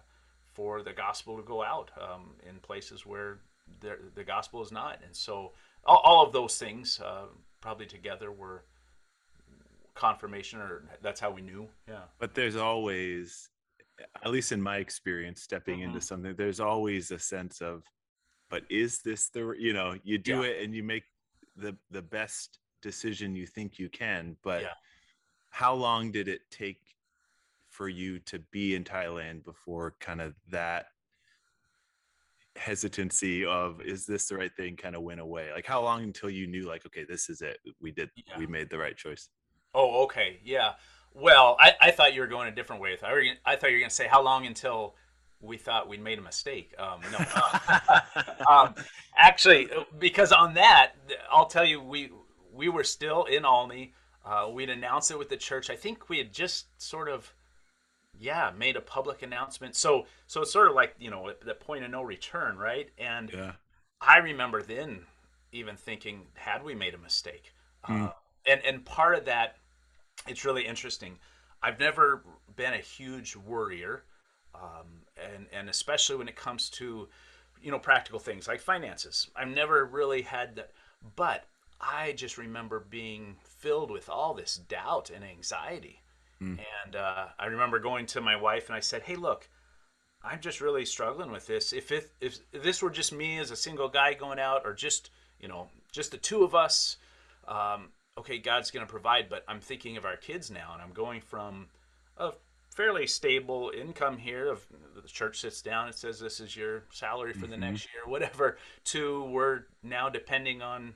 for 0.57 0.81
the 0.81 0.91
gospel 0.91 1.37
to 1.37 1.43
go 1.43 1.63
out 1.63 1.91
um, 2.01 2.31
in 2.49 2.55
places 2.55 3.05
where 3.05 3.37
the, 3.79 3.95
the 4.15 4.23
gospel 4.23 4.59
is 4.63 4.71
not. 4.71 4.97
And 5.05 5.15
so 5.15 5.51
all, 5.85 6.01
all 6.03 6.25
of 6.25 6.33
those 6.33 6.57
things 6.57 6.99
uh, 6.99 7.27
probably 7.61 7.85
together 7.85 8.31
were 8.31 8.63
confirmation, 9.95 10.59
or 10.59 10.83
that's 11.01 11.19
how 11.19 11.31
we 11.31 11.41
knew. 11.41 11.67
Yeah. 11.87 12.03
but 12.19 12.33
there's 12.35 12.55
always 12.55 13.49
at 14.23 14.29
least 14.29 14.51
in 14.51 14.61
my 14.61 14.77
experience 14.77 15.41
stepping 15.41 15.79
into 15.79 15.97
Mhm. 15.97 16.03
something 16.03 16.35
there's 16.35 16.59
always 16.59 17.09
a 17.09 17.17
sense 17.17 17.61
of 17.61 17.83
but 18.47 18.63
is 18.69 19.01
this 19.01 19.29
the 19.29 19.55
you 19.57 19.73
know 19.73 19.97
you 20.03 20.19
do 20.19 20.43
Yeah. 20.43 20.49
it 20.49 20.63
and 20.63 20.75
you 20.75 20.83
make 20.83 21.03
the 21.55 21.75
the 21.89 22.01
best 22.03 22.59
decision 22.81 23.35
you 23.35 23.47
think 23.47 23.79
you 23.79 23.89
can 23.89 24.37
but 24.43 24.61
Yeah. 24.61 24.75
how 25.49 25.73
long 25.73 26.11
did 26.11 26.27
it 26.27 26.47
take 26.51 26.95
for 27.69 27.89
you 27.89 28.19
to 28.19 28.37
be 28.37 28.75
in 28.75 28.83
Thailand 28.83 29.43
before 29.43 29.95
kind 29.99 30.21
of 30.21 30.35
that 30.49 30.91
hesitancy 32.57 33.45
of 33.45 33.81
is 33.81 34.05
this 34.05 34.27
the 34.27 34.35
right 34.35 34.51
thing 34.55 34.75
kind 34.75 34.95
of 34.95 35.01
went 35.03 35.19
away 35.19 35.49
like 35.53 35.65
how 35.65 35.81
long 35.81 36.03
until 36.03 36.29
you 36.29 36.47
knew 36.47 36.67
like 36.67 36.85
okay 36.85 37.05
this 37.07 37.29
is 37.29 37.41
it 37.41 37.57
we 37.81 37.91
did 37.91 38.09
Yeah. 38.15 38.37
we 38.37 38.47
made 38.47 38.69
the 38.69 38.77
right 38.77 38.95
choice 38.97 39.29
Oh, 39.73 40.03
okay. 40.05 40.39
Yeah. 40.43 40.71
Well, 41.13 41.55
I, 41.59 41.73
I 41.79 41.91
thought 41.91 42.15
you 42.15 42.21
were 42.21 42.27
going 42.27 42.47
a 42.47 42.55
different 42.55 42.81
way. 42.81 42.93
I 42.93 42.95
thought, 42.95 43.09
you 43.09 43.15
were 43.15 43.21
gonna- 43.23 43.39
I 43.45 43.55
thought 43.57 43.69
you 43.69 43.75
were 43.75 43.79
going 43.81 43.89
to 43.89 43.95
say 43.95 44.07
how 44.07 44.23
long 44.23 44.47
until 44.47 44.95
we 45.39 45.57
thought 45.57 45.87
we'd 45.87 46.01
made 46.01 46.17
a 46.17 46.21
mistake. 46.21 46.73
Um, 46.79 47.01
no. 47.11 47.17
uh, 47.35 47.99
um, 48.49 48.75
actually, 49.15 49.69
because 49.99 50.31
on 50.31 50.55
that, 50.55 50.93
I'll 51.29 51.45
tell 51.45 51.65
you, 51.65 51.79
we 51.81 52.09
we 52.51 52.69
were 52.69 52.85
still 52.85 53.25
in 53.25 53.45
Olney. 53.45 53.93
Uh, 54.25 54.49
we'd 54.51 54.69
announced 54.71 55.11
it 55.11 55.19
with 55.19 55.29
the 55.29 55.37
church. 55.37 55.69
I 55.69 55.75
think 55.75 56.09
we 56.09 56.17
had 56.17 56.33
just 56.33 56.67
sort 56.81 57.07
of, 57.09 57.31
yeah, 58.19 58.51
made 58.57 58.75
a 58.75 58.81
public 58.81 59.21
announcement. 59.21 59.75
So 59.75 60.05
so 60.27 60.41
it's 60.41 60.51
sort 60.51 60.67
of 60.67 60.75
like 60.75 60.95
you 60.99 61.09
know 61.09 61.31
the 61.45 61.53
point 61.53 61.83
of 61.83 61.91
no 61.91 62.01
return, 62.01 62.57
right? 62.57 62.89
And 62.97 63.31
yeah 63.33 63.51
I 64.01 64.17
remember 64.17 64.61
then 64.61 65.05
even 65.51 65.75
thinking, 65.75 66.27
had 66.35 66.63
we 66.63 66.75
made 66.75 66.93
a 66.93 66.97
mistake? 66.97 67.53
Uh, 67.87 68.09
and 68.45 68.61
and 68.65 68.85
part 68.85 69.15
of 69.15 69.25
that, 69.25 69.55
it's 70.27 70.45
really 70.45 70.65
interesting. 70.65 71.19
I've 71.63 71.79
never 71.79 72.23
been 72.55 72.73
a 72.73 72.79
huge 72.79 73.35
worrier, 73.35 74.03
um, 74.53 75.01
and 75.17 75.47
and 75.51 75.69
especially 75.69 76.17
when 76.17 76.27
it 76.27 76.35
comes 76.35 76.69
to, 76.71 77.07
you 77.61 77.71
know, 77.71 77.79
practical 77.79 78.19
things 78.19 78.47
like 78.47 78.59
finances. 78.59 79.29
I've 79.35 79.47
never 79.47 79.85
really 79.85 80.21
had 80.21 80.55
that, 80.57 80.71
but 81.15 81.45
I 81.79 82.11
just 82.11 82.37
remember 82.37 82.85
being 82.89 83.37
filled 83.43 83.89
with 83.89 84.09
all 84.09 84.33
this 84.33 84.55
doubt 84.55 85.09
and 85.09 85.23
anxiety. 85.23 86.01
And 86.85 86.95
uh, 86.95 87.25
I 87.39 87.45
remember 87.47 87.79
going 87.79 88.05
to 88.07 88.21
my 88.21 88.35
wife 88.35 88.67
and 88.67 88.75
I 88.75 88.79
said, 88.79 89.03
"Hey, 89.03 89.15
look, 89.15 89.49
I'm 90.23 90.39
just 90.39 90.61
really 90.61 90.85
struggling 90.85 91.31
with 91.31 91.47
this. 91.47 91.73
If 91.73 91.91
it, 91.91 92.11
if, 92.19 92.39
if 92.51 92.63
this 92.63 92.81
were 92.81 92.89
just 92.89 93.13
me 93.13 93.39
as 93.39 93.51
a 93.51 93.55
single 93.55 93.87
guy 93.89 94.13
going 94.13 94.39
out, 94.39 94.61
or 94.65 94.73
just 94.73 95.09
you 95.39 95.47
know 95.47 95.69
just 95.91 96.11
the 96.11 96.17
two 96.17 96.43
of 96.43 96.55
us, 96.55 96.97
um, 97.47 97.89
okay, 98.17 98.37
God's 98.37 98.71
going 98.71 98.85
to 98.85 98.91
provide. 98.91 99.29
But 99.29 99.43
I'm 99.47 99.59
thinking 99.59 99.97
of 99.97 100.05
our 100.05 100.17
kids 100.17 100.51
now, 100.51 100.71
and 100.73 100.81
I'm 100.81 100.93
going 100.93 101.21
from 101.21 101.67
a 102.17 102.31
fairly 102.75 103.07
stable 103.07 103.71
income 103.75 104.17
here. 104.17 104.51
Of 104.51 104.65
the 104.95 105.07
church 105.07 105.39
sits 105.39 105.61
down 105.61 105.87
and 105.87 105.95
says 105.95 106.19
this 106.19 106.39
is 106.39 106.55
your 106.55 106.83
salary 106.91 107.33
for 107.33 107.47
the 107.47 107.57
next 107.57 107.87
year, 107.93 108.05
whatever. 108.05 108.57
To 108.85 109.23
we're 109.25 109.61
now 109.83 110.09
depending 110.09 110.61
on 110.61 110.93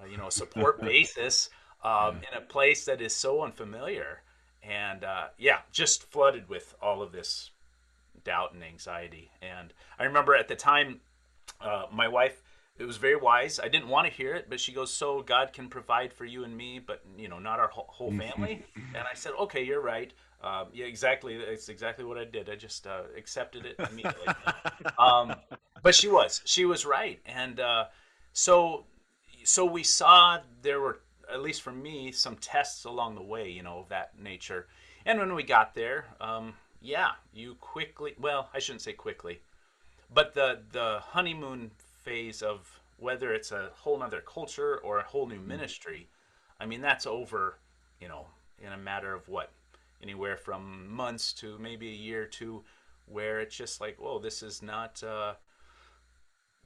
uh, 0.00 0.06
you 0.06 0.16
know 0.16 0.28
a 0.28 0.32
support 0.32 0.80
basis 0.82 1.48
um, 1.82 2.16
in 2.16 2.36
a 2.36 2.40
place 2.40 2.84
that 2.86 3.00
is 3.00 3.14
so 3.14 3.42
unfamiliar, 3.42 4.22
and 4.68 5.04
uh, 5.04 5.26
yeah, 5.38 5.58
just 5.72 6.04
flooded 6.04 6.48
with 6.48 6.74
all 6.80 7.02
of 7.02 7.12
this 7.12 7.50
doubt 8.24 8.52
and 8.54 8.62
anxiety. 8.64 9.30
And 9.42 9.72
I 9.98 10.04
remember 10.04 10.34
at 10.34 10.48
the 10.48 10.56
time, 10.56 11.00
uh, 11.60 11.84
my 11.92 12.08
wife, 12.08 12.42
it 12.76 12.84
was 12.84 12.96
very 12.96 13.16
wise. 13.16 13.60
I 13.60 13.68
didn't 13.68 13.88
want 13.88 14.08
to 14.08 14.12
hear 14.12 14.34
it, 14.34 14.50
but 14.50 14.58
she 14.58 14.72
goes, 14.72 14.92
"So 14.92 15.22
God 15.22 15.52
can 15.52 15.68
provide 15.68 16.12
for 16.12 16.24
you 16.24 16.42
and 16.42 16.56
me, 16.56 16.80
but 16.80 17.02
you 17.16 17.28
know, 17.28 17.38
not 17.38 17.60
our 17.60 17.68
whole, 17.68 17.86
whole 17.88 18.10
family." 18.12 18.64
and 18.76 19.04
I 19.10 19.14
said, 19.14 19.32
"Okay, 19.38 19.62
you're 19.62 19.80
right. 19.80 20.12
Um, 20.42 20.66
yeah, 20.72 20.86
exactly. 20.86 21.34
It's 21.34 21.68
exactly 21.68 22.04
what 22.04 22.18
I 22.18 22.24
did. 22.24 22.50
I 22.50 22.56
just 22.56 22.86
uh, 22.86 23.02
accepted 23.16 23.64
it 23.64 23.76
immediately." 23.90 24.34
um, 24.98 25.36
but 25.82 25.94
she 25.94 26.08
was, 26.08 26.40
she 26.44 26.64
was 26.64 26.84
right, 26.84 27.20
and 27.26 27.60
uh, 27.60 27.84
so, 28.32 28.86
so 29.44 29.64
we 29.64 29.84
saw 29.84 30.40
there 30.62 30.80
were 30.80 30.98
at 31.32 31.42
least 31.42 31.62
for 31.62 31.72
me 31.72 32.12
some 32.12 32.36
tests 32.36 32.84
along 32.84 33.14
the 33.14 33.22
way, 33.22 33.48
you 33.50 33.62
know, 33.62 33.78
of 33.78 33.88
that 33.88 34.18
nature. 34.18 34.66
And 35.06 35.18
when 35.18 35.34
we 35.34 35.42
got 35.42 35.74
there, 35.74 36.06
um, 36.20 36.54
yeah, 36.80 37.12
you 37.32 37.56
quickly, 37.60 38.14
well, 38.20 38.48
I 38.54 38.58
shouldn't 38.58 38.82
say 38.82 38.92
quickly, 38.92 39.40
but 40.12 40.34
the 40.34 40.60
the 40.72 41.00
honeymoon 41.00 41.70
phase 42.02 42.42
of 42.42 42.80
whether 42.98 43.32
it's 43.32 43.52
a 43.52 43.70
whole 43.74 43.98
nother 43.98 44.20
culture 44.20 44.78
or 44.78 44.98
a 44.98 45.02
whole 45.02 45.26
new 45.26 45.40
ministry, 45.40 46.08
I 46.60 46.66
mean 46.66 46.80
that's 46.80 47.06
over, 47.06 47.58
you 48.00 48.08
know, 48.08 48.26
in 48.60 48.72
a 48.72 48.76
matter 48.76 49.14
of 49.14 49.28
what, 49.28 49.50
anywhere 50.02 50.36
from 50.36 50.88
months 50.88 51.32
to 51.34 51.58
maybe 51.58 51.88
a 51.88 51.94
year 51.94 52.22
or 52.22 52.26
two, 52.26 52.62
where 53.06 53.40
it's 53.40 53.56
just 53.56 53.80
like, 53.80 54.00
whoa, 54.00 54.18
this 54.18 54.42
is 54.42 54.62
not, 54.62 55.02
uh, 55.02 55.34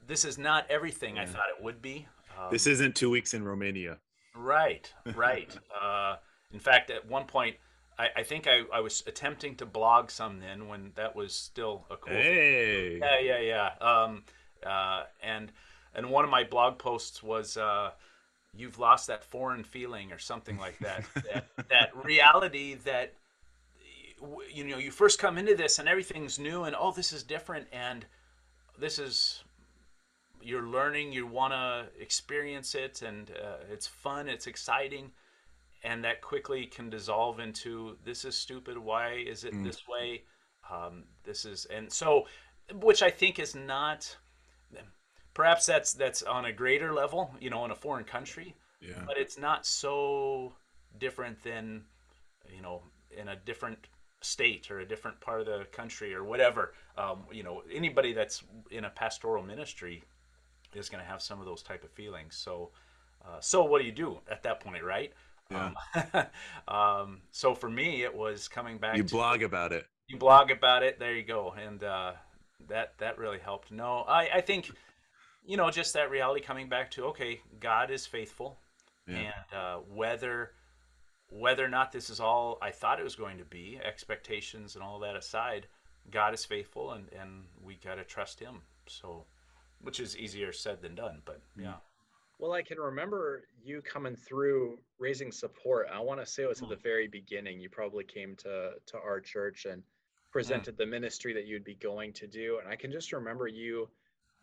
this 0.07 0.23
is 0.23 0.37
not 0.37 0.65
everything 0.69 1.17
I 1.17 1.25
thought 1.25 1.49
it 1.57 1.63
would 1.63 1.81
be. 1.81 2.07
Um, 2.37 2.51
this 2.51 2.67
isn't 2.67 2.95
two 2.95 3.09
weeks 3.09 3.33
in 3.33 3.43
romania 3.43 3.97
Right, 4.35 4.91
right. 5.15 5.55
uh, 5.81 6.17
in 6.51 6.59
fact, 6.59 6.89
at 6.89 7.07
one 7.07 7.25
point, 7.25 7.55
I, 7.97 8.09
I 8.17 8.23
think 8.23 8.47
I, 8.47 8.63
I 8.73 8.79
was 8.79 9.03
attempting 9.07 9.55
to 9.55 9.65
blog 9.65 10.09
some 10.09 10.39
then 10.39 10.67
when 10.67 10.91
that 10.95 11.15
was 11.15 11.33
still 11.35 11.85
a 11.89 11.97
cool 11.97 12.13
thing. 12.13 12.23
hey 12.23 12.97
Yeah, 12.99 13.19
yeah, 13.19 13.39
yeah. 13.39 13.69
Um, 13.85 14.23
uh, 14.65 15.03
and 15.21 15.51
and 15.95 16.09
one 16.09 16.23
of 16.23 16.31
my 16.31 16.43
blog 16.43 16.77
posts 16.77 17.21
was 17.21 17.57
uh, 17.57 17.91
you've 18.55 18.79
lost 18.79 19.07
that 19.07 19.23
foreign 19.23 19.63
feeling 19.63 20.11
or 20.11 20.17
something 20.19 20.57
like 20.57 20.77
that. 20.79 21.03
that, 21.15 21.45
that 21.69 22.05
reality 22.05 22.75
that 22.85 23.13
you 24.51 24.65
know 24.65 24.77
you 24.77 24.91
first 24.91 25.19
come 25.19 25.37
into 25.37 25.55
this 25.55 25.79
and 25.79 25.87
everything's 25.87 26.37
new 26.37 26.63
and 26.63 26.75
oh 26.77 26.91
this 26.91 27.13
is 27.13 27.23
different 27.23 27.67
and 27.71 28.05
this 28.77 28.99
is 28.99 29.43
you're 30.41 30.67
learning 30.67 31.11
you 31.11 31.27
want 31.27 31.53
to 31.53 31.85
experience 32.01 32.75
it 32.75 33.01
and 33.01 33.31
uh, 33.31 33.57
it's 33.71 33.87
fun 33.87 34.27
it's 34.27 34.47
exciting 34.47 35.11
and 35.83 36.03
that 36.03 36.21
quickly 36.21 36.65
can 36.65 36.89
dissolve 36.89 37.39
into 37.39 37.97
this 38.03 38.25
is 38.25 38.35
stupid 38.35 38.77
why 38.77 39.13
is 39.13 39.43
it 39.43 39.53
mm. 39.53 39.63
this 39.63 39.87
way 39.87 40.23
um, 40.71 41.03
this 41.23 41.45
is 41.45 41.65
and 41.65 41.91
so 41.91 42.25
which 42.81 43.01
i 43.01 43.09
think 43.09 43.39
is 43.39 43.55
not 43.55 44.17
perhaps 45.33 45.65
that's 45.65 45.93
that's 45.93 46.23
on 46.23 46.45
a 46.45 46.51
greater 46.51 46.93
level 46.93 47.33
you 47.39 47.49
know 47.49 47.63
in 47.65 47.71
a 47.71 47.75
foreign 47.75 48.03
country 48.03 48.55
yeah. 48.81 49.01
but 49.05 49.17
it's 49.17 49.37
not 49.37 49.65
so 49.65 50.53
different 50.97 51.41
than 51.43 51.83
you 52.53 52.61
know 52.61 52.81
in 53.17 53.29
a 53.29 53.35
different 53.35 53.87
state 54.21 54.69
or 54.69 54.79
a 54.79 54.85
different 54.85 55.19
part 55.21 55.39
of 55.39 55.45
the 55.47 55.65
country 55.71 56.13
or 56.13 56.23
whatever 56.23 56.73
um, 56.97 57.23
you 57.31 57.43
know 57.43 57.63
anybody 57.73 58.11
that's 58.13 58.43
in 58.69 58.85
a 58.85 58.89
pastoral 58.89 59.43
ministry 59.43 60.03
is 60.73 60.89
going 60.89 61.03
to 61.03 61.09
have 61.09 61.21
some 61.21 61.39
of 61.39 61.45
those 61.45 61.61
type 61.61 61.83
of 61.83 61.89
feelings. 61.91 62.35
So 62.35 62.71
uh, 63.25 63.39
so 63.39 63.63
what 63.63 63.79
do 63.79 63.85
you 63.85 63.91
do 63.91 64.19
at 64.29 64.43
that 64.43 64.59
point 64.59 64.83
right? 64.83 65.13
Yeah. 65.51 65.71
Um, 66.13 66.25
um, 66.75 67.21
so 67.31 67.55
for 67.55 67.69
me 67.69 68.03
it 68.03 68.13
was 68.13 68.47
coming 68.47 68.77
back 68.77 68.97
you 68.97 69.03
blog 69.03 69.41
about 69.41 69.71
it. 69.71 69.85
You 70.07 70.17
blog 70.17 70.51
about 70.51 70.83
it. 70.83 70.99
There 70.99 71.15
you 71.15 71.23
go. 71.23 71.53
And 71.53 71.83
uh, 71.83 72.13
that 72.67 72.93
that 72.99 73.17
really 73.17 73.39
helped. 73.39 73.71
No 73.71 74.05
I, 74.07 74.29
I 74.35 74.41
think 74.41 74.71
you 75.45 75.57
know 75.57 75.71
just 75.71 75.93
that 75.93 76.11
reality 76.11 76.41
coming 76.41 76.69
back 76.69 76.91
to 76.91 77.05
okay 77.05 77.41
god 77.59 77.91
is 77.91 78.05
faithful. 78.05 78.57
Yeah. 79.07 79.15
and 79.17 79.57
uh, 79.57 79.77
whether 79.91 80.51
whether 81.29 81.63
or 81.63 81.69
not 81.69 81.91
this 81.91 82.09
is 82.09 82.19
all 82.19 82.57
I 82.61 82.71
thought 82.71 82.99
it 82.99 83.03
was 83.03 83.15
going 83.15 83.37
to 83.37 83.45
be, 83.45 83.79
expectations 83.83 84.75
and 84.75 84.83
all 84.83 84.99
that 84.99 85.15
aside, 85.15 85.67
God 86.11 86.33
is 86.33 86.45
faithful 86.45 86.91
and, 86.91 87.07
and 87.19 87.43
we 87.63 87.75
got 87.75 87.95
to 87.95 88.03
trust 88.03 88.39
Him. 88.39 88.61
So, 88.87 89.25
which 89.81 89.99
is 89.99 90.17
easier 90.17 90.51
said 90.51 90.81
than 90.81 90.95
done, 90.95 91.21
but 91.25 91.41
mm. 91.57 91.63
yeah. 91.63 91.75
Well, 92.37 92.53
I 92.53 92.61
can 92.61 92.77
remember 92.77 93.43
you 93.61 93.81
coming 93.81 94.15
through 94.15 94.79
raising 94.97 95.31
support. 95.31 95.87
I 95.93 95.99
want 95.99 96.21
to 96.21 96.25
say 96.25 96.43
it 96.43 96.49
was 96.49 96.61
at 96.61 96.69
the 96.69 96.77
very 96.77 97.07
beginning. 97.07 97.59
You 97.59 97.69
probably 97.69 98.05
came 98.05 98.35
to 98.37 98.73
to 98.85 98.97
our 98.97 99.19
church 99.19 99.65
and 99.65 99.83
presented 100.31 100.75
mm. 100.75 100.77
the 100.77 100.85
ministry 100.85 101.33
that 101.33 101.45
you'd 101.45 101.65
be 101.65 101.75
going 101.75 102.13
to 102.13 102.27
do, 102.27 102.59
and 102.59 102.71
I 102.71 102.75
can 102.75 102.91
just 102.91 103.11
remember 103.11 103.47
you 103.47 103.89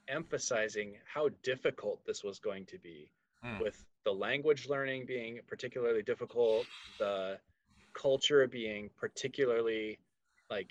emphasizing 0.09 0.95
how 1.13 1.31
difficult 1.43 2.05
this 2.07 2.23
was 2.23 2.39
going 2.39 2.65
to 2.67 2.79
be 2.79 3.11
mm. 3.45 3.61
with 3.61 3.83
the 4.05 4.13
language 4.13 4.69
learning 4.69 5.05
being 5.07 5.41
particularly 5.49 6.03
difficult, 6.03 6.67
the 6.99 7.39
culture 7.93 8.47
being 8.47 8.91
particularly 8.99 9.99
like 10.51 10.71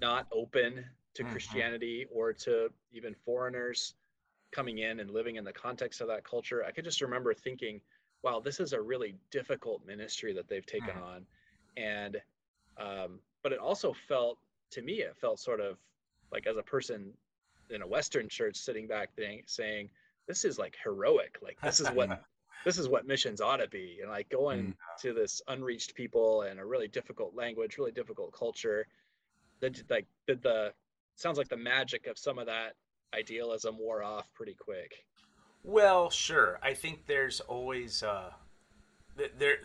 not 0.00 0.26
open 0.32 0.84
to 1.14 1.22
mm-hmm. 1.22 1.32
Christianity 1.32 2.06
or 2.12 2.32
to 2.32 2.70
even 2.92 3.14
foreigners 3.24 3.94
coming 4.52 4.78
in 4.78 5.00
and 5.00 5.10
living 5.10 5.36
in 5.36 5.44
the 5.44 5.52
context 5.52 6.00
of 6.00 6.08
that 6.08 6.24
culture. 6.24 6.64
I 6.64 6.72
could 6.72 6.84
just 6.84 7.00
remember 7.00 7.34
thinking, 7.34 7.80
wow, 8.22 8.40
this 8.40 8.60
is 8.60 8.72
a 8.72 8.80
really 8.80 9.14
difficult 9.30 9.86
ministry 9.86 10.32
that 10.34 10.48
they've 10.48 10.66
taken 10.66 10.88
mm-hmm. 10.88 11.02
on. 11.02 11.26
And, 11.76 12.16
um, 12.78 13.20
but 13.42 13.52
it 13.52 13.58
also 13.58 13.94
felt, 14.08 14.38
to 14.72 14.82
me, 14.82 14.94
it 15.00 15.16
felt 15.16 15.38
sort 15.38 15.60
of 15.60 15.78
like 16.32 16.46
as 16.46 16.56
a 16.56 16.62
person 16.62 17.12
in 17.70 17.82
a 17.82 17.86
Western 17.86 18.28
church 18.28 18.56
sitting 18.56 18.86
back 18.86 19.10
there 19.16 19.36
saying, 19.46 19.90
this 20.26 20.44
is 20.44 20.58
like 20.58 20.76
heroic. 20.82 21.38
Like 21.42 21.60
this 21.60 21.80
is 21.80 21.88
what 21.90 22.22
this 22.64 22.78
is 22.78 22.88
what 22.88 23.06
missions 23.06 23.40
ought 23.40 23.56
to 23.56 23.68
be 23.68 23.98
and 24.02 24.10
like 24.10 24.28
going 24.28 24.66
mm. 24.66 24.74
to 25.00 25.12
this 25.12 25.40
unreached 25.48 25.94
people 25.94 26.42
and 26.42 26.60
a 26.60 26.64
really 26.64 26.88
difficult 26.88 27.34
language 27.34 27.78
really 27.78 27.90
difficult 27.92 28.32
culture 28.32 28.86
that 29.60 29.82
like 29.90 30.06
did 30.26 30.42
the 30.42 30.72
sounds 31.16 31.38
like 31.38 31.48
the 31.48 31.56
magic 31.56 32.06
of 32.06 32.18
some 32.18 32.38
of 32.38 32.46
that 32.46 32.74
idealism 33.14 33.78
wore 33.78 34.02
off 34.02 34.32
pretty 34.34 34.54
quick. 34.54 35.04
Well 35.64 36.10
sure. 36.10 36.58
I 36.62 36.74
think 36.74 37.06
there's 37.06 37.40
always 37.40 38.02
uh 38.02 38.30
there 39.38 39.56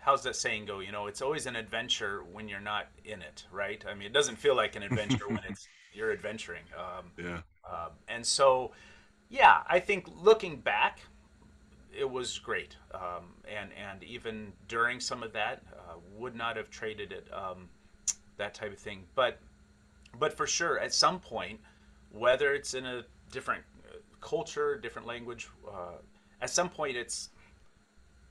how's 0.00 0.22
that 0.24 0.36
saying 0.36 0.66
go? 0.66 0.80
You 0.80 0.92
know 0.92 1.06
it's 1.06 1.22
always 1.22 1.46
an 1.46 1.56
adventure 1.56 2.24
when 2.32 2.48
you're 2.48 2.60
not 2.60 2.88
in 3.04 3.22
it 3.22 3.44
right? 3.52 3.84
I 3.88 3.94
mean 3.94 4.06
it 4.06 4.12
doesn't 4.12 4.36
feel 4.36 4.56
like 4.56 4.76
an 4.76 4.82
adventure 4.82 5.28
when 5.28 5.40
it's 5.48 5.68
you're 5.92 6.12
adventuring 6.12 6.64
um 6.76 7.06
yeah. 7.16 7.40
um, 7.70 7.92
and 8.06 8.26
so 8.26 8.72
yeah 9.30 9.62
i 9.66 9.80
think 9.80 10.06
looking 10.14 10.60
back 10.60 11.00
it 11.96 12.08
was 12.08 12.38
great, 12.38 12.76
um, 12.92 13.34
and 13.48 13.70
and 13.72 14.02
even 14.04 14.52
during 14.68 15.00
some 15.00 15.22
of 15.22 15.32
that, 15.32 15.62
uh, 15.72 15.94
would 16.16 16.34
not 16.34 16.56
have 16.56 16.70
traded 16.70 17.12
it, 17.12 17.26
um, 17.32 17.68
that 18.36 18.54
type 18.54 18.72
of 18.72 18.78
thing. 18.78 19.04
But 19.14 19.38
but 20.18 20.36
for 20.36 20.46
sure, 20.46 20.78
at 20.78 20.92
some 20.92 21.20
point, 21.20 21.60
whether 22.10 22.54
it's 22.54 22.74
in 22.74 22.86
a 22.86 23.04
different 23.32 23.62
uh, 23.88 23.96
culture, 24.20 24.78
different 24.78 25.06
language, 25.06 25.48
uh, 25.68 25.96
at 26.40 26.50
some 26.50 26.68
point, 26.68 26.96
it's 26.96 27.30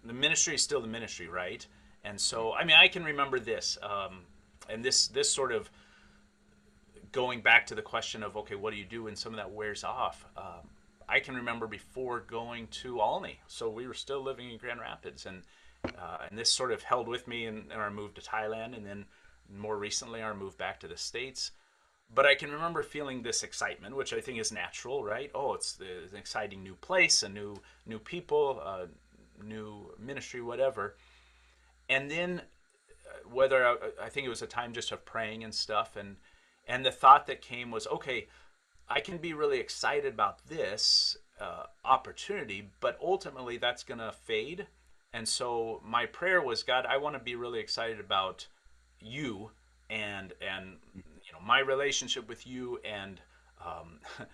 the 0.03 0.13
ministry 0.13 0.55
is 0.55 0.61
still 0.61 0.81
the 0.81 0.87
ministry, 0.87 1.27
right? 1.27 1.65
And 2.03 2.19
so, 2.19 2.53
I 2.53 2.63
mean, 2.63 2.75
I 2.75 2.87
can 2.87 3.03
remember 3.03 3.39
this, 3.39 3.77
um, 3.81 4.21
and 4.69 4.83
this 4.83 5.07
this 5.07 5.31
sort 5.31 5.51
of 5.51 5.69
going 7.11 7.41
back 7.41 7.67
to 7.67 7.75
the 7.75 7.81
question 7.81 8.23
of 8.23 8.37
okay, 8.37 8.55
what 8.55 8.71
do 8.71 8.77
you 8.77 8.85
do 8.85 9.03
when 9.03 9.15
some 9.15 9.33
of 9.33 9.37
that 9.37 9.51
wears 9.51 9.83
off? 9.83 10.25
Um, 10.37 10.69
I 11.07 11.19
can 11.19 11.35
remember 11.35 11.67
before 11.67 12.19
going 12.21 12.67
to 12.67 13.01
Olney. 13.01 13.39
So 13.47 13.69
we 13.69 13.87
were 13.87 13.93
still 13.93 14.21
living 14.21 14.51
in 14.51 14.57
Grand 14.57 14.79
Rapids, 14.79 15.25
and 15.25 15.43
uh, 15.85 16.17
and 16.29 16.37
this 16.37 16.51
sort 16.51 16.71
of 16.71 16.81
held 16.81 17.07
with 17.07 17.27
me 17.27 17.45
in, 17.45 17.65
in, 17.71 17.77
our 17.77 17.91
move 17.91 18.15
to 18.15 18.21
Thailand, 18.21 18.75
and 18.75 18.85
then 18.85 19.05
more 19.55 19.77
recently 19.77 20.21
our 20.21 20.33
move 20.33 20.57
back 20.57 20.79
to 20.79 20.87
the 20.87 20.97
states. 20.97 21.51
But 22.13 22.25
I 22.25 22.35
can 22.35 22.51
remember 22.51 22.81
feeling 22.83 23.23
this 23.23 23.43
excitement, 23.43 23.95
which 23.95 24.13
I 24.13 24.21
think 24.21 24.39
is 24.39 24.51
natural, 24.51 25.03
right? 25.03 25.29
Oh, 25.35 25.53
it's, 25.53 25.77
it's 25.81 26.13
an 26.13 26.19
exciting 26.19 26.63
new 26.63 26.75
place, 26.75 27.23
a 27.23 27.29
new 27.29 27.57
new 27.85 27.99
people, 27.99 28.61
uh, 28.63 28.85
new 29.43 29.93
ministry, 29.99 30.41
whatever. 30.41 30.95
And 31.89 32.09
then 32.09 32.41
uh, 33.07 33.29
whether 33.29 33.65
I, 33.65 33.75
I 34.03 34.09
think 34.09 34.25
it 34.25 34.29
was 34.29 34.41
a 34.41 34.47
time 34.47 34.73
just 34.73 34.91
of 34.91 35.03
praying 35.03 35.43
and 35.43 35.53
stuff, 35.53 35.95
and 35.95 36.17
and 36.67 36.85
the 36.85 36.91
thought 36.91 37.27
that 37.27 37.41
came 37.41 37.69
was, 37.69 37.85
okay 37.87 38.27
I 38.87 38.99
can 38.99 39.17
be 39.17 39.33
really 39.33 39.59
excited 39.59 40.13
about 40.13 40.45
this 40.47 41.17
uh, 41.39 41.63
opportunity, 41.83 42.69
but 42.79 42.97
ultimately 43.01 43.57
that's 43.57 43.83
going 43.83 43.99
to 43.99 44.11
fade. 44.11 44.67
And 45.13 45.27
so 45.27 45.81
my 45.83 46.05
prayer 46.05 46.41
was, 46.41 46.63
God, 46.63 46.85
I 46.85 46.97
want 46.97 47.15
to 47.15 47.19
be 47.19 47.35
really 47.35 47.59
excited 47.59 47.99
about 47.99 48.47
you 48.99 49.51
and 49.89 50.33
and 50.41 50.77
know 51.35 51.45
my 51.45 51.59
relationship 51.59 52.27
with 52.27 52.47
you 52.47 52.79
and 52.83 53.21
um, 53.63 53.99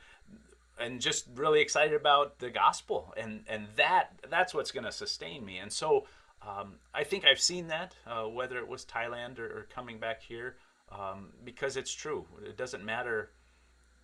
and 0.80 1.00
just 1.00 1.28
really 1.36 1.62
excited 1.62 1.94
about 1.94 2.40
the 2.40 2.50
gospel. 2.50 3.14
And 3.18 3.44
and 3.48 3.68
that 3.76 4.12
that's 4.30 4.54
what's 4.54 4.72
going 4.72 4.86
to 4.86 4.92
sustain 4.92 5.46
me. 5.46 5.58
And 5.58 5.72
so 5.72 6.06
um, 6.42 6.76
I 6.94 7.04
think 7.04 7.26
I've 7.26 7.40
seen 7.40 7.68
that 7.68 7.96
uh, 8.08 8.24
whether 8.24 8.58
it 8.58 8.68
was 8.68 8.86
Thailand 8.86 9.40
or, 9.40 9.46
or 9.46 9.68
coming 9.74 10.00
back 10.00 10.22
here 10.22 10.56
um, 10.92 11.30
because 11.44 11.78
it's 11.78 11.94
true. 11.94 12.26
It 12.44 12.58
doesn't 12.58 12.84
matter 12.84 13.32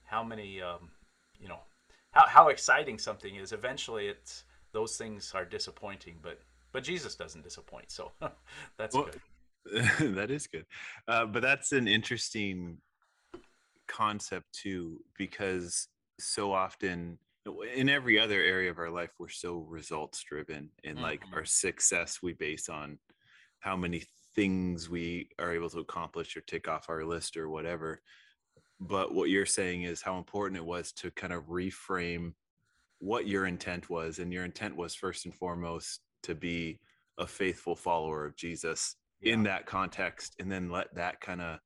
how 0.03 0.23
many 0.23 0.61
um, 0.61 0.89
you 1.39 1.47
know 1.47 1.59
how, 2.11 2.27
how 2.27 2.47
exciting 2.49 2.97
something 2.97 3.35
is. 3.35 3.51
Eventually 3.51 4.07
it's 4.07 4.43
those 4.73 4.97
things 4.97 5.31
are 5.33 5.45
disappointing 5.45 6.15
but 6.21 6.39
but 6.73 6.83
jesus 6.83 7.15
doesn't 7.15 7.43
disappoint. 7.43 7.89
So 7.91 8.11
that's 8.77 8.95
well, 8.95 9.05
good. 9.05 9.21
that 10.15 10.31
is 10.31 10.47
good. 10.47 10.65
Uh, 11.07 11.25
but 11.25 11.41
that's 11.41 11.71
an 11.71 11.87
interesting 11.87 12.77
concept 13.87 14.45
too 14.53 14.99
because 15.17 15.87
so 16.19 16.51
often 16.51 17.17
in 17.75 17.89
every 17.89 18.19
other 18.19 18.41
area 18.41 18.69
of 18.69 18.79
our 18.79 18.89
life 18.89 19.11
we're 19.19 19.29
so 19.29 19.65
results 19.69 20.23
driven 20.23 20.69
and 20.83 20.95
mm-hmm. 20.95 21.03
like 21.03 21.21
our 21.33 21.45
success 21.45 22.19
we 22.21 22.33
base 22.33 22.69
on 22.69 22.97
how 23.59 23.75
many 23.75 24.03
things 24.35 24.89
we 24.89 25.29
are 25.39 25.53
able 25.53 25.69
to 25.69 25.79
accomplish 25.79 26.35
or 26.35 26.41
tick 26.41 26.67
off 26.67 26.89
our 26.89 27.03
list 27.03 27.37
or 27.37 27.49
whatever 27.49 28.01
but 28.79 29.13
what 29.13 29.29
you're 29.29 29.45
saying 29.45 29.83
is 29.83 30.01
how 30.01 30.17
important 30.17 30.57
it 30.57 30.65
was 30.65 30.91
to 30.91 31.09
kind 31.11 31.33
of 31.33 31.45
reframe 31.45 32.33
what 32.99 33.27
your 33.27 33.45
intent 33.45 33.89
was 33.89 34.19
and 34.19 34.31
your 34.31 34.43
intent 34.43 34.75
was 34.75 34.93
first 34.93 35.25
and 35.25 35.33
foremost 35.33 36.01
to 36.23 36.35
be 36.35 36.79
a 37.17 37.25
faithful 37.25 37.75
follower 37.75 38.25
of 38.25 38.35
jesus 38.35 38.95
yeah. 39.21 39.33
in 39.33 39.43
that 39.43 39.65
context 39.65 40.35
and 40.39 40.51
then 40.51 40.69
let 40.69 40.93
that 40.93 41.19
kind 41.21 41.41
of 41.41 41.59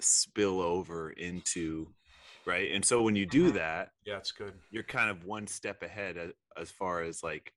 spill 0.00 0.60
over 0.60 1.10
into 1.10 1.88
right 2.46 2.72
and 2.72 2.84
so 2.84 3.02
when 3.02 3.16
you 3.16 3.26
do 3.26 3.46
mm-hmm. 3.46 3.56
that 3.56 3.92
yeah 4.04 4.16
it's 4.16 4.32
good 4.32 4.54
you're 4.70 4.82
kind 4.82 5.10
of 5.10 5.24
one 5.24 5.46
step 5.46 5.82
ahead 5.82 6.16
as, 6.16 6.30
as 6.56 6.70
far 6.70 7.02
as 7.02 7.22
like 7.22 7.52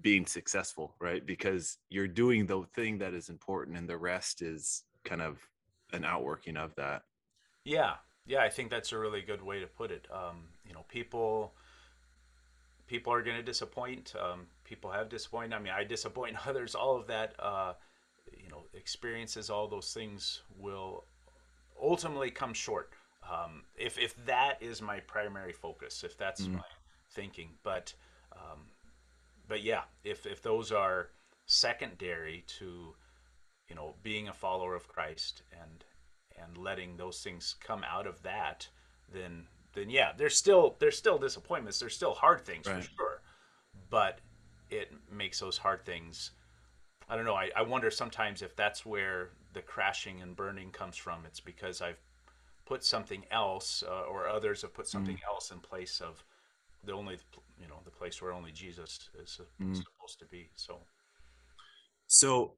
being 0.00 0.26
successful 0.26 0.94
right 1.00 1.24
because 1.26 1.78
you're 1.88 2.08
doing 2.08 2.46
the 2.46 2.62
thing 2.74 2.98
that 2.98 3.14
is 3.14 3.28
important 3.28 3.76
and 3.76 3.88
the 3.88 3.96
rest 3.96 4.42
is 4.42 4.84
kind 5.04 5.22
of 5.22 5.38
an 5.92 6.04
outworking 6.04 6.56
of 6.56 6.74
that 6.74 7.02
yeah, 7.66 7.94
yeah, 8.26 8.42
I 8.42 8.48
think 8.48 8.70
that's 8.70 8.92
a 8.92 8.98
really 8.98 9.22
good 9.22 9.42
way 9.42 9.58
to 9.58 9.66
put 9.66 9.90
it. 9.90 10.06
Um, 10.10 10.44
you 10.64 10.72
know, 10.72 10.84
people 10.88 11.52
people 12.86 13.12
are 13.12 13.22
going 13.22 13.36
to 13.36 13.42
disappoint. 13.42 14.14
Um, 14.18 14.46
people 14.64 14.92
have 14.92 15.08
disappointed. 15.08 15.52
I 15.52 15.58
mean, 15.58 15.72
I 15.76 15.82
disappoint 15.82 16.36
others. 16.46 16.76
All 16.76 16.96
of 16.96 17.08
that, 17.08 17.34
uh, 17.40 17.72
experiences, 18.76 19.50
all 19.50 19.68
those 19.68 19.92
things 19.92 20.42
will 20.56 21.04
ultimately 21.80 22.30
come 22.30 22.54
short. 22.54 22.92
Um, 23.30 23.64
if 23.76 23.98
if 23.98 24.14
that 24.26 24.58
is 24.60 24.80
my 24.80 25.00
primary 25.00 25.52
focus, 25.52 26.04
if 26.04 26.16
that's 26.16 26.42
mm. 26.42 26.54
my 26.54 26.62
thinking, 27.12 27.50
but 27.62 27.92
um, 28.32 28.60
but 29.48 29.62
yeah, 29.62 29.82
if 30.04 30.26
if 30.26 30.42
those 30.42 30.70
are 30.70 31.08
secondary 31.46 32.44
to 32.58 32.94
you 33.68 33.74
know 33.74 33.94
being 34.02 34.28
a 34.28 34.32
follower 34.32 34.74
of 34.74 34.88
Christ 34.88 35.42
and 35.52 35.84
and 36.40 36.58
letting 36.58 36.96
those 36.96 37.22
things 37.22 37.56
come 37.64 37.82
out 37.84 38.06
of 38.06 38.22
that, 38.22 38.68
then 39.12 39.46
then 39.74 39.90
yeah, 39.90 40.12
there's 40.16 40.36
still 40.36 40.76
there's 40.78 40.96
still 40.96 41.18
disappointments. 41.18 41.78
There's 41.78 41.94
still 41.94 42.14
hard 42.14 42.44
things 42.44 42.66
right. 42.66 42.82
for 42.82 42.90
sure, 42.96 43.22
but 43.90 44.20
it 44.70 44.92
makes 45.10 45.40
those 45.40 45.58
hard 45.58 45.84
things. 45.84 46.32
I 47.08 47.16
don't 47.16 47.24
know. 47.24 47.34
I, 47.34 47.50
I 47.54 47.62
wonder 47.62 47.90
sometimes 47.90 48.42
if 48.42 48.56
that's 48.56 48.84
where 48.84 49.30
the 49.52 49.62
crashing 49.62 50.22
and 50.22 50.34
burning 50.34 50.70
comes 50.70 50.96
from. 50.96 51.24
It's 51.26 51.40
because 51.40 51.80
I've 51.80 52.00
put 52.64 52.84
something 52.84 53.24
else, 53.30 53.84
uh, 53.86 54.02
or 54.02 54.28
others 54.28 54.62
have 54.62 54.74
put 54.74 54.88
something 54.88 55.16
mm. 55.16 55.26
else 55.28 55.50
in 55.50 55.58
place 55.60 56.00
of 56.00 56.24
the 56.84 56.92
only 56.92 57.18
you 57.60 57.68
know 57.68 57.80
the 57.84 57.90
place 57.90 58.20
where 58.20 58.32
only 58.32 58.52
Jesus 58.52 59.08
is 59.22 59.40
mm. 59.60 59.76
supposed 59.76 60.18
to 60.18 60.26
be. 60.26 60.50
So, 60.56 60.78
so 62.06 62.54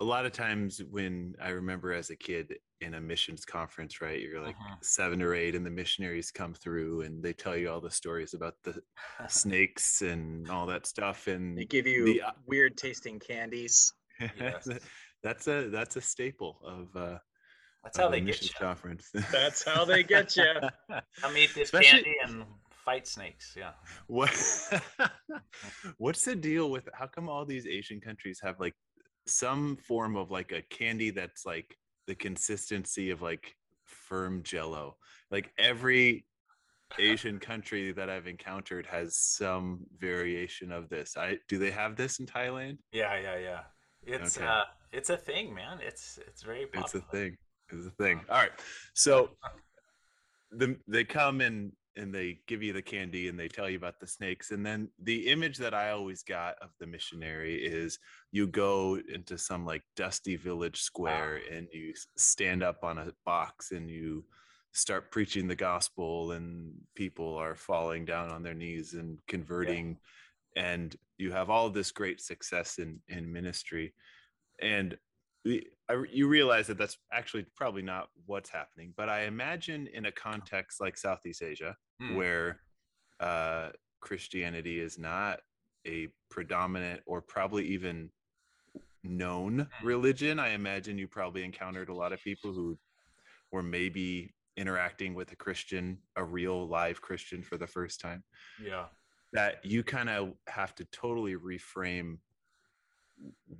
a 0.00 0.04
lot 0.04 0.26
of 0.26 0.32
times 0.32 0.80
when 0.90 1.34
I 1.42 1.50
remember 1.50 1.92
as 1.92 2.10
a 2.10 2.16
kid 2.16 2.54
in 2.80 2.94
a 2.94 3.00
missions 3.00 3.44
conference, 3.44 4.00
right? 4.00 4.20
You're 4.20 4.40
like 4.40 4.54
uh-huh. 4.56 4.76
seven 4.80 5.20
or 5.20 5.34
eight, 5.34 5.54
and 5.54 5.66
the 5.66 5.70
missionaries 5.70 6.30
come 6.30 6.54
through 6.54 7.02
and 7.02 7.22
they 7.22 7.32
tell 7.32 7.56
you 7.56 7.70
all 7.70 7.80
the 7.80 7.90
stories 7.90 8.34
about 8.34 8.54
the 8.62 8.80
snakes 9.28 10.02
and 10.02 10.48
all 10.50 10.66
that 10.66 10.86
stuff, 10.86 11.26
and 11.26 11.58
they 11.58 11.64
give 11.64 11.86
you 11.86 12.04
the, 12.04 12.22
uh, 12.22 12.30
weird 12.46 12.76
tasting 12.76 13.18
candies. 13.18 13.92
Yes. 14.36 14.68
that's 15.22 15.46
a 15.46 15.68
that's 15.68 15.94
a 15.94 16.00
staple 16.00 16.58
of 16.64 17.00
uh, 17.00 17.18
that's 17.84 17.96
how 17.96 18.08
they 18.08 18.20
get 18.20 18.42
you. 18.42 18.48
Conference. 18.58 19.08
That's 19.30 19.64
how 19.64 19.84
they 19.84 20.02
get 20.02 20.36
you. 20.36 20.54
Come 21.20 21.36
eat 21.36 21.54
this 21.54 21.72
Especially, 21.72 22.02
candy 22.02 22.16
and 22.24 22.44
fight 22.84 23.06
snakes. 23.06 23.54
Yeah. 23.56 23.72
What? 24.06 24.34
What's 25.98 26.24
the 26.24 26.34
deal 26.34 26.70
with? 26.70 26.88
How 26.94 27.06
come 27.06 27.28
all 27.28 27.44
these 27.44 27.66
Asian 27.66 28.00
countries 28.00 28.40
have 28.42 28.58
like 28.58 28.74
some 29.28 29.76
form 29.76 30.16
of 30.16 30.30
like 30.30 30.52
a 30.52 30.62
candy 30.62 31.10
that's 31.10 31.44
like 31.44 31.76
the 32.06 32.14
consistency 32.14 33.10
of 33.10 33.22
like 33.22 33.54
firm 33.84 34.42
jello. 34.42 34.96
Like 35.30 35.52
every 35.58 36.24
Asian 36.98 37.38
country 37.38 37.92
that 37.92 38.08
I've 38.08 38.26
encountered 38.26 38.86
has 38.86 39.16
some 39.16 39.80
variation 39.98 40.72
of 40.72 40.88
this. 40.88 41.16
I 41.16 41.38
do 41.48 41.58
they 41.58 41.70
have 41.70 41.96
this 41.96 42.18
in 42.18 42.26
Thailand? 42.26 42.78
Yeah, 42.92 43.18
yeah, 43.20 43.36
yeah. 43.38 43.60
It's 44.02 44.38
okay. 44.38 44.46
uh 44.46 44.64
it's 44.92 45.10
a 45.10 45.16
thing, 45.16 45.54
man. 45.54 45.78
It's 45.82 46.18
it's 46.26 46.42
very 46.42 46.66
popular. 46.66 46.84
It's 46.84 46.94
a 46.94 47.00
thing. 47.00 47.36
It's 47.70 47.86
a 47.86 47.90
thing. 48.02 48.20
All 48.30 48.36
right. 48.36 48.52
So 48.94 49.30
the 50.50 50.76
they 50.86 51.04
come 51.04 51.40
and 51.40 51.72
and 51.98 52.14
they 52.14 52.38
give 52.46 52.62
you 52.62 52.72
the 52.72 52.80
candy 52.80 53.28
and 53.28 53.38
they 53.38 53.48
tell 53.48 53.68
you 53.68 53.76
about 53.76 53.98
the 54.00 54.06
snakes 54.06 54.52
and 54.52 54.64
then 54.64 54.88
the 55.02 55.28
image 55.28 55.58
that 55.58 55.74
i 55.74 55.90
always 55.90 56.22
got 56.22 56.54
of 56.62 56.70
the 56.78 56.86
missionary 56.86 57.56
is 57.56 57.98
you 58.30 58.46
go 58.46 58.98
into 59.12 59.36
some 59.36 59.66
like 59.66 59.82
dusty 59.96 60.36
village 60.36 60.80
square 60.80 61.40
wow. 61.50 61.56
and 61.56 61.68
you 61.72 61.92
stand 62.16 62.62
up 62.62 62.84
on 62.84 62.98
a 62.98 63.12
box 63.26 63.72
and 63.72 63.90
you 63.90 64.24
start 64.72 65.10
preaching 65.10 65.48
the 65.48 65.56
gospel 65.56 66.32
and 66.32 66.72
people 66.94 67.34
are 67.34 67.56
falling 67.56 68.04
down 68.04 68.30
on 68.30 68.42
their 68.42 68.54
knees 68.54 68.94
and 68.94 69.18
converting 69.26 69.98
yeah. 70.56 70.72
and 70.72 70.96
you 71.16 71.32
have 71.32 71.50
all 71.50 71.68
this 71.68 71.90
great 71.90 72.20
success 72.20 72.78
in 72.78 73.00
in 73.08 73.30
ministry 73.30 73.92
and 74.60 74.96
eh, 75.46 75.60
I, 75.90 76.02
you 76.12 76.28
realize 76.28 76.66
that 76.66 76.78
that's 76.78 76.98
actually 77.12 77.46
probably 77.56 77.82
not 77.82 78.08
what's 78.26 78.50
happening 78.50 78.92
but 78.96 79.08
i 79.08 79.22
imagine 79.22 79.88
in 79.92 80.06
a 80.06 80.12
context 80.12 80.80
like 80.80 80.96
southeast 80.96 81.42
asia 81.42 81.76
hmm. 82.00 82.16
where 82.16 82.60
uh, 83.20 83.70
christianity 84.00 84.80
is 84.80 84.98
not 84.98 85.40
a 85.86 86.08
predominant 86.30 87.00
or 87.06 87.20
probably 87.20 87.66
even 87.66 88.10
known 89.02 89.68
hmm. 89.80 89.86
religion 89.86 90.38
i 90.38 90.50
imagine 90.50 90.98
you 90.98 91.08
probably 91.08 91.44
encountered 91.44 91.88
a 91.88 91.94
lot 91.94 92.12
of 92.12 92.22
people 92.22 92.52
who 92.52 92.78
were 93.50 93.62
maybe 93.62 94.32
interacting 94.56 95.14
with 95.14 95.32
a 95.32 95.36
christian 95.36 95.98
a 96.16 96.24
real 96.24 96.68
live 96.68 97.00
christian 97.00 97.42
for 97.42 97.56
the 97.56 97.66
first 97.66 98.00
time 98.00 98.22
yeah 98.62 98.86
that 99.32 99.64
you 99.64 99.82
kind 99.82 100.08
of 100.08 100.32
have 100.46 100.74
to 100.74 100.84
totally 100.86 101.34
reframe 101.34 102.18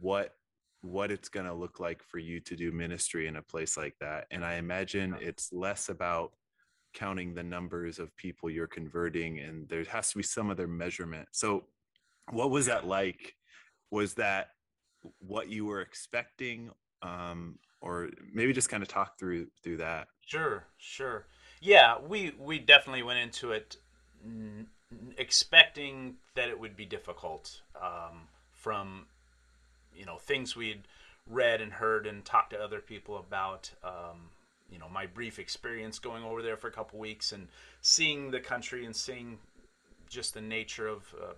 what 0.00 0.34
what 0.82 1.10
it's 1.10 1.28
going 1.28 1.46
to 1.46 1.54
look 1.54 1.80
like 1.80 2.02
for 2.02 2.18
you 2.18 2.40
to 2.40 2.56
do 2.56 2.70
ministry 2.72 3.26
in 3.26 3.36
a 3.36 3.42
place 3.42 3.76
like 3.76 3.94
that. 4.00 4.26
And 4.30 4.44
I 4.44 4.54
imagine 4.54 5.16
it's 5.20 5.52
less 5.52 5.88
about 5.88 6.32
counting 6.94 7.34
the 7.34 7.42
numbers 7.42 7.98
of 7.98 8.16
people 8.16 8.48
you're 8.48 8.66
converting 8.66 9.40
and 9.40 9.68
there 9.68 9.84
has 9.84 10.10
to 10.10 10.18
be 10.18 10.22
some 10.22 10.50
other 10.50 10.66
measurement. 10.66 11.28
So 11.32 11.64
what 12.30 12.50
was 12.50 12.66
that 12.66 12.86
like? 12.86 13.34
Was 13.90 14.14
that 14.14 14.48
what 15.18 15.48
you 15.48 15.64
were 15.64 15.80
expecting? 15.80 16.70
Um, 17.02 17.58
or 17.80 18.10
maybe 18.32 18.52
just 18.52 18.68
kind 18.68 18.82
of 18.82 18.88
talk 18.88 19.18
through 19.18 19.46
through 19.62 19.76
that. 19.78 20.08
Sure, 20.26 20.66
sure. 20.78 21.26
Yeah, 21.60 21.96
we 22.00 22.34
we 22.38 22.58
definitely 22.58 23.02
went 23.02 23.20
into 23.20 23.52
it 23.52 23.76
n- 24.24 24.66
expecting 25.16 26.16
that 26.34 26.48
it 26.48 26.58
would 26.58 26.76
be 26.76 26.84
difficult 26.84 27.62
um, 27.80 28.26
from 28.52 29.06
you 29.98 30.06
know 30.06 30.16
things 30.16 30.56
we'd 30.56 30.82
read 31.26 31.60
and 31.60 31.72
heard 31.72 32.06
and 32.06 32.24
talked 32.24 32.50
to 32.50 32.58
other 32.58 32.80
people 32.80 33.18
about. 33.18 33.70
Um, 33.82 34.30
you 34.70 34.78
know 34.78 34.88
my 34.90 35.06
brief 35.06 35.38
experience 35.38 35.98
going 35.98 36.22
over 36.22 36.42
there 36.42 36.58
for 36.58 36.68
a 36.68 36.70
couple 36.70 36.98
weeks 36.98 37.32
and 37.32 37.48
seeing 37.80 38.30
the 38.30 38.38
country 38.38 38.84
and 38.84 38.94
seeing 38.94 39.38
just 40.10 40.34
the 40.34 40.42
nature 40.42 40.86
of 40.86 41.14
uh, 41.18 41.32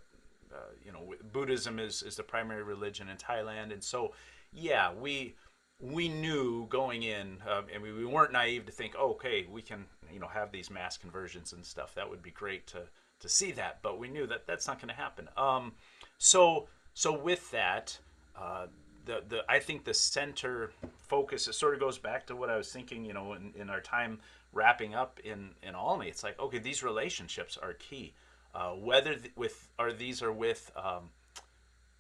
uh, 0.53 0.59
you 0.85 0.93
know 0.93 1.15
Buddhism 1.33 1.79
is 1.79 2.03
is 2.03 2.17
the 2.17 2.23
primary 2.23 2.63
religion 2.63 3.09
in 3.09 3.17
Thailand, 3.17 3.73
and 3.73 3.83
so 3.83 4.13
yeah, 4.53 4.93
we 4.93 5.37
we 5.81 6.09
knew 6.09 6.67
going 6.67 7.05
in, 7.05 7.39
uh, 7.49 7.63
and 7.73 7.83
we, 7.83 7.93
we 7.93 8.05
weren't 8.05 8.33
naive 8.33 8.67
to 8.67 8.73
think, 8.73 8.95
oh, 8.99 9.13
okay, 9.13 9.47
we 9.51 9.63
can 9.63 9.87
you 10.13 10.19
know 10.19 10.29
have 10.29 10.53
these 10.53 10.71
mass 10.71 10.97
conversions 10.97 11.53
and 11.53 11.65
stuff. 11.65 11.95
That 11.95 12.09
would 12.09 12.23
be 12.23 12.31
great 12.31 12.67
to 12.69 12.83
to 13.21 13.29
see 13.29 13.53
that, 13.53 13.81
but 13.83 13.99
we 13.99 14.09
knew 14.09 14.27
that 14.27 14.47
that's 14.47 14.67
not 14.67 14.79
going 14.79 14.89
to 14.89 14.95
happen. 14.95 15.29
Um, 15.37 15.73
so 16.19 16.69
so 16.95 17.17
with 17.17 17.51
that, 17.53 17.99
uh, 18.41 18.67
the 19.05 19.23
the 19.29 19.45
I 19.49 19.59
think 19.59 19.85
the 19.85 19.95
center 19.95 20.73
focus 20.97 21.49
it 21.49 21.55
sort 21.55 21.75
of 21.75 21.81
goes 21.81 21.99
back 21.99 22.27
to 22.27 22.37
what 22.37 22.51
I 22.51 22.57
was 22.57 22.73
thinking. 22.73 23.05
You 23.05 23.13
know, 23.13 23.35
in, 23.35 23.53
in 23.57 23.71
our 23.71 23.81
time 23.81 24.21
wrapping 24.53 24.95
up 24.95 25.21
in 25.25 25.51
in 25.63 25.75
Olney, 25.75 26.09
it's 26.09 26.25
like 26.25 26.39
okay, 26.39 26.59
these 26.59 26.83
relationships 26.83 27.59
are 27.61 27.75
key. 27.75 28.15
Uh, 28.55 28.71
whether 28.71 29.15
th- 29.15 29.33
with 29.37 29.69
or 29.79 29.93
these 29.93 30.23
are 30.23 30.33
with 30.33 30.71
um, 30.77 31.11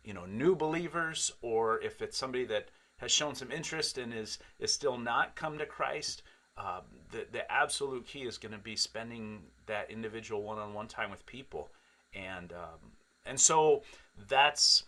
you 0.05 0.14
know 0.14 0.26
new 0.26 0.55
believers 0.57 1.33
or 1.42 1.81
if 1.81 2.03
it's 2.03 2.16
somebody 2.16 2.44
that 2.44 2.68
has 2.96 3.11
shown 3.11 3.35
some 3.35 3.50
interest 3.50 3.98
and 3.98 4.12
is 4.12 4.38
is 4.59 4.72
still 4.72 4.98
not 4.98 5.37
come 5.37 5.59
to 5.59 5.66
Christ. 5.66 6.22
Uh, 6.57 6.81
the 7.11 7.26
the 7.33 7.50
absolute 7.50 8.07
key 8.07 8.22
is 8.22 8.37
going 8.37 8.53
to 8.53 8.59
be 8.59 8.76
spending 8.76 9.40
that 9.66 9.90
individual 9.90 10.42
one-on-one 10.42 10.88
time 10.88 11.11
with 11.11 11.24
people, 11.24 11.70
and 12.12 12.53
um, 12.53 12.92
and 13.24 13.40
so 13.40 13.83
that's 14.29 14.85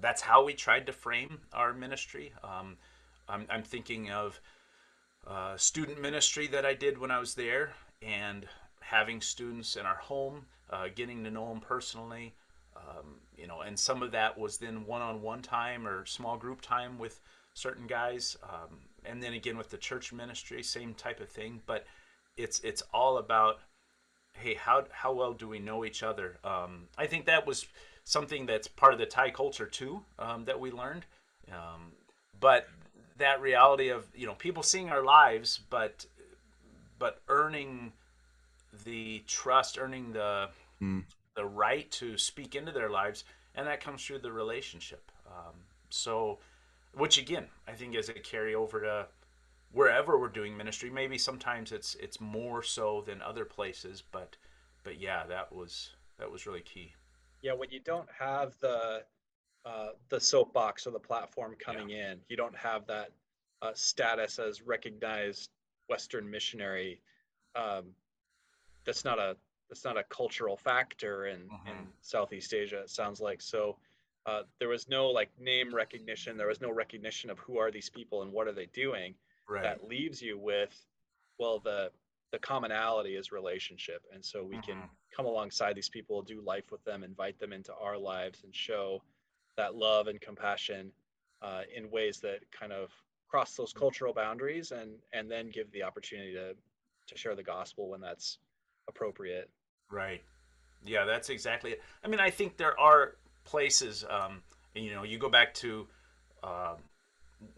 that's 0.00 0.22
how 0.22 0.44
we 0.44 0.54
tried 0.54 0.86
to 0.86 0.92
frame 0.92 1.40
our 1.52 1.72
ministry. 1.72 2.32
Um, 2.42 2.76
I'm, 3.28 3.46
I'm, 3.50 3.62
thinking 3.62 4.10
of 4.10 4.40
uh, 5.26 5.56
student 5.56 6.00
ministry 6.00 6.46
that 6.48 6.64
I 6.64 6.74
did 6.74 6.98
when 6.98 7.10
I 7.10 7.18
was 7.18 7.34
there 7.34 7.72
and 8.00 8.46
having 8.80 9.20
students 9.20 9.76
in 9.76 9.84
our 9.84 9.96
home, 9.96 10.46
uh, 10.70 10.86
getting 10.94 11.24
to 11.24 11.30
know 11.30 11.48
them 11.48 11.60
personally. 11.60 12.34
Um, 12.76 13.16
you 13.36 13.46
know, 13.46 13.60
and 13.60 13.78
some 13.78 14.02
of 14.02 14.12
that 14.12 14.38
was 14.38 14.58
then 14.58 14.86
one-on-one 14.86 15.42
time 15.42 15.86
or 15.86 16.06
small 16.06 16.36
group 16.36 16.60
time 16.60 16.98
with 16.98 17.20
certain 17.54 17.86
guys, 17.86 18.36
um, 18.44 18.78
and 19.04 19.22
then 19.22 19.32
again 19.32 19.58
with 19.58 19.70
the 19.70 19.76
church 19.76 20.12
ministry, 20.12 20.62
same 20.62 20.94
type 20.94 21.20
of 21.20 21.28
thing. 21.28 21.60
But 21.66 21.86
it's 22.36 22.60
it's 22.60 22.82
all 22.94 23.18
about, 23.18 23.58
hey, 24.34 24.54
how 24.54 24.84
how 24.90 25.12
well 25.12 25.32
do 25.32 25.48
we 25.48 25.58
know 25.58 25.84
each 25.84 26.02
other? 26.04 26.38
Um, 26.44 26.84
I 26.96 27.06
think 27.06 27.26
that 27.26 27.46
was 27.46 27.66
something 28.08 28.46
that's 28.46 28.66
part 28.66 28.94
of 28.94 28.98
the 28.98 29.04
Thai 29.04 29.30
culture 29.30 29.66
too 29.66 30.00
um, 30.18 30.46
that 30.46 30.58
we 30.58 30.70
learned. 30.70 31.04
Um, 31.52 31.92
but 32.40 32.66
that 33.18 33.40
reality 33.40 33.90
of 33.90 34.06
you 34.14 34.26
know 34.26 34.34
people 34.34 34.62
seeing 34.62 34.88
our 34.88 35.02
lives, 35.02 35.60
but 35.70 36.06
but 36.98 37.20
earning 37.28 37.92
the 38.84 39.22
trust, 39.26 39.78
earning 39.78 40.12
the 40.12 40.48
mm. 40.80 41.04
the 41.36 41.44
right 41.44 41.90
to 41.92 42.16
speak 42.16 42.54
into 42.54 42.72
their 42.72 42.88
lives, 42.88 43.24
and 43.54 43.66
that 43.66 43.80
comes 43.80 44.04
through 44.04 44.20
the 44.20 44.32
relationship. 44.32 45.12
Um, 45.26 45.54
so, 45.90 46.38
which 46.94 47.18
again, 47.18 47.44
I 47.66 47.72
think 47.72 47.94
is 47.94 48.08
a 48.08 48.14
carryover 48.14 48.80
to 48.82 49.06
wherever 49.72 50.18
we're 50.18 50.28
doing 50.28 50.56
ministry. 50.56 50.88
Maybe 50.88 51.18
sometimes 51.18 51.72
it's 51.72 51.94
it's 51.96 52.22
more 52.22 52.62
so 52.62 53.02
than 53.06 53.20
other 53.20 53.44
places, 53.44 54.02
but 54.10 54.36
but 54.82 54.98
yeah, 54.98 55.26
that 55.26 55.54
was 55.54 55.90
that 56.18 56.32
was 56.32 56.46
really 56.46 56.62
key. 56.62 56.94
Yeah, 57.42 57.52
when 57.52 57.70
you 57.70 57.80
don't 57.80 58.08
have 58.18 58.54
the 58.60 59.04
uh, 59.64 59.88
the 60.08 60.20
soapbox 60.20 60.86
or 60.86 60.90
the 60.90 60.98
platform 60.98 61.54
coming 61.58 61.90
yeah. 61.90 62.12
in, 62.12 62.20
you 62.28 62.36
don't 62.36 62.56
have 62.56 62.86
that 62.86 63.10
uh, 63.62 63.72
status 63.74 64.38
as 64.38 64.62
recognized 64.62 65.50
Western 65.88 66.30
missionary. 66.30 67.00
Um, 67.54 67.86
that's 68.84 69.04
not 69.04 69.18
a 69.18 69.36
that's 69.68 69.84
not 69.84 69.98
a 69.98 70.04
cultural 70.04 70.56
factor 70.56 71.26
in 71.26 71.40
mm-hmm. 71.40 71.68
in 71.68 71.74
Southeast 72.00 72.54
Asia. 72.54 72.80
It 72.80 72.90
sounds 72.90 73.20
like 73.20 73.40
so. 73.42 73.76
Uh, 74.26 74.42
there 74.58 74.68
was 74.68 74.88
no 74.88 75.08
like 75.08 75.30
name 75.40 75.74
recognition. 75.74 76.36
There 76.36 76.48
was 76.48 76.60
no 76.60 76.70
recognition 76.70 77.30
of 77.30 77.38
who 77.38 77.58
are 77.58 77.70
these 77.70 77.88
people 77.88 78.22
and 78.22 78.32
what 78.32 78.46
are 78.46 78.52
they 78.52 78.66
doing. 78.72 79.14
Right. 79.48 79.62
That 79.62 79.88
leaves 79.88 80.20
you 80.20 80.38
with, 80.38 80.78
well, 81.38 81.58
the 81.58 81.90
the 82.30 82.38
commonality 82.38 83.16
is 83.16 83.32
relationship, 83.32 84.02
and 84.12 84.24
so 84.24 84.44
we 84.44 84.56
mm-hmm. 84.56 84.70
can 84.70 84.82
come 85.14 85.26
alongside 85.26 85.74
these 85.74 85.88
people, 85.88 86.22
do 86.22 86.40
life 86.40 86.70
with 86.70 86.84
them, 86.84 87.02
invite 87.02 87.38
them 87.38 87.52
into 87.52 87.72
our 87.74 87.96
lives, 87.96 88.44
and 88.44 88.54
show 88.54 89.02
that 89.56 89.74
love 89.74 90.06
and 90.08 90.20
compassion 90.20 90.92
uh, 91.42 91.62
in 91.74 91.90
ways 91.90 92.20
that 92.20 92.40
kind 92.50 92.72
of 92.72 92.90
cross 93.28 93.54
those 93.54 93.72
cultural 93.72 94.12
boundaries, 94.12 94.72
and 94.72 94.90
and 95.12 95.30
then 95.30 95.50
give 95.50 95.70
the 95.72 95.82
opportunity 95.82 96.32
to 96.32 96.54
to 97.06 97.16
share 97.16 97.34
the 97.34 97.42
gospel 97.42 97.88
when 97.88 98.00
that's 98.00 98.38
appropriate. 98.88 99.50
Right. 99.90 100.22
Yeah, 100.84 101.04
that's 101.04 101.30
exactly 101.30 101.72
it. 101.72 101.82
I 102.04 102.08
mean, 102.08 102.20
I 102.20 102.30
think 102.30 102.56
there 102.56 102.78
are 102.78 103.16
places. 103.44 104.04
Um, 104.08 104.42
you 104.74 104.92
know, 104.92 105.02
you 105.02 105.18
go 105.18 105.28
back 105.28 105.54
to, 105.54 105.88
uh, 106.42 106.74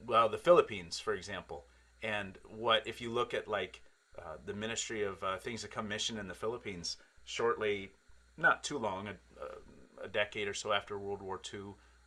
well, 0.07 0.29
the 0.29 0.39
Philippines, 0.39 0.99
for 0.99 1.15
example, 1.15 1.67
and 2.03 2.39
what 2.49 2.87
if 2.87 3.01
you 3.01 3.11
look 3.11 3.35
at 3.35 3.49
like 3.49 3.83
uh, 4.19 4.37
the 4.45 4.55
Ministry 4.55 5.03
of 5.03 5.23
uh, 5.23 5.39
Things 5.39 5.63
That 5.63 5.71
Come 5.71 5.89
Mission 5.89 6.19
in 6.19 6.29
the 6.29 6.35
Philippines, 6.35 6.97
shortly, 7.25 7.91
not 8.37 8.65
too 8.65 8.79
long, 8.79 9.09
a, 9.09 10.05
a 10.05 10.09
decade 10.09 10.49
or 10.49 10.55
so 10.55 10.73
after 10.73 10.99
World 10.99 11.23
War 11.23 11.41
II, 11.53 11.61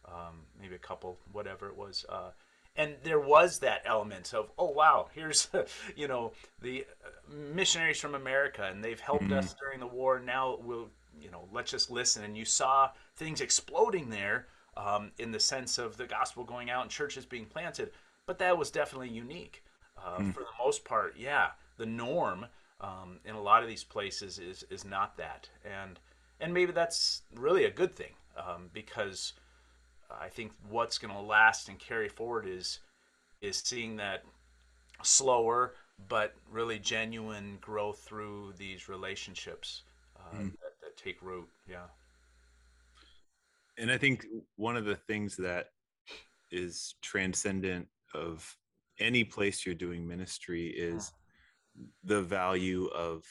um, 0.05 0.41
maybe 0.59 0.75
a 0.75 0.79
couple, 0.79 1.17
whatever 1.31 1.67
it 1.67 1.77
was. 1.77 2.05
Uh, 2.09 2.31
and 2.75 2.95
there 3.03 3.19
was 3.19 3.59
that 3.59 3.83
element 3.85 4.33
of, 4.33 4.51
oh 4.57 4.71
wow, 4.71 5.07
here's 5.13 5.47
you 5.95 6.07
know 6.07 6.33
the 6.61 6.85
uh, 7.05 7.33
missionaries 7.53 7.99
from 7.99 8.15
America, 8.15 8.67
and 8.69 8.83
they've 8.83 8.99
helped 8.99 9.25
mm-hmm. 9.25 9.33
us 9.33 9.55
during 9.59 9.79
the 9.79 9.87
war. 9.87 10.19
Now 10.19 10.57
we'll 10.61 10.89
you 11.21 11.29
know 11.29 11.47
let's 11.51 11.71
just 11.71 11.91
listen. 11.91 12.23
And 12.23 12.35
you 12.35 12.45
saw 12.45 12.89
things 13.15 13.41
exploding 13.41 14.09
there 14.09 14.47
um, 14.75 15.11
in 15.19 15.31
the 15.31 15.39
sense 15.39 15.77
of 15.77 15.97
the 15.97 16.05
gospel 16.05 16.43
going 16.43 16.69
out 16.69 16.81
and 16.81 16.91
churches 16.91 17.25
being 17.25 17.45
planted. 17.45 17.91
But 18.25 18.39
that 18.39 18.57
was 18.57 18.71
definitely 18.71 19.09
unique. 19.09 19.63
Uh, 19.97 20.17
mm. 20.17 20.33
For 20.33 20.39
the 20.39 20.63
most 20.63 20.83
part, 20.83 21.15
yeah, 21.17 21.49
the 21.77 21.85
norm 21.85 22.45
um, 22.81 23.19
in 23.25 23.35
a 23.35 23.41
lot 23.41 23.63
of 23.63 23.69
these 23.69 23.83
places 23.83 24.39
is 24.39 24.63
is 24.69 24.85
not 24.85 25.17
that, 25.17 25.49
and 25.63 25.99
and 26.39 26.53
maybe 26.53 26.71
that's 26.71 27.21
really 27.35 27.65
a 27.65 27.71
good 27.71 27.95
thing 27.95 28.13
um, 28.37 28.69
because 28.73 29.33
I 30.09 30.29
think 30.29 30.51
what's 30.69 30.97
going 30.97 31.13
to 31.13 31.19
last 31.19 31.69
and 31.69 31.79
carry 31.79 32.09
forward 32.09 32.47
is 32.47 32.79
is 33.41 33.57
seeing 33.57 33.97
that 33.97 34.23
slower 35.01 35.73
but 36.09 36.33
really 36.51 36.79
genuine 36.79 37.57
growth 37.61 37.99
through 37.99 38.53
these 38.57 38.89
relationships 38.89 39.83
uh, 40.17 40.37
mm. 40.37 40.51
that, 40.51 40.73
that 40.81 40.97
take 40.97 41.21
root. 41.21 41.47
Yeah 41.69 41.85
and 43.77 43.91
I 43.91 43.97
think 43.97 44.25
one 44.55 44.77
of 44.77 44.85
the 44.85 44.95
things 44.95 45.35
that 45.37 45.67
is 46.51 46.95
transcendent 47.01 47.87
of 48.13 48.55
any 48.99 49.23
place 49.23 49.65
you're 49.65 49.75
doing 49.75 50.07
ministry 50.07 50.67
is 50.67 51.11
the 52.03 52.21
value 52.21 52.87
of 52.87 53.23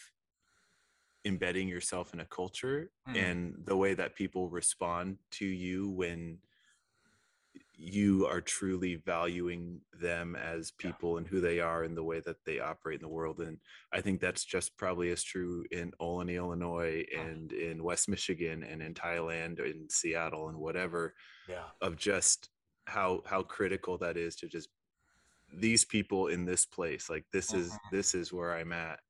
embedding 1.24 1.68
yourself 1.68 2.12
in 2.12 2.20
a 2.20 2.24
culture 2.24 2.90
mm. 3.08 3.16
and 3.16 3.54
the 3.64 3.76
way 3.76 3.94
that 3.94 4.16
people 4.16 4.50
respond 4.50 5.18
to 5.30 5.46
you 5.46 5.90
when 5.90 6.38
you 7.74 8.26
are 8.26 8.40
truly 8.40 8.96
valuing 8.96 9.80
them 10.00 10.36
as 10.36 10.70
people 10.70 11.12
yeah. 11.12 11.18
and 11.18 11.26
who 11.26 11.40
they 11.40 11.58
are 11.58 11.82
and 11.82 11.96
the 11.96 12.02
way 12.02 12.20
that 12.20 12.36
they 12.44 12.60
operate 12.60 13.00
in 13.00 13.06
the 13.06 13.12
world. 13.12 13.40
And 13.40 13.58
I 13.92 14.00
think 14.00 14.20
that's 14.20 14.44
just 14.44 14.76
probably 14.76 15.10
as 15.10 15.22
true 15.22 15.64
in 15.70 15.92
Olney, 15.98 16.36
Illinois, 16.36 17.04
and 17.16 17.52
in 17.52 17.82
West 17.82 18.08
Michigan, 18.08 18.62
and 18.62 18.82
in 18.82 18.94
Thailand, 18.94 19.58
in 19.58 19.88
Seattle, 19.90 20.48
and 20.48 20.58
whatever. 20.58 21.14
Yeah. 21.48 21.64
Of 21.80 21.96
just 21.96 22.50
how 22.86 23.22
how 23.26 23.42
critical 23.42 23.98
that 23.98 24.16
is 24.16 24.36
to 24.36 24.48
just 24.48 24.68
these 25.52 25.84
people 25.84 26.28
in 26.28 26.44
this 26.44 26.64
place. 26.64 27.10
Like 27.10 27.24
this 27.32 27.52
mm-hmm. 27.52 27.60
is 27.60 27.78
this 27.90 28.14
is 28.14 28.32
where 28.32 28.54
I'm 28.54 28.72
at. 28.72 29.00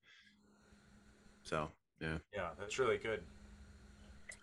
So 1.42 1.68
yeah. 2.00 2.18
Yeah, 2.34 2.48
that's 2.58 2.78
really 2.78 2.98
good. 2.98 3.22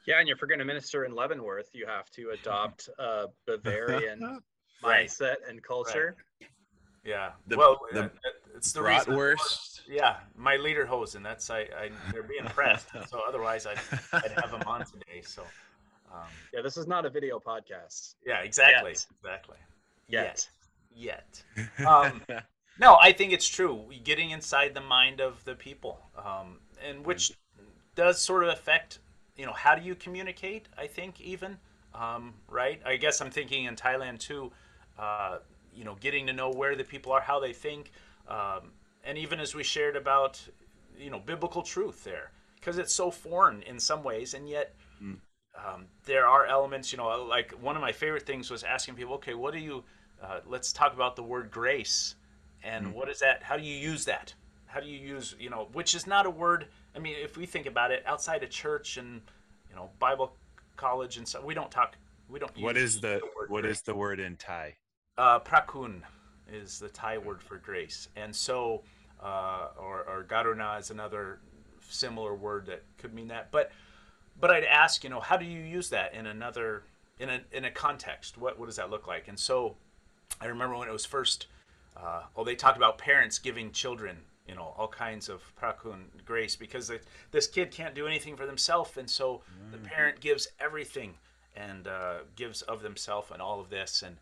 Yeah, 0.07 0.19
and 0.19 0.29
if 0.29 0.41
you're 0.41 0.47
going 0.47 0.59
to 0.59 0.65
minister 0.65 1.05
in 1.05 1.13
Leavenworth, 1.13 1.69
you 1.73 1.85
have 1.85 2.09
to 2.11 2.29
adopt 2.41 2.89
a 2.97 3.27
Bavarian 3.45 4.39
mindset 4.83 5.35
and 5.47 5.61
culture. 5.61 6.15
Right. 6.41 6.49
Yeah. 7.03 7.31
The, 7.47 7.57
well, 7.57 7.79
the, 7.91 8.11
it's 8.55 8.71
the 8.71 8.81
bratwurst. 8.81 9.67
Yeah, 9.89 10.17
my 10.37 10.55
lederhosen. 10.55 11.23
That's 11.23 11.49
I, 11.49 11.61
I. 11.61 11.89
They're 12.11 12.21
being 12.21 12.45
pressed, 12.45 12.89
so 13.07 13.23
otherwise 13.27 13.65
I'd, 13.65 13.79
I'd 14.13 14.39
have 14.39 14.51
them 14.51 14.61
on 14.67 14.85
today. 14.85 15.23
So. 15.23 15.41
Um, 16.13 16.27
yeah, 16.53 16.61
this 16.61 16.77
is 16.77 16.85
not 16.85 17.07
a 17.07 17.09
video 17.09 17.39
podcast. 17.39 18.13
Yeah, 18.23 18.41
exactly, 18.41 18.91
Yet. 18.91 19.05
exactly. 19.23 19.57
Yet. 20.07 20.47
Yet. 20.99 21.43
Um, 21.87 22.21
no, 22.79 22.97
I 23.01 23.13
think 23.13 23.31
it's 23.31 23.47
true. 23.47 23.85
Getting 24.03 24.31
inside 24.31 24.73
the 24.73 24.81
mind 24.81 25.21
of 25.21 25.43
the 25.45 25.55
people, 25.55 25.99
um, 26.17 26.59
and 26.85 27.05
which 27.05 27.31
does 27.95 28.21
sort 28.21 28.43
of 28.43 28.49
affect 28.49 28.99
you 29.39 29.45
know, 29.45 29.53
how 29.53 29.73
do 29.73 29.81
you 29.81 29.95
communicate? 29.95 30.67
I 30.77 30.85
think 30.85 31.21
even, 31.21 31.57
um, 31.95 32.33
right? 32.49 32.81
I 32.85 32.97
guess 32.97 33.21
I'm 33.21 33.31
thinking 33.31 33.63
in 33.63 33.75
Thailand 33.77 34.19
too. 34.19 34.51
Uh, 34.97 35.37
you 35.73 35.85
know, 35.85 35.95
getting 36.01 36.27
to 36.27 36.33
know 36.33 36.51
where 36.51 36.75
the 36.75 36.83
people 36.83 37.13
are, 37.13 37.21
how 37.21 37.39
they 37.39 37.53
think, 37.53 37.91
um, 38.27 38.71
and 39.05 39.17
even 39.17 39.39
as 39.39 39.55
we 39.55 39.63
shared 39.63 39.95
about, 39.95 40.45
you 40.97 41.09
know, 41.09 41.19
biblical 41.19 41.61
truth 41.61 42.03
there, 42.03 42.31
because 42.55 42.77
it's 42.77 42.93
so 42.93 43.09
foreign 43.09 43.61
in 43.61 43.79
some 43.79 44.03
ways, 44.03 44.33
and 44.33 44.47
yet. 44.49 44.75
Mm. 45.01 45.19
Um, 45.57 45.87
there 46.05 46.25
are 46.25 46.45
elements, 46.45 46.93
you 46.93 46.97
know, 46.97 47.23
like 47.23 47.51
one 47.51 47.75
of 47.75 47.81
my 47.81 47.91
favorite 47.91 48.25
things 48.25 48.49
was 48.49 48.63
asking 48.63 48.95
people, 48.95 49.15
okay, 49.15 49.33
what 49.33 49.51
do 49.51 49.59
you, 49.59 49.83
uh, 50.23 50.39
let's 50.45 50.71
talk 50.73 50.93
about 50.93 51.15
the 51.15 51.23
word 51.23 51.51
grace 51.51 52.15
and 52.63 52.87
mm. 52.87 52.93
what 52.93 53.09
is 53.09 53.19
that? 53.19 53.41
How 53.43 53.57
do 53.57 53.63
you 53.63 53.75
use 53.75 54.05
that? 54.05 54.33
How 54.65 54.79
do 54.79 54.87
you 54.87 54.99
use, 54.99 55.35
you 55.39 55.49
know, 55.49 55.69
which 55.73 55.95
is 55.95 56.05
not 56.05 56.25
a 56.25 56.29
word 56.29 56.67
I 56.95 56.99
mean, 56.99 57.15
if 57.21 57.37
we 57.37 57.45
think 57.45 57.65
about 57.65 57.91
it, 57.91 58.03
outside 58.05 58.43
of 58.43 58.49
church 58.49 58.97
and 58.97 59.21
you 59.69 59.75
know 59.75 59.89
Bible 59.99 60.35
college 60.75 61.17
and 61.17 61.27
so, 61.27 61.41
we 61.41 61.53
don't 61.53 61.71
talk. 61.71 61.95
We 62.27 62.39
don't. 62.39 62.51
What 62.59 62.77
is 62.77 62.99
the, 62.99 63.21
the 63.21 63.43
what 63.47 63.61
grace. 63.61 63.77
is 63.77 63.81
the 63.83 63.95
word 63.95 64.19
in 64.19 64.35
Thai? 64.37 64.75
Uh, 65.17 65.39
prakun 65.39 66.01
is 66.51 66.79
the 66.79 66.89
Thai 66.89 67.17
word 67.17 67.41
for 67.41 67.57
grace, 67.57 68.09
and 68.15 68.35
so 68.35 68.83
uh, 69.21 69.67
or, 69.79 70.03
or 70.03 70.25
garuna 70.27 70.79
is 70.79 70.91
another 70.91 71.39
similar 71.87 72.35
word 72.35 72.65
that 72.67 72.83
could 72.97 73.13
mean 73.13 73.27
that. 73.27 73.51
But 73.51 73.71
but 74.39 74.51
I'd 74.51 74.63
ask, 74.63 75.03
you 75.03 75.09
know, 75.09 75.19
how 75.19 75.37
do 75.37 75.45
you 75.45 75.61
use 75.61 75.89
that 75.89 76.13
in 76.13 76.25
another 76.25 76.83
in 77.19 77.29
a 77.29 77.41
in 77.51 77.65
a 77.65 77.71
context? 77.71 78.37
What 78.37 78.57
what 78.59 78.65
does 78.65 78.77
that 78.77 78.89
look 78.89 79.07
like? 79.07 79.27
And 79.27 79.37
so 79.37 79.75
I 80.41 80.45
remember 80.45 80.77
when 80.77 80.87
it 80.87 80.93
was 80.93 81.05
first. 81.05 81.47
Uh, 81.97 82.23
well, 82.35 82.45
they 82.45 82.55
talked 82.55 82.77
about 82.77 82.97
parents 82.97 83.39
giving 83.39 83.71
children 83.71 84.19
you 84.49 84.55
know 84.55 84.73
all 84.77 84.87
kinds 84.87 85.29
of 85.29 85.41
prakun 85.61 86.05
grace 86.25 86.55
because 86.55 86.87
the, 86.87 86.99
this 87.31 87.45
kid 87.45 87.69
can't 87.71 87.93
do 87.93 88.07
anything 88.07 88.35
for 88.35 88.47
themselves 88.47 88.97
and 88.97 89.07
so 89.07 89.35
mm-hmm. 89.35 89.71
the 89.71 89.77
parent 89.77 90.19
gives 90.19 90.47
everything 90.59 91.13
and 91.55 91.87
uh, 91.87 92.15
gives 92.35 92.63
of 92.63 92.81
themselves 92.81 93.29
and 93.31 93.41
all 93.41 93.59
of 93.59 93.69
this 93.69 94.01
and 94.01 94.17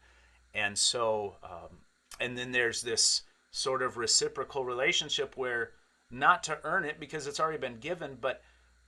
and 0.54 0.78
so 0.78 1.36
um, 1.44 1.78
and 2.20 2.38
then 2.38 2.52
there's 2.52 2.82
this 2.82 3.22
sort 3.52 3.82
of 3.82 3.96
reciprocal 3.96 4.66
relationship 4.66 5.38
where 5.38 5.72
not 6.12 6.44
to 6.44 6.58
earn 6.64 6.84
it 6.84 7.00
because 7.00 7.26
it's 7.26 7.40
already 7.40 7.58
been 7.58 7.80
given 7.80 8.18
but 8.20 8.42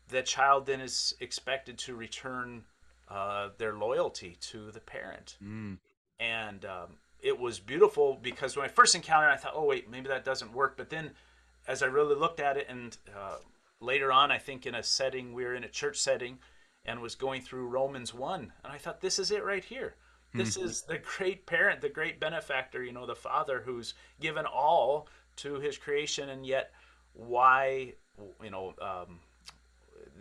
the 0.10 0.22
child 0.22 0.66
then 0.66 0.82
is 0.82 1.14
expected 1.22 1.78
to 1.78 1.96
return 1.96 2.64
uh, 3.10 3.50
their 3.58 3.76
loyalty 3.76 4.36
to 4.42 4.72
the 4.72 4.80
parent 4.80 5.38
mm. 5.44 5.78
and 6.20 6.66
um, 6.66 6.90
it 7.22 7.38
was 7.38 7.60
beautiful 7.60 8.18
because 8.22 8.56
when 8.56 8.66
I 8.66 8.70
first 8.70 8.96
encountered 8.96 9.30
it, 9.30 9.34
I 9.34 9.38
thought, 9.38 9.54
oh, 9.56 9.66
wait, 9.66 9.90
maybe 9.90 10.08
that 10.08 10.26
doesn't 10.26 10.54
work. 10.54 10.78
But 10.78 10.90
then 10.90 11.12
as 11.68 11.84
I 11.84 11.88
really 11.88 12.16
looked 12.16 12.40
at 12.40 12.58
it, 12.58 12.68
and 12.70 12.98
uh, 13.16 13.38
later 13.80 14.12
on, 14.12 14.32
I 14.32 14.38
think 14.38 14.66
in 14.66 14.76
a 14.76 14.84
setting, 14.84 15.34
we 15.34 15.44
were 15.44 15.56
in 15.56 15.64
a 15.64 15.70
church 15.70 15.98
setting 15.98 16.40
and 16.86 17.02
was 17.02 17.16
going 17.16 17.42
through 17.42 17.68
Romans 17.68 18.14
1. 18.14 18.52
And 18.64 18.74
I 18.74 18.78
thought, 18.78 19.02
this 19.02 19.20
is 19.20 19.32
it 19.32 19.44
right 19.44 19.64
here. 19.64 19.96
This 20.34 20.58
mm-hmm. 20.58 20.68
is 20.68 20.82
the 20.84 21.00
great 21.18 21.46
parent, 21.46 21.82
the 21.82 21.90
great 21.90 22.20
benefactor, 22.20 22.84
you 22.84 22.92
know, 22.92 23.06
the 23.06 23.16
father 23.16 23.62
who's 23.66 23.96
given 24.20 24.46
all 24.46 25.08
to 25.38 25.56
his 25.56 25.78
creation, 25.78 26.30
and 26.30 26.46
yet 26.46 26.72
why, 27.14 27.94
you 28.44 28.52
know, 28.52 28.74
um, 28.82 29.20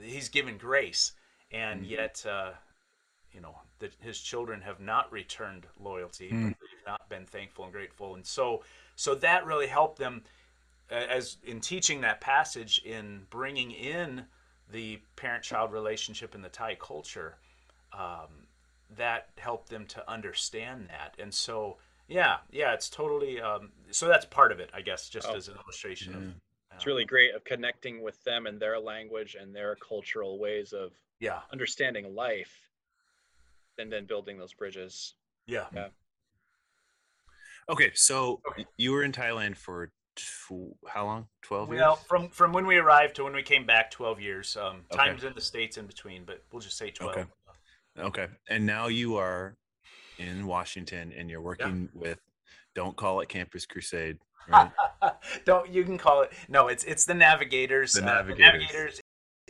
he's 0.01 0.29
given 0.29 0.57
grace, 0.57 1.13
and 1.53 1.83
mm-hmm. 1.83 1.91
yet, 1.91 2.25
uh, 2.29 2.53
you 3.33 3.41
know, 3.41 3.55
that 3.81 3.93
his 4.01 4.19
children 4.19 4.63
have 4.63 4.81
not 4.81 5.13
returned 5.13 5.67
loyalty, 5.79 6.31
mm. 6.31 6.55
Not 6.91 7.09
been 7.09 7.27
thankful 7.27 7.65
and 7.65 7.73
grateful, 7.73 8.15
and 8.15 8.27
so, 8.27 8.63
so 8.97 9.15
that 9.17 9.47
really 9.47 9.67
helped 9.67 9.99
them 9.99 10.25
as 10.91 11.37
in 11.45 11.61
teaching 11.61 12.01
that 12.01 12.19
passage 12.21 12.81
in 12.85 13.27
bringing 13.31 13.71
in 13.73 14.25
the 14.73 14.99
parent-child 15.17 15.71
relationship 15.73 16.35
in 16.35 16.41
the 16.43 16.49
Thai 16.49 16.75
culture, 16.77 17.37
um, 17.93 18.47
that 18.97 19.29
helped 19.37 19.69
them 19.69 19.87
to 19.87 20.11
understand 20.11 20.89
that. 20.89 21.15
And 21.19 21.33
so, 21.33 21.77
yeah, 22.07 22.39
yeah, 22.51 22.73
it's 22.73 22.89
totally. 22.89 23.39
Um, 23.41 23.71
so 23.91 24.09
that's 24.09 24.25
part 24.25 24.51
of 24.51 24.61
it, 24.61 24.71
I 24.73 24.81
guess, 24.81 25.11
just 25.11 25.29
Oh. 25.29 25.37
as 25.37 25.49
an 25.49 25.57
illustration 25.57 26.15
of. 26.15 26.23
It's 26.75 26.87
really 26.87 27.05
great 27.05 27.35
of 27.35 27.45
connecting 27.45 28.03
with 28.03 28.23
them 28.25 28.47
and 28.47 28.61
their 28.61 28.79
language 28.79 29.35
and 29.35 29.55
their 29.55 29.75
cultural 29.77 30.39
ways 30.39 30.73
of 30.73 30.93
Yeah, 31.19 31.41
understanding 31.53 32.15
life, 32.15 32.71
and 33.79 33.93
then 33.93 34.07
building 34.07 34.39
those 34.39 34.55
bridges. 34.55 35.15
yeah. 35.47 35.67
Okay, 37.69 37.91
so 37.95 38.41
Okay. 38.49 38.67
you 38.77 38.93
were 38.93 39.03
in 39.05 39.13
Thailand 39.13 39.57
for 39.57 39.91
tw- 40.17 40.75
how 40.89 41.05
long? 41.05 41.29
Twelve 41.43 41.69
years. 41.69 41.81
Well, 41.81 41.97
from 41.97 42.29
from 42.31 42.53
when 42.53 42.67
we 42.67 42.77
arrived 42.79 43.17
to 43.17 43.25
when 43.25 43.35
we 43.35 43.43
came 43.43 43.67
back, 43.67 43.91
twelve 43.91 44.21
years. 44.21 44.57
Um, 44.57 44.85
Okay. 44.91 44.97
times 44.97 45.25
in 45.25 45.35
the 45.35 45.41
states 45.41 45.77
in 45.77 45.87
between, 45.87 46.25
but 46.25 46.43
we'll 46.51 46.63
just 46.63 46.79
say 46.79 46.91
twelve. 46.91 47.17
Okay. 47.17 47.27
Okay, 47.99 48.29
and 48.49 48.65
now 48.65 48.87
you 48.87 49.17
are 49.17 49.57
in 50.19 50.47
Washington, 50.47 51.13
and 51.17 51.29
you're 51.29 51.41
working 51.43 51.89
with. 51.93 52.21
Don't 52.75 52.97
call 52.97 53.21
it 53.21 53.29
Campus 53.29 53.67
Crusade. 53.67 54.19
Right? 54.49 54.71
Don't 55.45 55.69
you 55.69 55.85
can 55.85 55.99
call 55.99 56.23
it 56.23 56.33
no? 56.49 56.69
It's 56.69 56.85
it's 56.85 57.05
the 57.05 57.15
Navigators. 57.15 57.93
The 57.93 58.03
Uh, 58.03 58.23
Navigators. 58.23 59.01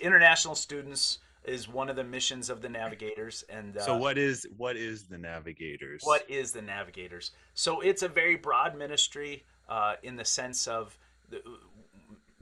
International 0.00 0.54
students 0.54 1.18
is 1.48 1.68
one 1.68 1.88
of 1.88 1.96
the 1.96 2.04
missions 2.04 2.50
of 2.50 2.60
the 2.62 2.68
Navigators, 2.68 3.44
and 3.48 3.76
uh, 3.76 3.80
so 3.80 3.96
what 3.96 4.18
is 4.18 4.46
what 4.56 4.76
is 4.76 5.04
the 5.04 5.18
Navigators? 5.18 6.02
What 6.04 6.28
is 6.28 6.52
the 6.52 6.62
Navigators? 6.62 7.32
So 7.54 7.80
it's 7.80 8.02
a 8.02 8.08
very 8.08 8.36
broad 8.36 8.76
ministry 8.76 9.44
uh, 9.68 9.94
in 10.02 10.16
the 10.16 10.24
sense 10.24 10.66
of 10.66 10.96
the, 11.30 11.42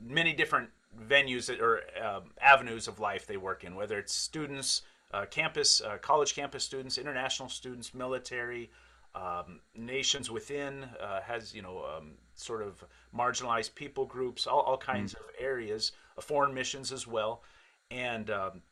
many 0.01 0.33
different 0.33 0.71
venues 1.09 1.47
that, 1.47 1.61
or 1.61 1.83
um, 2.03 2.31
avenues 2.41 2.89
of 2.89 3.01
life 3.01 3.27
they 3.27 3.37
work 3.37 3.65
in, 3.65 3.75
whether 3.75 3.99
it's 3.99 4.13
students, 4.13 4.83
uh, 5.13 5.27
campus, 5.27 5.81
uh, 5.81 5.99
college 5.99 6.35
campus 6.35 6.65
students, 6.65 6.99
international 6.99 7.49
students, 7.49 7.95
military, 7.95 8.71
um, 9.15 9.61
nations 9.75 10.31
within, 10.31 10.85
uh, 11.01 11.21
has 11.23 11.55
you 11.55 11.63
know 11.63 11.85
um, 11.97 12.13
sort 12.35 12.63
of 12.63 12.85
marginalized 13.17 13.75
people 13.75 14.05
groups, 14.05 14.47
all, 14.47 14.61
all 14.61 14.77
kinds 14.77 15.15
of 15.15 15.23
areas, 15.39 15.93
uh, 16.17 16.21
foreign 16.21 16.53
missions 16.53 16.93
as 16.93 17.07
well, 17.07 17.43
and 17.91 18.31
um, 18.31 18.63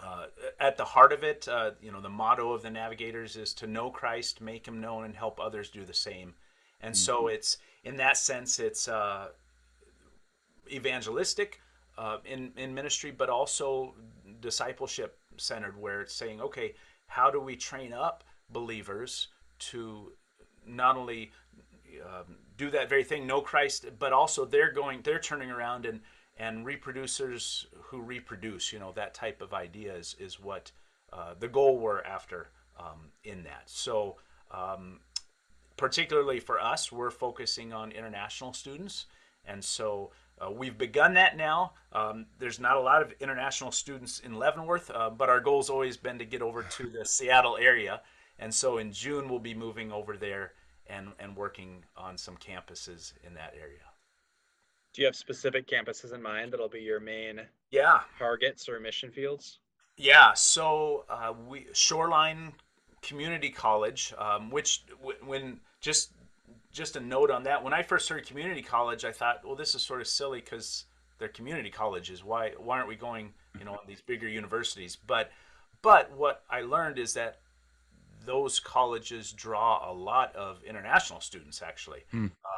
uh, 0.00 0.26
at 0.60 0.76
the 0.76 0.84
heart 0.84 1.12
of 1.12 1.22
it, 1.22 1.48
uh, 1.48 1.72
you 1.82 1.90
know, 1.90 2.00
the 2.00 2.08
motto 2.08 2.52
of 2.52 2.62
the 2.62 2.70
Navigators 2.70 3.36
is 3.36 3.52
to 3.54 3.66
know 3.66 3.90
Christ, 3.90 4.40
make 4.40 4.66
Him 4.66 4.80
known, 4.80 5.04
and 5.04 5.14
help 5.14 5.40
others 5.40 5.70
do 5.70 5.84
the 5.84 5.94
same. 5.94 6.34
And 6.80 6.96
so 6.96 7.28
it's 7.28 7.58
in 7.84 7.96
that 7.98 8.16
sense, 8.16 8.58
it's 8.58 8.88
uh, 8.88 9.28
evangelistic 10.70 11.60
uh, 11.96 12.18
in 12.24 12.52
in 12.56 12.74
ministry, 12.74 13.10
but 13.10 13.28
also 13.28 13.94
discipleship 14.40 15.18
centered, 15.36 15.80
where 15.80 16.00
it's 16.00 16.14
saying, 16.14 16.40
okay, 16.40 16.74
how 17.06 17.30
do 17.30 17.40
we 17.40 17.56
train 17.56 17.92
up 17.92 18.24
believers 18.50 19.28
to 19.58 20.12
not 20.66 20.96
only 20.96 21.30
um, 22.04 22.36
do 22.56 22.70
that 22.70 22.88
very 22.88 23.04
thing, 23.04 23.26
know 23.26 23.40
Christ, 23.40 23.86
but 23.98 24.12
also 24.12 24.44
they're 24.44 24.72
going, 24.72 25.02
they're 25.02 25.18
turning 25.18 25.50
around 25.50 25.86
and 25.86 26.00
and 26.36 26.66
reproducers 26.66 27.66
who 27.84 28.00
reproduce, 28.00 28.72
you 28.72 28.78
know, 28.78 28.92
that 28.92 29.14
type 29.14 29.40
of 29.42 29.52
idea 29.52 29.94
is 29.94 30.16
is 30.18 30.40
what 30.40 30.72
uh, 31.12 31.34
the 31.38 31.48
goal 31.48 31.78
we're 31.78 32.02
after 32.02 32.50
um, 32.78 33.12
in 33.24 33.44
that. 33.44 33.64
So. 33.66 34.16
Um, 34.50 35.00
particularly 35.76 36.38
for 36.38 36.60
us, 36.60 36.92
we're 36.92 37.10
focusing 37.10 37.72
on 37.72 37.90
international 37.92 38.52
students. 38.52 39.06
And 39.44 39.64
so 39.64 40.12
uh, 40.38 40.50
we've 40.50 40.78
begun 40.78 41.14
that 41.14 41.36
now. 41.36 41.72
Um, 41.92 42.26
there's 42.38 42.60
not 42.60 42.76
a 42.76 42.80
lot 42.80 43.02
of 43.02 43.12
international 43.20 43.72
students 43.72 44.20
in 44.20 44.34
Leavenworth, 44.34 44.90
uh, 44.90 45.10
but 45.10 45.28
our 45.28 45.40
goal's 45.40 45.70
always 45.70 45.96
been 45.96 46.18
to 46.18 46.24
get 46.24 46.42
over 46.42 46.62
to 46.62 46.88
the 46.88 47.04
Seattle 47.04 47.56
area. 47.56 48.02
And 48.38 48.54
so 48.54 48.78
in 48.78 48.92
June, 48.92 49.28
we'll 49.28 49.38
be 49.38 49.54
moving 49.54 49.92
over 49.92 50.16
there 50.16 50.52
and, 50.86 51.08
and 51.18 51.36
working 51.36 51.84
on 51.96 52.18
some 52.18 52.36
campuses 52.36 53.12
in 53.26 53.34
that 53.34 53.54
area. 53.60 53.91
Do 54.94 55.02
you 55.02 55.06
have 55.06 55.16
specific 55.16 55.66
campuses 55.66 56.14
in 56.14 56.22
mind 56.22 56.52
that'll 56.52 56.68
be 56.68 56.80
your 56.80 57.00
main 57.00 57.48
Yeah, 57.70 58.02
targets 58.18 58.68
or 58.68 58.80
mission 58.80 59.10
fields? 59.12 59.60
Yeah, 59.96 60.32
so 60.34 61.04
uh, 61.08 61.32
we 61.48 61.66
Shoreline 61.72 62.54
Community 63.02 63.50
College, 63.50 64.14
um, 64.18 64.50
which 64.50 64.84
w- 65.00 65.18
when 65.24 65.60
just 65.80 66.12
just 66.72 66.96
a 66.96 67.00
note 67.00 67.30
on 67.30 67.42
that, 67.44 67.62
when 67.62 67.72
I 67.74 67.82
first 67.82 68.08
heard 68.08 68.26
community 68.26 68.62
college, 68.62 69.04
I 69.04 69.12
thought, 69.12 69.44
well, 69.44 69.54
this 69.56 69.74
is 69.74 69.82
sort 69.82 70.00
of 70.00 70.06
silly 70.08 70.40
because 70.40 70.86
they're 71.18 71.28
community 71.28 71.70
colleges. 71.70 72.24
Why 72.24 72.52
why 72.58 72.78
aren't 72.78 72.88
we 72.88 72.96
going, 72.96 73.34
you 73.58 73.64
know, 73.64 73.72
on 73.72 73.86
these 73.86 74.00
bigger 74.00 74.28
universities? 74.28 74.96
But 74.96 75.30
but 75.82 76.12
what 76.16 76.44
I 76.50 76.62
learned 76.62 76.98
is 76.98 77.14
that 77.14 77.40
those 78.24 78.60
colleges 78.60 79.32
draw 79.32 79.90
a 79.90 79.92
lot 79.92 80.34
of 80.36 80.62
international 80.64 81.20
students 81.20 81.60
actually. 81.62 82.04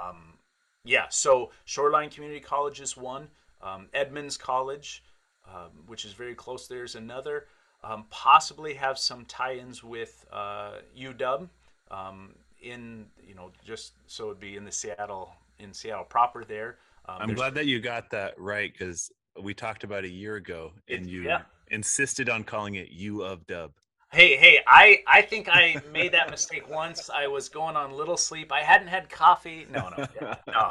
Um, 0.05 0.39
yeah, 0.85 1.07
so 1.09 1.51
Shoreline 1.64 2.11
Community 2.11 2.41
College 2.41 2.80
is 2.80 2.97
one. 2.97 3.28
Um, 3.62 3.89
Edmonds 3.95 4.37
College, 4.37 5.03
um, 5.49 5.70
which 5.87 6.05
is 6.05 6.12
very 6.12 6.35
close 6.35 6.68
there, 6.68 6.85
is 6.85 6.95
another. 6.95 7.47
Um, 7.82 8.05
possibly 8.11 8.74
have 8.74 8.99
some 8.99 9.24
tie-ins 9.24 9.82
with 9.82 10.24
uh, 10.32 10.76
UW 10.99 11.49
um, 11.91 12.35
in 12.62 13.07
you 13.26 13.35
know 13.35 13.51
just 13.64 13.93
so 14.07 14.26
it'd 14.26 14.41
be 14.41 14.57
in 14.57 14.64
the 14.64 14.72
Seattle 14.72 15.35
in 15.59 15.72
Seattle 15.72 16.05
proper 16.05 16.45
there. 16.45 16.78
Um, 17.07 17.16
I'm 17.20 17.35
glad 17.35 17.55
that 17.55 17.66
you 17.66 17.80
got 17.80 18.11
that 18.11 18.39
right 18.39 18.72
because 18.72 19.11
we 19.43 19.53
talked 19.55 19.85
about 19.85 20.05
a 20.05 20.09
year 20.09 20.37
ago, 20.37 20.72
and 20.89 21.07
It- 21.07 21.11
you 21.11 21.22
yeah. 21.22 21.43
insisted 21.70 22.28
on 22.28 22.45
calling 22.45 22.74
it 22.76 22.91
U 22.91 23.22
of 23.22 23.47
Dub. 23.47 23.72
Hey, 24.15 24.37
hey, 24.37 24.61
I, 24.67 25.03
I 25.09 25.23
think 25.23 25.49
I 25.51 25.83
made 25.91 26.12
that 26.12 26.31
mistake 26.31 26.69
once. 26.69 27.11
I 27.11 27.27
was 27.27 27.49
going 27.49 27.75
on 27.75 27.91
little 27.93 28.17
sleep. 28.17 28.53
I 28.53 28.61
hadn't 28.62 28.87
had 28.87 29.11
coffee. 29.11 29.67
No, 29.69 29.89
no, 29.89 30.07
yeah, 30.15 30.37
no. 30.47 30.71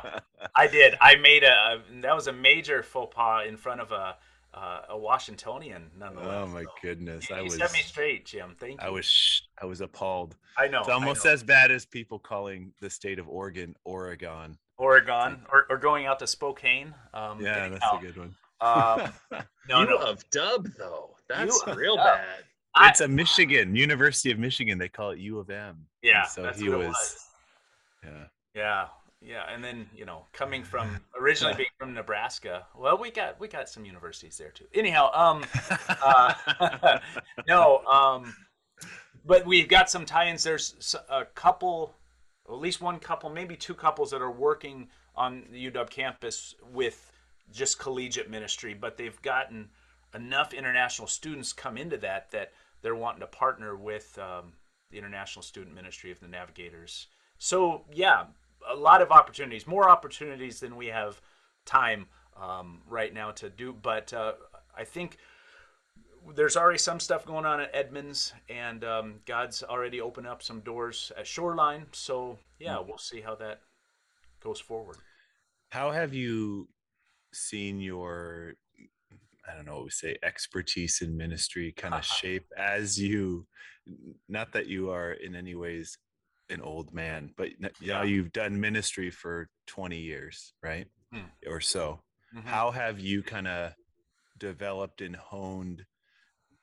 I 0.56 0.68
did. 0.68 0.96
I 1.02 1.16
made 1.18 1.44
a, 1.44 1.82
that 2.02 2.16
was 2.16 2.28
a 2.28 2.32
major 2.34 2.84
faux 2.84 3.14
pas 3.14 3.46
in 3.46 3.58
front 3.58 3.82
of 3.82 3.92
a, 3.92 4.16
uh, 4.54 4.82
a 4.90 4.98
Washingtonian, 4.98 5.92
nonetheless. 6.00 6.28
Oh 6.30 6.48
my 6.48 6.64
So, 6.64 6.70
goodness, 6.82 7.30
You, 7.30 7.36
I 7.36 7.40
you 7.40 7.44
was 7.46 7.56
set 7.56 7.74
me 7.74 7.80
straight, 7.80 8.26
Jim. 8.26 8.56
Thank 8.58 8.82
you. 8.82 8.88
I 8.88 8.92
was 8.92 9.42
I 9.62 9.66
was 9.66 9.82
appalled. 9.82 10.36
I 10.58 10.68
know. 10.68 10.80
It's 10.80 10.90
almost 10.90 11.26
know. 11.26 11.32
as 11.32 11.44
bad 11.44 11.72
as 11.72 11.86
people 11.86 12.20
calling 12.20 12.72
the 12.80 12.90
state 12.90 13.20
of 13.20 13.28
Oregon 13.28 13.76
Oregon. 13.84 14.58
Oregon 14.78 15.46
or, 15.52 15.66
or 15.70 15.78
going 15.78 16.06
out 16.06 16.20
to 16.20 16.28
Spokane. 16.28 16.94
Um, 17.14 17.42
Yeah, 17.42 17.68
that's 17.70 17.84
anyhow, 17.84 17.98
a 17.98 18.02
good 18.02 18.18
one. 18.18 18.36
Um, 18.62 19.14
no, 19.70 19.82
you 19.82 19.88
no. 19.88 19.98
of 19.98 20.30
dub 20.30 20.68
though. 20.78 21.16
That's 21.28 21.66
You 21.68 21.74
real 21.74 21.96
Dub. 21.96 22.06
bad. 22.06 22.44
It's 22.78 23.02
a 23.02 23.08
Michigan 23.08 23.76
University 23.76 24.32
of 24.32 24.40
Michigan. 24.40 24.78
They 24.78 24.90
call 24.90 25.12
it 25.12 25.20
U 25.20 25.40
of 25.40 25.50
M. 25.50 25.70
And 25.70 25.78
yeah, 26.02 26.24
so 26.24 26.44
that's 26.44 26.60
he 26.60 26.70
was, 26.70 26.76
it 26.76 26.88
was. 26.88 27.28
Yeah. 28.04 28.24
Yeah, 28.56 28.86
yeah, 29.26 29.44
and 29.52 29.64
then 29.64 29.90
you 29.96 30.06
know, 30.06 30.26
coming 30.34 30.64
from 30.64 31.00
originally 31.20 31.56
being 31.56 31.70
from 31.78 31.94
Nebraska, 31.94 32.66
well, 32.78 32.98
we 32.98 33.10
got 33.10 33.40
we 33.40 33.48
got 33.48 33.70
some 33.70 33.86
universities 33.86 34.38
there 34.38 34.52
too. 34.52 34.66
Anyhow, 34.74 35.10
um, 35.14 35.44
uh, 35.90 37.00
no, 37.48 37.80
um, 37.86 38.36
but 39.26 39.46
we've 39.46 39.70
got 39.70 39.90
some 39.90 40.06
tie-ins. 40.06 40.44
There's 40.44 40.96
a 41.10 41.26
couple, 41.26 41.96
at 42.50 42.56
least 42.56 42.82
one 42.82 43.00
couple, 43.00 43.30
maybe 43.30 43.56
two 43.56 43.74
couples 43.74 44.12
that 44.12 44.22
are 44.22 44.32
working 44.32 44.90
on 45.16 45.44
the 45.52 45.72
UW 45.72 45.90
campus 45.90 46.56
with 46.74 47.12
just 47.52 47.80
collegiate 47.80 48.30
ministry, 48.30 48.74
but 48.74 48.98
they've 48.98 49.22
gotten 49.22 49.70
enough 50.14 50.54
international 50.54 51.08
students 51.08 51.54
come 51.54 51.78
into 51.78 51.98
that 51.98 52.30
that 52.32 52.52
they're 52.84 52.96
wanting 52.96 53.22
to 53.22 53.28
partner 53.28 53.76
with 53.76 54.18
um, 54.20 54.54
the 54.92 55.00
international 55.00 55.42
student 55.42 55.74
ministry 55.74 56.12
of 56.12 56.20
the 56.20 56.28
Navigators. 56.28 57.08
So 57.40 57.86
yeah, 57.92 58.26
a 58.72 58.76
lot 58.76 59.02
of 59.02 59.12
opportunities, 59.12 59.66
more 59.66 59.90
opportunities 59.90 60.60
than 60.60 60.76
we 60.76 60.88
have 60.88 61.20
time 61.66 62.06
um, 62.40 62.82
right 62.88 63.14
now 63.14 63.32
to 63.32 63.50
do. 63.50 63.74
But 63.74 64.14
uh, 64.14 64.34
I 64.78 64.84
think 64.84 65.18
there's 66.36 66.56
already 66.56 66.80
some 66.80 67.00
stuff 67.00 67.26
going 67.26 67.46
on 67.46 67.60
at 67.60 67.72
Edmonds, 67.74 68.34
and 68.50 68.84
um, 68.84 69.16
God's 69.26 69.64
already 69.64 70.00
opened 70.00 70.28
up 70.28 70.42
some 70.44 70.62
doors 70.62 71.12
at 71.18 71.28
Shoreline. 71.28 71.88
So 71.92 72.38
yeah, 72.60 72.80
we'll 72.80 72.98
see 72.98 73.22
how 73.22 73.36
that 73.36 73.62
goes 74.42 74.60
forward. 74.60 74.98
How 75.70 75.92
have 75.92 76.14
you 76.14 76.68
seen 77.34 77.80
your, 77.80 78.56
I 79.48 79.56
don't 79.56 79.66
know 79.66 79.76
what 79.76 79.84
we 79.86 79.90
say, 79.90 80.18
expertise 80.24 81.02
in 81.02 81.18
ministry 81.18 81.72
kind 81.74 81.94
of 81.94 82.06
shape 82.06 82.48
as 82.58 83.00
you, 83.00 83.48
not 84.28 84.54
that 84.54 84.68
you 84.68 84.90
are 84.90 85.12
in 85.14 85.36
any 85.36 85.56
ways 85.56 85.98
an 86.50 86.62
old 86.62 86.94
man, 86.94 87.34
but 87.38 87.50
now 87.60 87.70
Yeah. 87.80 88.04
you've 88.04 88.32
done 88.32 88.60
ministry 88.60 89.10
for 89.10 89.50
20 89.68 90.00
years, 90.00 90.54
right? 90.62 90.88
Hmm. 91.12 91.28
Or 91.48 91.62
so. 91.62 92.04
Mhm. 92.36 92.44
How 92.44 92.72
have 92.72 93.00
you 93.00 93.24
kind 93.24 93.48
of 93.48 93.74
developed 94.38 95.02
and 95.02 95.16
honed 95.16 95.86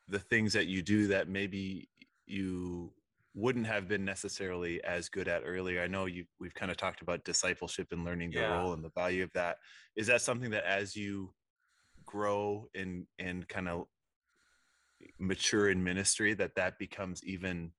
the 0.08 0.18
things 0.18 0.52
that 0.54 0.66
you 0.66 0.82
do 0.82 1.06
that 1.08 1.28
maybe 1.28 1.88
you 2.26 2.92
wouldn't 3.34 3.66
have 3.66 3.86
been 3.88 4.04
necessarily 4.04 4.82
as 4.82 5.08
good 5.08 5.28
at 5.28 5.42
earlier. 5.46 5.80
I 5.82 5.86
know 5.86 6.06
you 6.06 6.26
we've 6.40 6.54
kind 6.54 6.70
of 6.70 6.76
talked 6.76 7.00
about 7.00 7.24
discipleship 7.24 7.92
and 7.92 8.04
learning 8.04 8.32
the 8.32 8.40
Yeah. 8.40 8.58
role 8.60 8.72
and 8.72 8.84
the 8.84 8.90
value 8.90 9.22
of 9.22 9.32
that. 9.34 9.58
Is 9.96 10.08
that 10.08 10.20
something 10.22 10.50
that 10.50 10.64
as 10.64 10.96
you 10.96 11.32
grow 12.10 12.68
and 12.74 13.06
and 13.18 13.48
kind 13.48 13.68
of 13.68 13.86
mature 15.18 15.70
in 15.70 15.82
ministry 15.84 16.34
that 16.34 16.56
that 16.56 16.78
becomes 16.78 17.22
even 17.24 17.70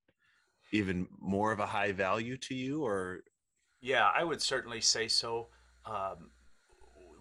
even 0.71 1.07
more 1.19 1.51
of 1.51 1.59
a 1.59 1.65
high 1.65 1.91
value 1.91 2.37
to 2.37 2.55
you 2.55 2.85
or? 2.85 3.21
Yeah 3.81 4.09
i 4.15 4.23
would 4.23 4.41
certainly 4.41 4.81
say 4.81 5.07
so 5.07 5.47
um, 5.85 6.31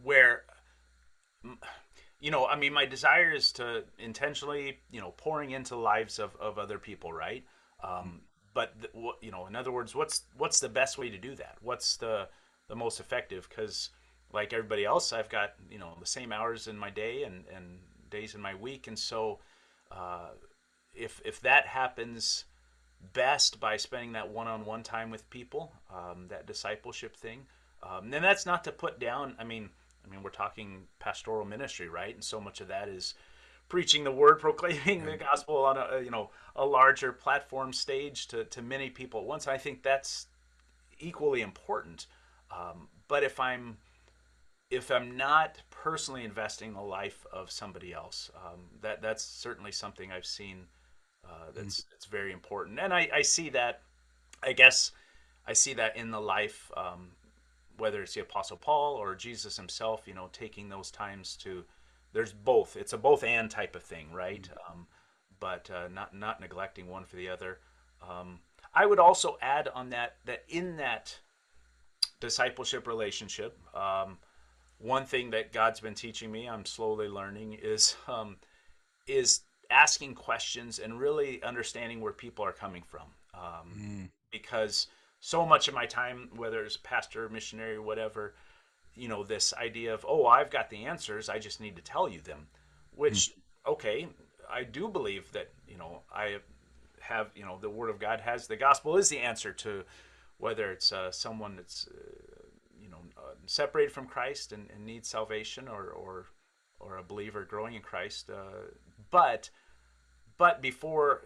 where 0.03 0.45
you 2.21 2.31
know 2.31 2.47
i 2.47 2.57
mean 2.57 2.73
my 2.73 2.85
desire 2.85 3.33
is 3.33 3.53
to 3.53 3.85
intentionally 3.99 4.79
you 4.91 5.01
know 5.01 5.13
pouring 5.17 5.53
into 5.53 5.75
lives 5.77 6.19
of, 6.19 6.37
of 6.37 6.59
other 6.59 6.79
people 6.79 7.13
right? 7.13 7.45
Um, 7.83 8.21
but 8.53 8.75
you 9.23 9.31
know 9.31 9.47
in 9.47 9.57
other 9.57 9.73
words 9.73 9.95
what's 9.95 10.23
what's 10.37 10.61
the 10.61 10.69
best 10.69 10.99
way 10.99 11.09
to 11.11 11.19
do 11.19 11.35
that? 11.37 11.57
What's 11.61 11.97
the 11.97 12.29
the 12.69 12.77
most 12.77 13.01
effective? 13.01 13.49
Because 13.49 13.91
like 14.33 14.53
everybody 14.53 14.85
else 14.85 15.13
i've 15.13 15.29
got 15.29 15.55
you 15.71 15.79
know 15.79 15.97
the 15.99 16.07
same 16.07 16.33
hours 16.33 16.69
in 16.69 16.77
my 16.77 16.91
day 16.91 17.25
and 17.25 17.45
and 17.55 17.79
days 18.11 18.35
in 18.35 18.41
my 18.41 18.55
week. 18.55 18.87
And 18.89 18.99
so 18.99 19.39
uh, 19.91 20.31
if 20.95 21.23
if 21.25 21.41
that 21.41 21.67
happens 21.67 22.45
best 23.15 23.61
by 23.61 23.77
spending 23.79 24.13
that 24.13 24.29
one-on-one 24.29 24.83
time 24.83 25.11
with 25.11 25.29
people 25.31 25.73
um, 25.91 26.27
that 26.29 26.47
discipleship 26.47 27.17
thing 27.17 27.47
um, 27.83 28.13
and 28.13 28.23
that's 28.23 28.45
not 28.45 28.63
to 28.63 28.71
put 28.71 29.01
down 29.01 29.35
i 29.39 29.43
mean 29.43 29.71
i 30.05 30.11
mean 30.11 30.23
we're 30.23 30.29
talking 30.29 30.83
pastoral 30.99 31.47
ministry 31.47 31.89
right? 31.89 32.15
And 32.15 32.23
so 32.23 32.39
much 32.43 32.61
of 32.61 32.69
that 32.69 32.89
is 32.91 33.15
preaching 33.71 34.05
the 34.05 34.13
word 34.13 34.39
proclaiming 34.41 35.07
the 35.07 35.17
gospel 35.17 35.65
on 35.65 35.79
a 35.79 36.03
you 36.05 36.11
know 36.11 36.29
a 36.55 36.67
larger 36.67 37.11
platform 37.11 37.73
stage 37.73 38.27
to, 38.29 38.45
to 38.45 38.61
many 38.61 38.91
people 38.91 39.21
at 39.21 39.27
once. 39.27 39.49
I 39.49 39.57
think 39.57 39.83
that's 39.83 40.27
equally 40.99 41.41
important. 41.41 42.07
Um, 42.51 42.89
but 43.09 43.23
if 43.23 43.41
i'm 43.41 43.79
if 44.71 44.91
i'm 44.91 45.17
not 45.17 45.61
personally 45.71 46.25
investing 46.25 46.73
the 46.73 46.81
life 46.81 47.27
of 47.33 47.51
somebody 47.51 47.93
else 47.93 48.31
um, 48.37 48.61
that 48.81 49.03
that's 49.03 49.25
certainly 49.25 49.73
something 49.73 50.13
i've 50.13 50.27
seen 50.27 50.67
uh, 51.25 51.51
that's 51.55 51.85
that's 51.85 52.07
very 52.07 52.33
important, 52.33 52.79
and 52.79 52.93
I, 52.93 53.09
I 53.15 53.23
see 53.23 53.51
that. 53.51 53.83
I 54.43 54.53
guess 54.53 54.93
I 55.47 55.53
see 55.53 55.75
that 55.75 55.97
in 55.97 56.11
the 56.11 56.21
life, 56.21 56.71
um, 56.77 57.11
whether 57.77 58.03
it's 58.03 58.15
the 58.15 58.23
Apostle 58.23 58.57
Paul 58.57 58.95
or 58.95 59.15
Jesus 59.15 59.57
himself. 59.57 60.03
You 60.07 60.15
know, 60.15 60.29
taking 60.33 60.69
those 60.69 60.91
times 60.91 61.37
to. 61.39 61.65
There's 62.13 62.33
both. 62.33 62.77
It's 62.77 62.93
a 62.93 62.99
both 62.99 63.23
and 63.23 63.49
type 63.51 63.77
of 63.77 63.85
thing, 63.85 64.13
right? 64.13 64.43
Mm-hmm. 64.43 64.73
Um, 64.73 64.87
but 65.39 65.71
uh, 65.71 65.89
not 65.89 66.15
not 66.15 66.41
neglecting 66.41 66.89
one 66.89 67.05
for 67.05 67.17
the 67.17 67.29
other. 67.29 67.59
Um, 68.09 68.41
I 68.75 68.87
would 68.87 68.99
also 68.99 69.37
add 69.41 69.69
on 69.69 69.91
that 69.91 70.17
that 70.25 70.45
in 70.49 70.77
that 70.79 71.19
discipleship 72.19 72.87
relationship, 72.87 73.59
um, 73.75 74.19
one 74.81 75.05
thing 75.05 75.31
that 75.31 75.53
God's 75.53 75.81
been 75.81 75.95
teaching 75.95 76.33
me, 76.33 76.49
I'm 76.49 76.65
slowly 76.65 77.09
learning, 77.09 77.59
is 77.63 77.97
um, 78.09 78.37
is 79.07 79.43
asking 79.71 80.15
questions 80.15 80.79
and 80.79 80.99
really 80.99 81.43
understanding 81.43 82.01
where 82.01 82.13
people 82.13 82.45
are 82.45 82.53
coming 82.53 82.83
from. 82.83 83.07
Um, 83.35 83.73
mm. 83.79 84.09
Because 84.33 84.89
so 85.21 85.47
much 85.47 85.69
of 85.69 85.75
my 85.75 85.87
time, 85.87 86.31
whether 86.37 86.65
it's 86.65 86.77
pastor, 86.77 87.29
missionary, 87.29 87.79
whatever, 87.79 88.35
you 88.95 89.07
know, 89.09 89.23
this 89.23 89.55
idea 89.55 89.95
of, 89.95 90.05
oh, 90.09 90.27
I've 90.27 90.51
got 90.51 90.71
the 90.71 90.87
answers, 90.87 91.29
I 91.29 91.39
just 91.39 91.61
need 91.61 91.77
to 91.77 91.83
tell 91.83 92.09
you 92.09 92.21
them, 92.21 92.49
which, 92.95 93.31
mm. 93.31 93.73
okay, 93.73 94.09
I 94.51 94.65
do 94.65 94.89
believe 94.89 95.31
that, 95.33 95.51
you 95.69 95.77
know, 95.77 96.01
I 96.13 96.39
have, 97.01 97.31
you 97.35 97.45
know, 97.45 97.59
the 97.61 97.71
Word 97.71 97.91
of 97.91 98.01
God 98.01 98.21
has, 98.21 98.47
the 98.47 98.57
gospel 98.57 98.97
is 98.97 99.09
the 99.09 99.19
answer 99.19 99.53
to 99.53 99.85
whether 100.39 100.73
it's 100.73 100.91
uh, 100.93 101.13
someone 101.13 101.57
that's, 101.57 101.87
uh, 101.87 102.20
separated 103.51 103.93
from 103.93 104.07
Christ 104.07 104.53
and, 104.53 104.69
and, 104.71 104.87
needs 104.87 105.09
salvation 105.09 105.67
or, 105.69 105.91
or, 105.91 106.27
or 106.79 106.97
a 106.99 107.03
believer 107.03 107.45
growing 107.45 107.75
in 107.75 107.83
Christ. 107.83 108.31
Uh, 108.31 108.69
but 109.11 109.51
but 110.41 110.63
before 110.63 111.23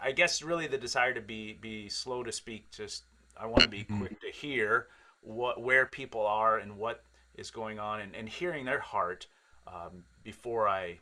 i 0.00 0.12
guess 0.12 0.40
really 0.40 0.66
the 0.66 0.78
desire 0.78 1.12
to 1.12 1.20
be 1.20 1.54
be 1.60 1.88
slow 1.88 2.22
to 2.22 2.32
speak 2.32 2.70
just 2.70 3.02
i 3.36 3.44
want 3.44 3.62
to 3.62 3.68
be 3.68 3.80
mm-hmm. 3.80 3.98
quick 3.98 4.20
to 4.20 4.30
hear 4.30 4.86
what 5.20 5.60
where 5.60 5.84
people 5.86 6.24
are 6.24 6.58
and 6.58 6.78
what 6.78 7.02
is 7.34 7.50
going 7.50 7.78
on 7.78 8.00
and, 8.00 8.14
and 8.14 8.28
hearing 8.28 8.64
their 8.64 8.78
heart 8.78 9.26
um, 9.66 10.04
before 10.22 10.68
i 10.68 10.96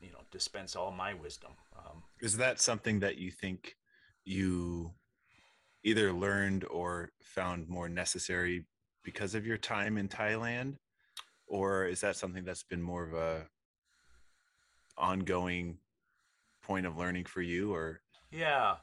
you 0.00 0.10
know 0.10 0.18
dispense 0.30 0.74
all 0.74 0.90
my 0.90 1.14
wisdom 1.14 1.52
um, 1.78 2.02
is 2.20 2.36
that 2.36 2.60
something 2.60 2.98
that 2.98 3.16
you 3.16 3.30
think 3.30 3.76
you 4.24 4.90
either 5.84 6.12
learned 6.12 6.64
or 6.64 7.10
found 7.22 7.68
more 7.68 7.88
necessary 7.88 8.64
because 9.02 9.34
of 9.34 9.46
your 9.46 9.58
time 9.58 9.98
in 9.98 10.08
thailand? 10.08 10.76
Or 11.46 11.86
is 11.86 12.00
that 12.00 12.16
something 12.16 12.44
that's 12.44 12.62
been 12.62 12.82
more 12.82 13.04
of 13.04 13.14
a 13.14 13.46
ongoing 14.96 15.78
point 16.62 16.86
of 16.86 16.96
learning 16.96 17.24
for 17.24 17.42
you 17.42 17.74
or? 17.74 18.00
Yeah. 18.30 18.76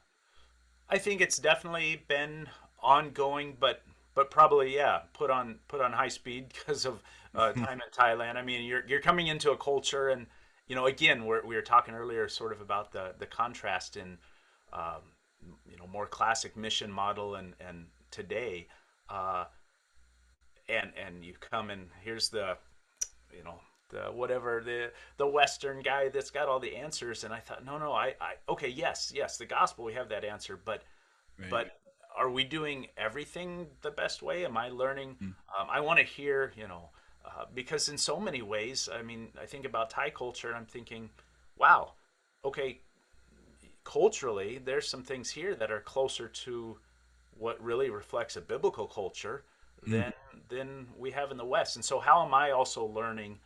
I 0.88 0.98
think 0.98 1.20
it's 1.20 1.38
definitely 1.38 2.04
been 2.08 2.48
ongoing 2.82 3.56
but 3.60 3.82
but 4.14 4.30
probably 4.30 4.74
yeah 4.74 5.00
put 5.12 5.30
on 5.30 5.58
put 5.68 5.82
on 5.82 5.92
high 5.92 6.08
speed 6.08 6.48
because 6.58 6.86
of 6.86 7.02
uh, 7.34 7.52
time 7.52 7.80
in 7.80 7.90
thailand. 7.96 8.36
I 8.36 8.42
mean 8.42 8.64
you're 8.64 8.86
you're 8.86 9.00
coming 9.00 9.26
into 9.28 9.50
a 9.50 9.56
culture 9.56 10.08
and 10.08 10.26
you 10.66 10.74
know 10.74 10.86
again 10.86 11.24
we're, 11.26 11.44
we 11.44 11.54
were 11.54 11.62
talking 11.62 11.94
earlier 11.94 12.28
sort 12.28 12.52
of 12.52 12.60
about 12.60 12.92
the 12.92 13.14
the 13.18 13.26
contrast 13.26 13.96
in 13.96 14.18
um, 14.72 15.02
you 15.68 15.76
know 15.76 15.86
more 15.86 16.06
classic 16.06 16.56
mission 16.56 16.90
model 16.90 17.34
and 17.34 17.54
and 17.60 17.86
today. 18.10 18.68
Uh, 19.08 19.44
and 20.70 20.92
and 20.96 21.24
you 21.24 21.34
come 21.40 21.70
and 21.70 21.88
here's 22.02 22.28
the 22.28 22.56
you 23.36 23.42
know 23.44 23.60
the 23.90 24.02
whatever 24.12 24.62
the 24.64 24.90
the 25.16 25.26
western 25.26 25.82
guy 25.82 26.08
that's 26.08 26.30
got 26.30 26.48
all 26.48 26.60
the 26.60 26.76
answers 26.76 27.24
and 27.24 27.34
i 27.34 27.38
thought 27.38 27.64
no 27.64 27.78
no 27.78 27.92
i, 27.92 28.14
I 28.20 28.34
okay 28.48 28.68
yes 28.68 29.12
yes 29.14 29.36
the 29.36 29.46
gospel 29.46 29.84
we 29.84 29.94
have 29.94 30.08
that 30.10 30.24
answer 30.24 30.58
but 30.64 30.82
right. 31.38 31.50
but 31.50 31.80
are 32.16 32.30
we 32.30 32.44
doing 32.44 32.86
everything 32.96 33.66
the 33.82 33.90
best 33.90 34.22
way 34.22 34.44
am 34.44 34.56
i 34.56 34.68
learning 34.68 35.16
mm. 35.20 35.26
um, 35.26 35.68
i 35.70 35.80
want 35.80 35.98
to 35.98 36.04
hear 36.04 36.52
you 36.56 36.68
know 36.68 36.90
uh, 37.24 37.44
because 37.54 37.88
in 37.88 37.98
so 37.98 38.18
many 38.18 38.42
ways 38.42 38.88
i 38.94 39.02
mean 39.02 39.28
i 39.40 39.46
think 39.46 39.64
about 39.64 39.90
thai 39.90 40.10
culture 40.10 40.48
and 40.48 40.56
i'm 40.56 40.66
thinking 40.66 41.10
wow 41.56 41.92
okay 42.44 42.80
culturally 43.84 44.60
there's 44.64 44.88
some 44.88 45.02
things 45.02 45.30
here 45.30 45.54
that 45.54 45.70
are 45.70 45.80
closer 45.80 46.28
to 46.28 46.78
what 47.38 47.60
really 47.62 47.90
reflects 47.90 48.36
a 48.36 48.40
biblical 48.40 48.86
culture 48.86 49.44
mm. 49.86 49.92
than 49.92 50.12
than 50.48 50.86
we 50.98 51.10
have 51.10 51.30
in 51.30 51.36
the 51.36 51.44
west 51.44 51.76
and 51.76 51.84
so 51.84 51.98
how 51.98 52.24
am 52.24 52.34
i 52.34 52.50
also 52.50 52.84
learning 52.84 53.38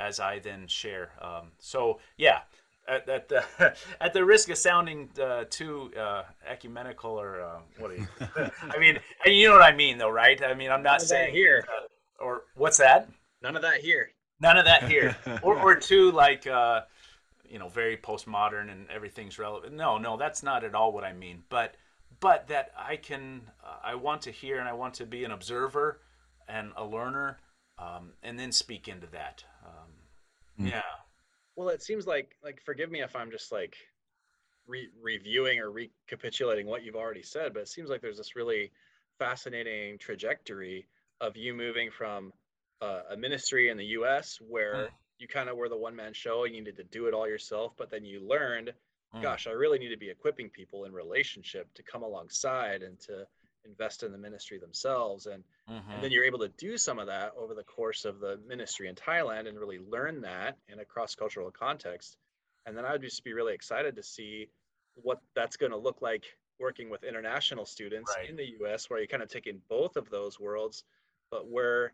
as 0.00 0.18
I 0.18 0.38
then 0.38 0.66
share. 0.66 1.10
Um, 1.20 1.52
so 1.58 2.00
yeah, 2.16 2.40
at, 2.88 3.08
at, 3.08 3.28
the 3.28 3.44
at 4.00 4.12
the 4.12 4.24
risk 4.24 4.48
of 4.48 4.58
sounding 4.58 5.10
uh, 5.22 5.44
too 5.50 5.92
uh, 5.98 6.24
ecumenical 6.48 7.12
or 7.12 7.40
uh, 7.40 7.58
what? 7.78 7.94
Do 7.94 8.02
you, 8.02 8.08
I 8.62 8.78
mean, 8.78 8.98
you 9.26 9.48
know 9.48 9.54
what 9.54 9.62
I 9.62 9.76
mean, 9.76 9.98
though, 9.98 10.10
right? 10.10 10.42
I 10.42 10.54
mean, 10.54 10.70
I'm 10.70 10.82
not 10.82 11.02
saying 11.02 11.34
here 11.34 11.64
uh, 11.68 12.24
or 12.24 12.42
what's 12.56 12.78
that? 12.78 13.08
None 13.42 13.54
of 13.54 13.62
that 13.62 13.80
here. 13.80 14.10
None 14.40 14.56
of 14.56 14.64
that 14.64 14.88
here, 14.88 15.16
or 15.42 15.60
or 15.60 15.76
too 15.76 16.10
like 16.12 16.46
uh, 16.46 16.82
you 17.44 17.58
know 17.58 17.68
very 17.68 17.96
postmodern 17.98 18.72
and 18.72 18.88
everything's 18.90 19.38
relevant. 19.38 19.74
No, 19.74 19.98
no, 19.98 20.16
that's 20.16 20.42
not 20.42 20.64
at 20.64 20.74
all 20.74 20.92
what 20.92 21.04
I 21.04 21.12
mean. 21.12 21.42
But 21.50 21.74
but 22.20 22.48
that 22.48 22.72
I 22.76 22.96
can 22.96 23.42
uh, 23.62 23.76
I 23.84 23.94
want 23.96 24.22
to 24.22 24.30
hear 24.30 24.58
and 24.58 24.68
I 24.68 24.72
want 24.72 24.94
to 24.94 25.04
be 25.04 25.24
an 25.24 25.30
observer 25.30 26.00
and 26.50 26.72
a 26.76 26.84
learner 26.84 27.38
um, 27.78 28.12
and 28.22 28.38
then 28.38 28.52
speak 28.52 28.88
into 28.88 29.06
that. 29.08 29.44
Um, 29.64 30.66
mm. 30.66 30.70
Yeah. 30.70 30.82
Well, 31.56 31.68
it 31.68 31.82
seems 31.82 32.06
like 32.06 32.36
like 32.42 32.60
forgive 32.64 32.90
me 32.90 33.02
if 33.02 33.14
I'm 33.16 33.30
just 33.30 33.52
like 33.52 33.76
re- 34.66 34.90
reviewing 35.02 35.60
or 35.60 35.70
recapitulating 35.70 36.66
what 36.66 36.84
you've 36.84 36.96
already 36.96 37.22
said, 37.22 37.52
but 37.54 37.60
it 37.60 37.68
seems 37.68 37.90
like 37.90 38.00
there's 38.00 38.18
this 38.18 38.36
really 38.36 38.70
fascinating 39.18 39.98
trajectory 39.98 40.86
of 41.20 41.36
you 41.36 41.54
moving 41.54 41.90
from 41.90 42.32
uh, 42.80 43.02
a 43.10 43.16
ministry 43.16 43.68
in 43.68 43.76
the 43.76 43.84
U.S. 43.86 44.38
where 44.48 44.74
mm. 44.74 44.88
you 45.18 45.28
kind 45.28 45.48
of 45.48 45.56
were 45.56 45.68
the 45.68 45.76
one 45.76 45.94
man 45.94 46.14
show 46.14 46.44
and 46.44 46.54
you 46.54 46.60
needed 46.62 46.76
to 46.76 46.84
do 46.84 47.06
it 47.06 47.14
all 47.14 47.28
yourself, 47.28 47.72
but 47.76 47.90
then 47.90 48.04
you 48.04 48.26
learned, 48.26 48.72
mm. 49.14 49.22
gosh, 49.22 49.46
I 49.46 49.50
really 49.50 49.78
need 49.78 49.90
to 49.90 49.98
be 49.98 50.08
equipping 50.08 50.48
people 50.48 50.84
in 50.84 50.92
relationship 50.92 51.72
to 51.74 51.82
come 51.82 52.02
alongside 52.02 52.82
and 52.82 52.98
to 53.00 53.26
invest 53.64 54.02
in 54.02 54.12
the 54.12 54.18
ministry 54.18 54.58
themselves 54.58 55.26
and 55.26 55.44
mm-hmm. 55.68 55.90
and 55.90 56.02
then 56.02 56.10
you're 56.10 56.24
able 56.24 56.38
to 56.38 56.48
do 56.48 56.78
some 56.78 56.98
of 56.98 57.06
that 57.06 57.32
over 57.38 57.54
the 57.54 57.62
course 57.62 58.04
of 58.04 58.20
the 58.20 58.38
ministry 58.46 58.88
in 58.88 58.94
Thailand 58.94 59.48
and 59.48 59.58
really 59.58 59.78
learn 59.78 60.22
that 60.22 60.56
in 60.68 60.80
a 60.80 60.84
cross-cultural 60.84 61.50
context 61.50 62.16
and 62.66 62.76
then 62.76 62.84
I 62.84 62.92
would 62.92 63.02
just 63.02 63.24
be 63.24 63.32
really 63.32 63.54
excited 63.54 63.96
to 63.96 64.02
see 64.02 64.48
what 64.94 65.20
that's 65.34 65.56
going 65.56 65.72
to 65.72 65.78
look 65.78 66.02
like 66.02 66.24
working 66.58 66.90
with 66.90 67.04
international 67.04 67.64
students 67.64 68.14
right. 68.16 68.28
in 68.28 68.36
the 68.36 68.54
US 68.60 68.88
where 68.88 68.98
you're 68.98 69.06
kind 69.06 69.22
of 69.22 69.28
taking 69.28 69.60
both 69.68 69.96
of 69.96 70.08
those 70.10 70.40
worlds 70.40 70.84
but 71.30 71.48
where 71.48 71.92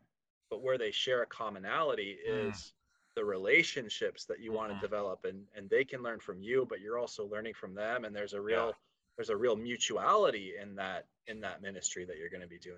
but 0.50 0.62
where 0.62 0.78
they 0.78 0.92
share 0.92 1.22
a 1.22 1.26
commonality 1.26 2.16
mm. 2.28 2.48
is 2.50 2.72
the 3.16 3.24
relationships 3.24 4.26
that 4.26 4.40
you 4.40 4.50
mm-hmm. 4.50 4.58
want 4.58 4.72
to 4.72 4.78
develop 4.80 5.24
and 5.24 5.42
and 5.56 5.68
they 5.68 5.84
can 5.84 6.02
learn 6.02 6.20
from 6.20 6.40
you 6.40 6.66
but 6.68 6.80
you're 6.80 6.98
also 6.98 7.26
learning 7.26 7.54
from 7.54 7.74
them 7.74 8.04
and 8.04 8.14
there's 8.14 8.34
a 8.34 8.40
real 8.40 8.66
yeah 8.66 8.72
there's 9.16 9.30
a 9.30 9.36
real 9.36 9.56
mutuality 9.56 10.52
in 10.60 10.76
that 10.76 11.06
in 11.26 11.40
that 11.40 11.62
ministry 11.62 12.04
that 12.04 12.18
you're 12.18 12.28
going 12.28 12.42
to 12.42 12.48
be 12.48 12.58
doing. 12.58 12.76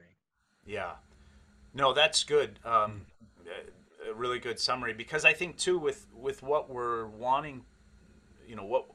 Yeah. 0.64 0.93
No 1.74 1.93
that's 1.93 2.24
good. 2.24 2.59
Um, 2.64 3.07
a 4.09 4.14
really 4.14 4.39
good 4.39 4.59
summary 4.59 4.95
because 4.95 5.24
I 5.24 5.32
think 5.32 5.57
too 5.57 5.78
with 5.78 6.07
with 6.14 6.43
what 6.43 6.70
we're 6.70 7.07
wanting, 7.07 7.64
you 8.47 8.57
know, 8.57 8.64
what 8.64 8.86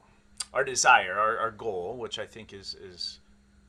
our 0.52 0.64
desire, 0.64 1.18
our, 1.18 1.38
our 1.38 1.50
goal, 1.50 1.96
which 1.96 2.18
I 2.18 2.26
think 2.26 2.52
is 2.52 2.74
is 2.74 3.20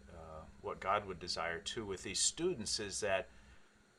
uh, 0.09 0.43
what 0.61 0.79
God 0.79 1.05
would 1.07 1.19
desire 1.19 1.59
too 1.59 1.85
with 1.85 2.03
these 2.03 2.19
students, 2.19 2.79
is 2.79 2.99
that 3.01 3.27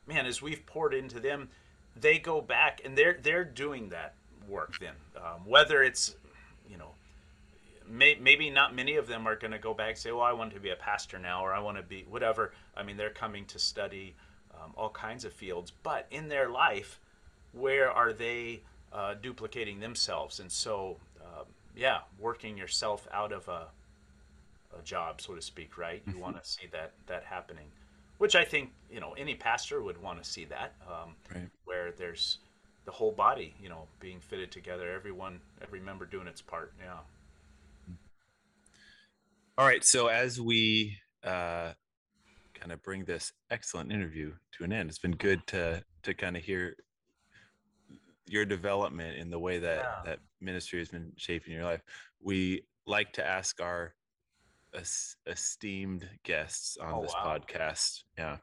man, 0.05 0.25
as 0.25 0.41
we've 0.41 0.65
poured 0.65 0.93
into 0.93 1.19
them, 1.19 1.49
they 1.95 2.17
go 2.17 2.41
back 2.41 2.81
and 2.83 2.97
they're 2.97 3.17
they're 3.21 3.45
doing 3.45 3.89
that 3.89 4.15
work 4.47 4.77
then, 4.79 4.93
um, 5.17 5.41
whether 5.45 5.83
it's 5.83 6.15
may, 7.89 8.15
maybe 8.19 8.49
not 8.49 8.75
many 8.75 8.95
of 8.95 9.07
them 9.07 9.27
are 9.27 9.35
going 9.35 9.51
to 9.51 9.59
go 9.59 9.73
back 9.73 9.89
and 9.89 9.97
say, 9.97 10.11
well, 10.11 10.21
I 10.21 10.33
want 10.33 10.53
to 10.53 10.59
be 10.59 10.69
a 10.69 10.75
pastor 10.75 11.19
now, 11.19 11.43
or 11.43 11.53
I 11.53 11.59
want 11.59 11.77
to 11.77 11.83
be 11.83 12.05
whatever. 12.09 12.51
I 12.75 12.83
mean, 12.83 12.97
they're 12.97 13.09
coming 13.09 13.45
to 13.45 13.59
study 13.59 14.15
um, 14.53 14.71
all 14.75 14.89
kinds 14.89 15.25
of 15.25 15.33
fields, 15.33 15.71
but 15.83 16.07
in 16.11 16.29
their 16.29 16.49
life, 16.49 16.99
where 17.53 17.91
are 17.91 18.13
they 18.13 18.61
uh, 18.93 19.15
duplicating 19.21 19.79
themselves? 19.79 20.39
And 20.39 20.51
so, 20.51 20.97
um, 21.21 21.45
yeah, 21.75 21.99
working 22.19 22.57
yourself 22.57 23.07
out 23.13 23.31
of 23.31 23.47
a, 23.47 23.67
a 24.77 24.81
job, 24.83 25.21
so 25.21 25.35
to 25.35 25.41
speak, 25.41 25.77
right? 25.77 26.01
You 26.07 26.19
want 26.19 26.41
to 26.41 26.47
see 26.49 26.67
that 26.71 26.91
that 27.07 27.23
happening, 27.23 27.67
which 28.17 28.35
I 28.35 28.43
think 28.43 28.71
you 28.91 28.99
know 28.99 29.13
any 29.17 29.35
pastor 29.35 29.81
would 29.81 30.01
want 30.01 30.21
to 30.23 30.29
see 30.29 30.45
that, 30.45 30.73
um, 30.87 31.15
Right. 31.33 31.49
where 31.65 31.91
there's 31.91 32.39
the 32.85 32.91
whole 32.91 33.11
body, 33.11 33.53
you 33.61 33.69
know, 33.69 33.83
being 33.99 34.19
fitted 34.19 34.51
together, 34.51 34.91
everyone, 34.91 35.39
every 35.61 35.79
member 35.79 36.05
doing 36.05 36.25
its 36.27 36.41
part. 36.41 36.73
Yeah. 36.81 36.97
All 39.57 39.65
right. 39.65 39.83
So 39.83 40.07
as 40.07 40.39
we 40.39 40.97
uh, 41.23 41.73
kind 42.53 42.71
of 42.71 42.81
bring 42.83 43.05
this 43.05 43.31
excellent 43.49 43.91
interview 43.91 44.33
to 44.57 44.63
an 44.63 44.71
end, 44.71 44.89
it's 44.89 44.99
been 44.99 45.15
good 45.15 45.45
to 45.47 45.83
to 46.03 46.13
kind 46.13 46.37
of 46.37 46.43
hear 46.43 46.75
your 48.27 48.45
development 48.45 49.17
in 49.17 49.29
the 49.31 49.39
way 49.39 49.57
that 49.59 49.77
Yeah. 49.77 50.01
that 50.05 50.19
ministry 50.41 50.79
has 50.79 50.89
been 50.89 51.11
shaping 51.17 51.53
your 51.53 51.63
life. 51.63 51.81
We 52.19 52.67
like 52.85 53.13
to 53.13 53.25
ask 53.25 53.59
our 53.59 53.95
es- 54.75 55.15
esteemed 55.25 56.07
guests 56.23 56.77
on 56.77 56.93
Oh, 56.93 57.01
this 57.01 57.13
wow. 57.13 57.37
podcast, 57.39 58.03
yeah, 58.17 58.37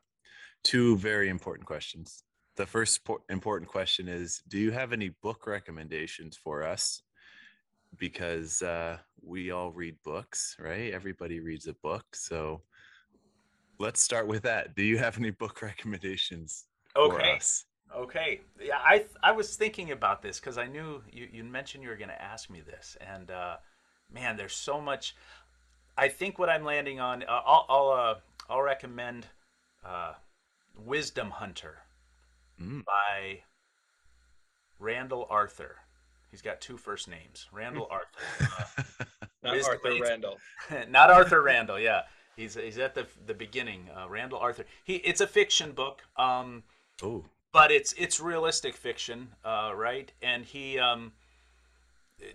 two 0.65 0.97
very 0.99 1.29
important 1.29 1.67
questions. 1.67 2.25
The 2.57 2.67
first 2.67 3.05
po- 3.05 3.23
important 3.29 3.71
question 3.71 4.09
is: 4.09 4.43
Do 4.49 4.59
you 4.59 4.73
have 4.73 4.93
any 4.93 5.11
book 5.11 5.47
recommendations 5.47 6.37
for 6.37 6.65
us? 6.65 7.03
Because 7.99 8.62
uh, 8.62 8.99
we 9.22 9.51
all 9.51 9.72
read 9.72 9.97
books, 10.05 10.57
right? 10.59 10.92
Everybody 10.92 11.40
reads 11.40 11.66
a 11.66 11.74
book. 11.82 12.05
So 12.14 12.62
let's 13.78 14.01
start 14.01 14.26
with 14.26 14.42
that. 14.42 14.74
Do 14.74 14.82
you 14.82 14.99
have 14.99 15.18
any 15.18 15.30
book 15.30 15.62
recommendations 15.62 16.64
for 17.01 17.22
Okay. 17.22 17.24
us? 17.24 17.64
Okay. 17.95 18.40
Yeah, 18.61 18.78
I 18.78 19.05
I 19.22 19.32
was 19.32 19.57
thinking 19.57 19.90
about 19.92 20.22
this 20.22 20.40
because 20.40 20.59
I 20.59 20.66
knew 20.66 21.03
you, 21.11 21.28
you 21.32 21.45
mentioned 21.45 21.82
you 21.82 21.90
were 21.90 21.97
going 21.97 22.09
to 22.09 22.22
ask 22.22 22.51
me 22.51 22.61
this, 22.61 22.97
and 23.01 23.30
uh, 23.30 23.57
man, 24.12 24.36
there's 24.36 24.55
so 24.55 24.80
much. 24.80 25.14
I 25.99 26.09
think 26.09 26.38
what 26.38 26.49
I'm 26.51 26.64
landing 26.64 27.01
on, 27.01 27.22
uh, 27.24 27.26
I'll 27.47 27.66
I'll, 27.68 27.90
uh, 27.90 28.14
I'll 28.51 28.62
recommend 28.62 29.26
uh, 29.84 30.14
Wisdom 30.76 31.30
Hunter 31.30 31.78
Mm. 32.61 32.80
by 32.86 33.42
Randall 34.78 35.26
Arthur. 35.30 35.84
He's 36.35 36.43
got 36.43 36.61
two 36.61 36.76
first 36.76 37.07
names, 37.07 37.47
Randall 37.53 37.87
Arthur. 37.93 39.07
Not 39.45 39.57
Arthur 39.57 39.89
is- 39.93 40.01
Randall. 40.01 40.39
not 40.91 41.09
Arthur 41.09 41.41
Randall. 41.41 41.78
Yeah, 41.78 42.03
he's 42.35 42.57
he's 42.57 42.76
at 42.76 42.97
the 42.97 43.07
the 43.24 43.35
beginning. 43.35 43.89
Uh, 43.97 44.09
Randall 44.09 44.41
Arthur. 44.41 44.64
He 44.82 44.97
it's 44.97 45.20
a 45.20 45.28
fiction 45.28 45.70
book. 45.70 46.03
Um, 46.16 46.64
oh, 47.05 47.24
but 47.53 47.70
it's 47.70 47.93
it's 47.93 48.18
realistic 48.18 48.74
fiction, 48.74 49.28
uh, 49.45 49.70
right? 49.76 50.11
And 50.22 50.45
he, 50.45 50.76
um, 50.76 51.12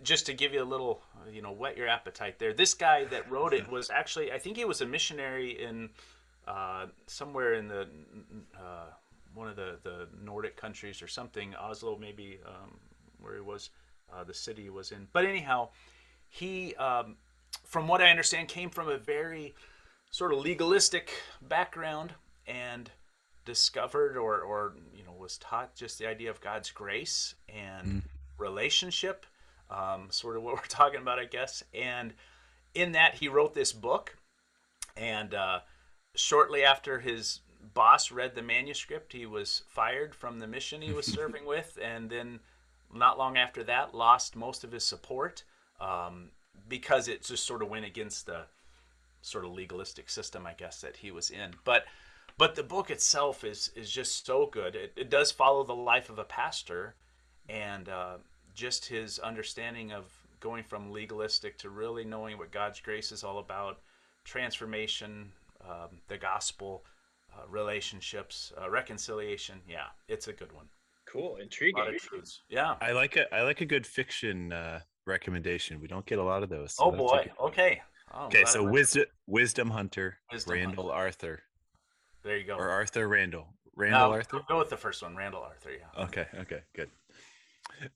just 0.01 0.25
to 0.27 0.33
give 0.33 0.53
you 0.53 0.63
a 0.63 0.69
little, 0.73 1.01
uh, 1.17 1.29
you 1.29 1.41
know, 1.41 1.51
whet 1.51 1.75
your 1.75 1.89
appetite 1.89 2.39
there. 2.39 2.53
This 2.53 2.73
guy 2.73 3.03
that 3.03 3.29
wrote 3.29 3.53
it 3.53 3.69
was 3.71 3.89
actually, 3.89 4.31
I 4.31 4.39
think 4.39 4.55
he 4.55 4.63
was 4.63 4.79
a 4.79 4.85
missionary 4.85 5.61
in 5.61 5.89
uh, 6.47 6.85
somewhere 7.05 7.55
in 7.55 7.67
the 7.67 7.89
uh, 8.57 8.91
one 9.33 9.49
of 9.49 9.57
the 9.57 9.77
the 9.83 10.07
Nordic 10.23 10.55
countries 10.55 11.01
or 11.01 11.09
something, 11.09 11.53
Oslo 11.55 11.97
maybe, 11.99 12.39
um, 12.45 12.79
where 13.19 13.35
he 13.35 13.41
was, 13.41 13.71
uh, 14.13 14.23
the 14.23 14.33
city 14.33 14.63
he 14.63 14.69
was 14.69 14.91
in. 14.91 15.07
But 15.13 15.25
anyhow, 15.25 15.69
he, 16.27 16.75
um, 16.75 17.17
from 17.63 17.87
what 17.87 18.01
I 18.01 18.09
understand, 18.09 18.47
came 18.47 18.69
from 18.69 18.89
a 18.89 18.97
very 18.97 19.55
sort 20.11 20.33
of 20.33 20.39
legalistic 20.39 21.11
background 21.41 22.13
and 22.47 22.89
discovered 23.45 24.17
or, 24.17 24.39
or 24.41 24.75
you 24.95 25.03
know 25.03 25.11
was 25.17 25.37
taught 25.37 25.75
just 25.75 25.99
the 25.99 26.07
idea 26.07 26.29
of 26.29 26.41
God's 26.41 26.71
grace 26.71 27.35
and 27.47 28.03
relationship, 28.37 29.25
um, 29.69 30.07
sort 30.09 30.37
of 30.37 30.43
what 30.43 30.55
we're 30.55 30.65
talking 30.67 31.01
about, 31.01 31.19
I 31.19 31.25
guess. 31.25 31.63
And 31.73 32.13
in 32.73 32.93
that, 32.93 33.15
he 33.15 33.27
wrote 33.27 33.53
this 33.53 33.73
book, 33.73 34.17
and 34.95 35.33
uh, 35.33 35.59
shortly 36.15 36.63
after 36.63 36.99
his 36.99 37.41
boss 37.73 38.11
read 38.11 38.35
the 38.35 38.41
manuscript, 38.41 39.13
he 39.13 39.25
was 39.25 39.63
fired 39.67 40.15
from 40.15 40.39
the 40.39 40.47
mission 40.47 40.81
he 40.81 40.93
was 40.93 41.05
serving 41.13 41.45
with, 41.45 41.77
and 41.81 42.09
then 42.09 42.39
not 42.93 43.17
long 43.17 43.37
after 43.37 43.63
that, 43.63 43.93
lost 43.93 44.35
most 44.35 44.63
of 44.63 44.71
his 44.71 44.83
support 44.83 45.43
um, 45.79 46.29
because 46.67 47.07
it 47.07 47.23
just 47.23 47.45
sort 47.45 47.61
of 47.61 47.69
went 47.69 47.85
against 47.85 48.25
the 48.25 48.45
sort 49.21 49.45
of 49.45 49.51
legalistic 49.51 50.09
system, 50.09 50.45
I 50.45 50.53
guess, 50.53 50.81
that 50.81 50.97
he 50.97 51.11
was 51.11 51.29
in. 51.29 51.53
But 51.63 51.85
but 52.37 52.55
the 52.55 52.63
book 52.63 52.89
itself 52.89 53.43
is 53.43 53.71
is 53.75 53.91
just 53.91 54.25
so 54.25 54.45
good. 54.45 54.75
It, 54.75 54.93
it 54.95 55.09
does 55.09 55.31
follow 55.31 55.63
the 55.63 55.75
life 55.75 56.09
of 56.09 56.19
a 56.19 56.23
pastor, 56.23 56.95
and 57.47 57.89
uh, 57.89 58.17
just 58.55 58.85
his 58.85 59.19
understanding 59.19 59.91
of 59.91 60.05
going 60.39 60.63
from 60.63 60.91
legalistic 60.91 61.57
to 61.57 61.69
really 61.69 62.05
knowing 62.05 62.37
what 62.37 62.51
God's 62.51 62.79
grace 62.79 63.11
is 63.11 63.23
all 63.23 63.39
about, 63.39 63.79
transformation, 64.23 65.31
um, 65.67 65.99
the 66.07 66.17
gospel, 66.17 66.85
uh, 67.33 67.45
relationships, 67.49 68.53
uh, 68.61 68.69
reconciliation. 68.69 69.59
Yeah, 69.67 69.87
it's 70.07 70.27
a 70.27 70.33
good 70.33 70.53
one. 70.53 70.67
Cool, 71.11 71.29
A 71.29 71.31
lot 71.33 71.41
intriguing. 71.41 71.83
of 71.87 72.01
truths. 72.01 72.43
Yeah. 72.49 72.75
I 72.81 72.91
like 72.91 73.15
a 73.15 73.33
I 73.33 73.41
like 73.41 73.61
a 73.61 73.65
good 73.65 73.85
fiction 73.87 74.53
uh, 74.53 74.81
recommendation. 75.05 75.79
We 75.81 75.87
don't 75.87 76.05
get 76.05 76.19
a 76.19 76.23
lot 76.23 76.43
of 76.43 76.49
those. 76.49 76.75
so 76.75 76.83
Oh 76.85 76.91
that's 76.91 77.01
a 77.01 77.05
boy. 77.05 77.31
Okay. 77.47 77.81
Oh, 78.13 78.25
Okay, 78.25 78.43
so 78.45 78.63
wisdom 78.63 79.05
Wisdom 79.27 79.69
Hunter, 79.69 80.17
Wisdom 80.31 80.53
Randall 80.55 80.89
Arthur, 80.91 81.43
there 82.23 82.37
you 82.37 82.43
go. 82.45 82.55
or 82.55 82.69
Arthur 82.69 83.07
Randall, 83.07 83.53
Randall 83.75 84.09
No, 84.09 84.11
Arthur. 84.13 84.39
Go 84.47 84.57
with 84.57 84.69
the 84.69 84.77
first 84.77 85.03
one, 85.03 85.15
Randall 85.15 85.41
Arthur. 85.43 85.71
Yeah. 85.71 86.03
Okay, 86.05 86.25
okay, 86.39 86.61
good. 86.75 86.89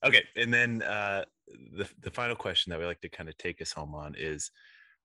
Okay, 0.03 0.24
and 0.36 0.53
then 0.53 0.82
uh, 0.84 1.26
the 1.76 1.89
the 2.01 2.11
final 2.11 2.36
question 2.36 2.70
that 2.72 2.80
we 2.80 2.86
like 2.86 3.01
to 3.01 3.09
kind 3.09 3.28
of 3.28 3.38
take 3.38 3.59
us 3.61 3.72
home 3.72 3.95
on 3.95 4.14
is, 4.18 4.51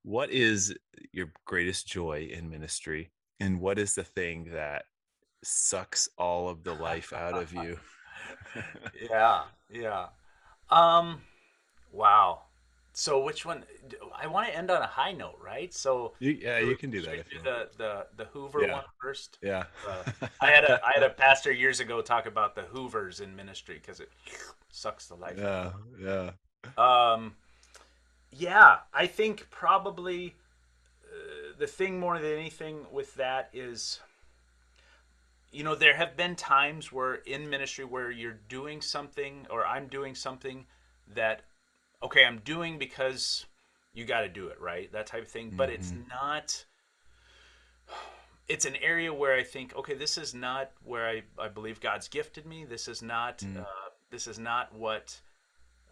what 0.02 0.30
is 0.30 0.74
your 1.12 1.32
greatest 1.46 1.86
joy 1.88 2.28
in 2.30 2.48
ministry, 2.50 3.11
and 3.40 3.61
what 3.61 3.78
is 3.78 3.94
the 3.94 4.04
thing 4.04 4.50
that 4.52 4.84
sucks 5.42 6.09
all 6.18 6.48
of 6.50 6.64
the 6.64 6.74
life 6.74 7.12
out 7.14 7.34
of 7.34 7.52
you? 7.54 7.78
yeah, 9.11 9.43
yeah. 9.70 10.07
Um, 10.70 11.22
wow. 11.93 12.43
So 12.93 13.22
which 13.22 13.47
one? 13.47 13.62
I 14.20 14.26
want 14.26 14.49
to 14.49 14.57
end 14.57 14.70
on 14.70 14.83
a 14.83 14.87
high 14.87 15.12
note, 15.12 15.39
right? 15.43 15.72
So 15.72 16.14
You, 16.18 16.33
yeah, 16.33 16.59
you 16.59 16.76
can 16.76 16.91
do 16.91 17.01
that 17.03 17.12
we 17.12 17.18
if 17.18 17.33
you 17.33 17.39
do 17.39 17.45
the 17.45 17.68
the 17.76 18.07
the 18.16 18.24
Hoover 18.26 18.62
Yeah. 18.62 18.72
one 18.74 18.85
first. 19.01 19.39
Yeah. 19.41 19.64
Uh, 19.87 20.26
I 20.41 20.51
had 20.51 20.64
a 20.64 20.81
I 20.85 20.93
had 20.95 21.05
a 21.05 21.11
pastor 21.11 21.53
years 21.53 21.79
ago 21.81 22.03
talk 22.03 22.26
about 22.26 22.55
the 22.57 22.62
Hoovers 22.62 23.20
in 23.20 23.37
ministry 23.37 23.76
because 23.81 24.01
it 24.01 24.11
sucks 24.70 25.07
the 25.07 25.14
life. 25.14 25.39
out 25.41 25.74
yeah, 26.01 26.31
yeah. 26.76 27.12
Um, 27.12 27.37
yeah, 28.33 28.79
I 28.93 29.07
think 29.07 29.47
probably 29.51 30.35
uh, 31.05 31.53
the 31.59 31.66
thing 31.66 32.01
more 32.01 32.18
than 32.18 32.33
anything 32.33 32.85
with 32.93 33.14
that 33.14 33.49
is, 33.53 34.01
you 35.51 35.64
know, 35.64 35.74
there 35.74 35.96
have 35.96 36.16
been 36.16 36.36
times 36.36 36.92
where 36.92 37.14
in 37.14 37.49
ministry 37.49 37.84
where 37.84 38.11
you're 38.11 38.38
doing 38.49 38.80
something 38.80 39.46
or 39.51 39.66
I'm 39.66 39.86
doing 39.86 40.14
something 40.14 40.66
that, 41.14 41.42
okay, 42.03 42.24
I'm 42.24 42.38
doing 42.44 42.78
because 42.78 43.46
you 43.94 44.05
got 44.05 44.20
to 44.20 44.28
do 44.28 44.49
it, 44.49 44.61
right? 44.61 44.92
That 44.92 45.07
type 45.07 45.22
of 45.22 45.28
thing. 45.28 45.53
But 45.57 45.70
it's 45.70 45.92
not. 46.09 46.64
It's 48.46 48.64
an 48.64 48.76
area 48.76 49.12
where 49.12 49.34
I 49.34 49.42
think, 49.42 49.74
okay, 49.76 49.94
this 49.94 50.16
is 50.18 50.34
not 50.34 50.70
where 50.84 51.07
I, 51.09 51.22
I 51.38 51.49
believe 51.49 51.80
God's 51.80 52.09
gifted 52.09 52.46
me. 52.46 52.64
This 52.64 52.88
is 52.88 53.03
not. 53.03 53.42
Uh, 53.42 53.64
this 54.11 54.26
is 54.26 54.38
not 54.38 54.74
what. 54.74 55.18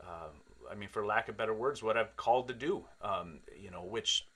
Uh, 0.01 0.29
I 0.71 0.75
mean, 0.75 0.89
for 0.89 1.07
lack 1.07 1.29
of 1.29 1.37
better 1.37 1.55
words, 1.55 1.83
what 1.83 1.97
I've 1.97 2.17
called 2.17 2.49
to 2.49 2.55
do. 2.55 2.85
Um, 3.01 3.41
you 3.59 3.71
know, 3.71 3.83
which. 3.83 4.27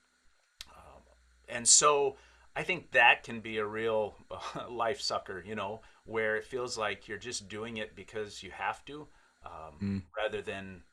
Um, 0.75 1.01
and 1.47 1.67
so 1.67 2.17
I 2.55 2.63
think 2.63 2.91
that 2.91 3.23
can 3.23 3.39
be 3.39 3.57
a 3.57 3.65
real 3.65 4.15
life 4.69 5.01
sucker. 5.01 5.43
You 5.45 5.55
know, 5.55 5.81
where 6.05 6.35
it 6.35 6.45
feels 6.45 6.77
like 6.77 7.07
you're 7.07 7.17
just 7.17 7.47
doing 7.47 7.77
it 7.77 7.95
because 7.95 8.43
you 8.43 8.51
have 8.51 8.83
to, 8.85 9.07
um, 9.45 10.03
rather 10.17 10.41
than 10.41 10.83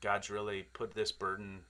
God's 0.00 0.30
really 0.30 0.66
put 0.72 0.94
this 0.94 1.12
burden 1.12 1.60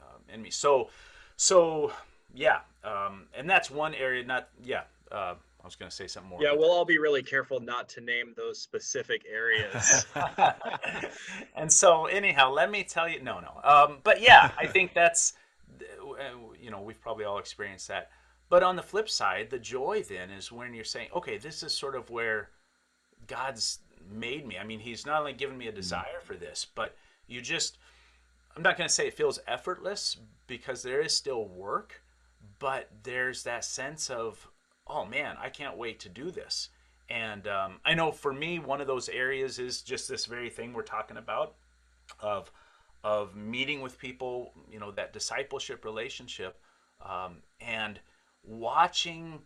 um, 0.00 0.22
in 0.32 0.42
me. 0.42 0.50
So, 0.50 0.90
so 1.36 1.92
yeah, 2.34 2.60
um, 2.84 3.26
and 3.34 3.48
that's 3.48 3.70
one 3.70 3.94
area. 3.94 4.24
Not 4.24 4.48
yeah. 4.62 4.82
Uh, 5.10 5.34
I 5.66 5.66
was 5.66 5.74
going 5.74 5.90
to 5.90 5.96
say 5.96 6.06
something 6.06 6.30
more. 6.30 6.40
Yeah, 6.40 6.52
we'll 6.52 6.70
all 6.70 6.84
be 6.84 6.98
really 6.98 7.24
careful 7.24 7.58
not 7.58 7.88
to 7.88 8.00
name 8.00 8.34
those 8.36 8.60
specific 8.60 9.24
areas. 9.28 10.06
and 11.56 11.72
so, 11.72 12.06
anyhow, 12.06 12.52
let 12.52 12.70
me 12.70 12.84
tell 12.84 13.08
you. 13.08 13.20
No, 13.20 13.40
no. 13.40 13.60
Um, 13.68 13.98
but 14.04 14.22
yeah, 14.22 14.52
I 14.56 14.68
think 14.68 14.94
that's, 14.94 15.32
uh, 15.80 16.14
you 16.60 16.70
know, 16.70 16.80
we've 16.80 17.00
probably 17.00 17.24
all 17.24 17.38
experienced 17.38 17.88
that. 17.88 18.10
But 18.48 18.62
on 18.62 18.76
the 18.76 18.82
flip 18.82 19.08
side, 19.08 19.50
the 19.50 19.58
joy 19.58 20.04
then 20.08 20.30
is 20.30 20.52
when 20.52 20.74
you're 20.74 20.84
saying, 20.84 21.08
okay, 21.14 21.36
this 21.38 21.62
is 21.62 21.72
sort 21.72 21.96
of 21.96 22.10
where 22.10 22.50
God's 23.26 23.80
made 24.08 24.46
me. 24.46 24.56
I 24.58 24.64
mean, 24.64 24.80
He's 24.80 25.06
not 25.06 25.20
only 25.20 25.32
given 25.32 25.58
me 25.58 25.66
a 25.68 25.72
desire 25.72 26.20
for 26.22 26.34
this, 26.34 26.66
but 26.74 26.96
you 27.26 27.40
just, 27.40 27.78
I'm 28.56 28.62
not 28.62 28.76
going 28.76 28.88
to 28.88 28.94
say 28.94 29.08
it 29.08 29.14
feels 29.14 29.40
effortless 29.48 30.16
because 30.46 30.82
there 30.82 31.00
is 31.00 31.14
still 31.14 31.46
work, 31.46 32.02
but 32.58 32.88
there's 33.02 33.42
that 33.42 33.64
sense 33.64 34.10
of, 34.10 34.48
oh 34.86 35.04
man, 35.04 35.36
I 35.40 35.48
can't 35.48 35.76
wait 35.76 35.98
to 36.00 36.08
do 36.08 36.30
this. 36.30 36.68
And 37.08 37.46
um, 37.46 37.80
I 37.84 37.94
know 37.94 38.10
for 38.10 38.32
me, 38.32 38.58
one 38.58 38.80
of 38.80 38.86
those 38.86 39.08
areas 39.08 39.58
is 39.58 39.82
just 39.82 40.08
this 40.08 40.26
very 40.26 40.50
thing 40.50 40.72
we're 40.72 40.82
talking 40.82 41.16
about 41.16 41.54
of 42.20 42.50
of 43.04 43.36
meeting 43.36 43.80
with 43.80 43.98
people, 44.00 44.52
you 44.68 44.80
know, 44.80 44.90
that 44.90 45.12
discipleship 45.12 45.84
relationship, 45.84 46.58
um, 47.08 47.36
and 47.60 48.00
watching. 48.46 49.40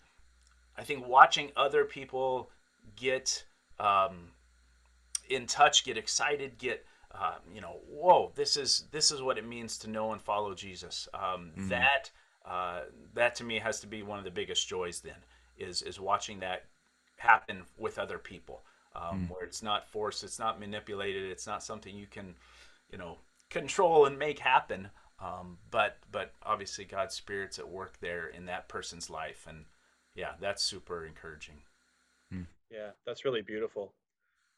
I 0.77 0.83
think 0.83 1.07
watching 1.07 1.51
other 1.57 1.85
people 1.85 2.51
get 2.97 3.45
um, 3.79 4.29
in 5.29 5.47
touch, 5.47 5.85
get 5.85 5.97
excited, 5.99 6.59
get 6.59 6.85
uh, 7.13 7.35
you 7.53 7.61
know, 7.61 7.77
whoa, 7.89 8.33
this 8.37 8.57
is 8.57 8.85
this 8.93 9.11
is 9.11 9.21
what 9.21 9.37
it 9.37 9.47
means 9.47 9.79
to 9.79 9.91
know 9.91 10.13
and 10.13 10.23
follow 10.23 10.55
Jesus. 10.55 11.09
Um, 11.13 11.51
mm-hmm. 11.57 11.69
That 11.69 12.11
uh, 12.47 12.81
that 13.15 13.35
to 13.37 13.45
me 13.45 13.59
has 13.59 13.81
to 13.81 13.87
be 13.87 14.03
one 14.03 14.19
of 14.19 14.25
the 14.25 14.31
biggest 14.31 14.69
joys. 14.69 15.01
Then 15.01 15.17
is 15.59 15.83
is 15.83 15.99
watching 15.99 16.41
that 16.41 16.67
happen 17.17 17.63
with 17.77 17.99
other 17.99 18.19
people, 18.19 18.63
um, 18.95 19.27
mm. 19.27 19.31
where 19.31 19.45
it's 19.45 19.63
not 19.63 19.89
forced, 19.89 20.25
it's 20.25 20.39
not 20.39 20.61
manipulated, 20.61 21.25
it's 21.31 21.47
not 21.47 21.63
something 21.63 21.95
you 21.95 22.07
can, 22.07 22.35
you 22.91 22.97
know, 22.97 23.19
control 23.51 24.07
and 24.07 24.19
make 24.19 24.39
happen. 24.39 24.89
Um, 25.21 25.59
but 25.71 25.99
but 26.11 26.33
obviously 26.43 26.85
God's 26.85 27.15
spirit's 27.15 27.59
at 27.59 27.69
work 27.69 27.99
there 28.01 28.29
in 28.29 28.47
that 28.47 28.69
person's 28.69 29.11
life, 29.11 29.47
and 29.49 29.67
yeah, 30.15 30.33
that's 30.41 30.63
super 30.63 31.05
encouraging. 31.05 31.63
Mm. 32.33 32.47
Yeah, 32.71 32.91
that's 33.07 33.25
really 33.25 33.43
beautiful. 33.43 33.93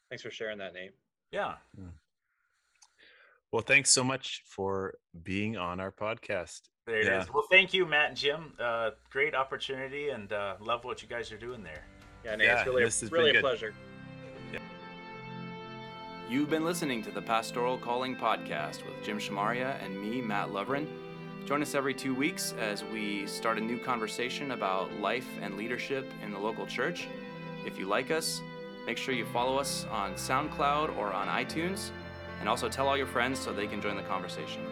Thanks 0.09 0.23
for 0.23 0.31
sharing 0.31 0.59
that, 0.59 0.73
Nate. 0.73 0.93
Yeah. 1.31 1.55
yeah. 1.77 1.85
Well, 3.51 3.61
thanks 3.61 3.89
so 3.89 4.03
much 4.03 4.43
for 4.45 4.95
being 5.23 5.57
on 5.57 5.79
our 5.79 5.91
podcast. 5.91 6.61
There 6.85 6.97
it 6.97 7.05
yeah. 7.05 7.21
is. 7.21 7.33
Well, 7.33 7.45
thank 7.49 7.73
you, 7.73 7.85
Mat 7.85 8.09
and 8.09 8.17
Jim. 8.17 8.53
Uh, 8.59 8.91
great 9.09 9.35
opportunity, 9.35 10.09
and 10.09 10.31
uh, 10.31 10.55
love 10.59 10.83
what 10.83 11.01
you 11.01 11.07
guys 11.07 11.31
are 11.31 11.37
doing 11.37 11.63
there. 11.63 11.83
Yeah, 12.23 12.35
Nate, 12.35 12.47
yeah, 12.47 12.59
it's 12.59 12.67
really, 12.67 12.83
a, 12.83 13.09
really 13.11 13.37
a 13.37 13.41
pleasure. 13.41 13.73
You've 16.33 16.49
been 16.49 16.65
listening 16.65 17.03
to 17.03 17.11
the 17.11 17.21
Pastoral 17.21 17.77
Calling 17.77 18.15
Podcast 18.15 18.83
with 18.87 19.03
Jim 19.03 19.19
Shamaria 19.19 19.79
and 19.85 19.95
me, 20.01 20.19
Mat 20.19 20.49
Lovren. 20.49 20.87
Join 21.45 21.61
us 21.61 21.75
every 21.75 21.93
two 21.93 22.15
weeks 22.15 22.55
as 22.59 22.83
we 22.85 23.27
start 23.27 23.59
a 23.59 23.61
new 23.61 23.77
conversation 23.77 24.49
about 24.49 24.91
life 24.99 25.27
and 25.43 25.57
leadership 25.57 26.11
in 26.23 26.31
the 26.31 26.39
local 26.39 26.65
church. 26.65 27.07
If 27.67 27.77
you 27.77 27.85
like 27.85 28.09
us, 28.09 28.41
make 28.87 28.97
sure 28.97 29.13
you 29.13 29.25
follow 29.25 29.59
us 29.59 29.85
on 29.91 30.15
SoundCloud 30.15 30.97
or 30.97 31.13
on 31.13 31.27
iTunes 31.27 31.91
and 32.39 32.49
also 32.49 32.67
tell 32.67 32.87
all 32.87 32.97
your 32.97 33.05
friends 33.05 33.37
so 33.37 33.53
they 33.53 33.67
can 33.67 33.79
join 33.79 33.95
the 33.95 34.01
conversation. 34.01 34.65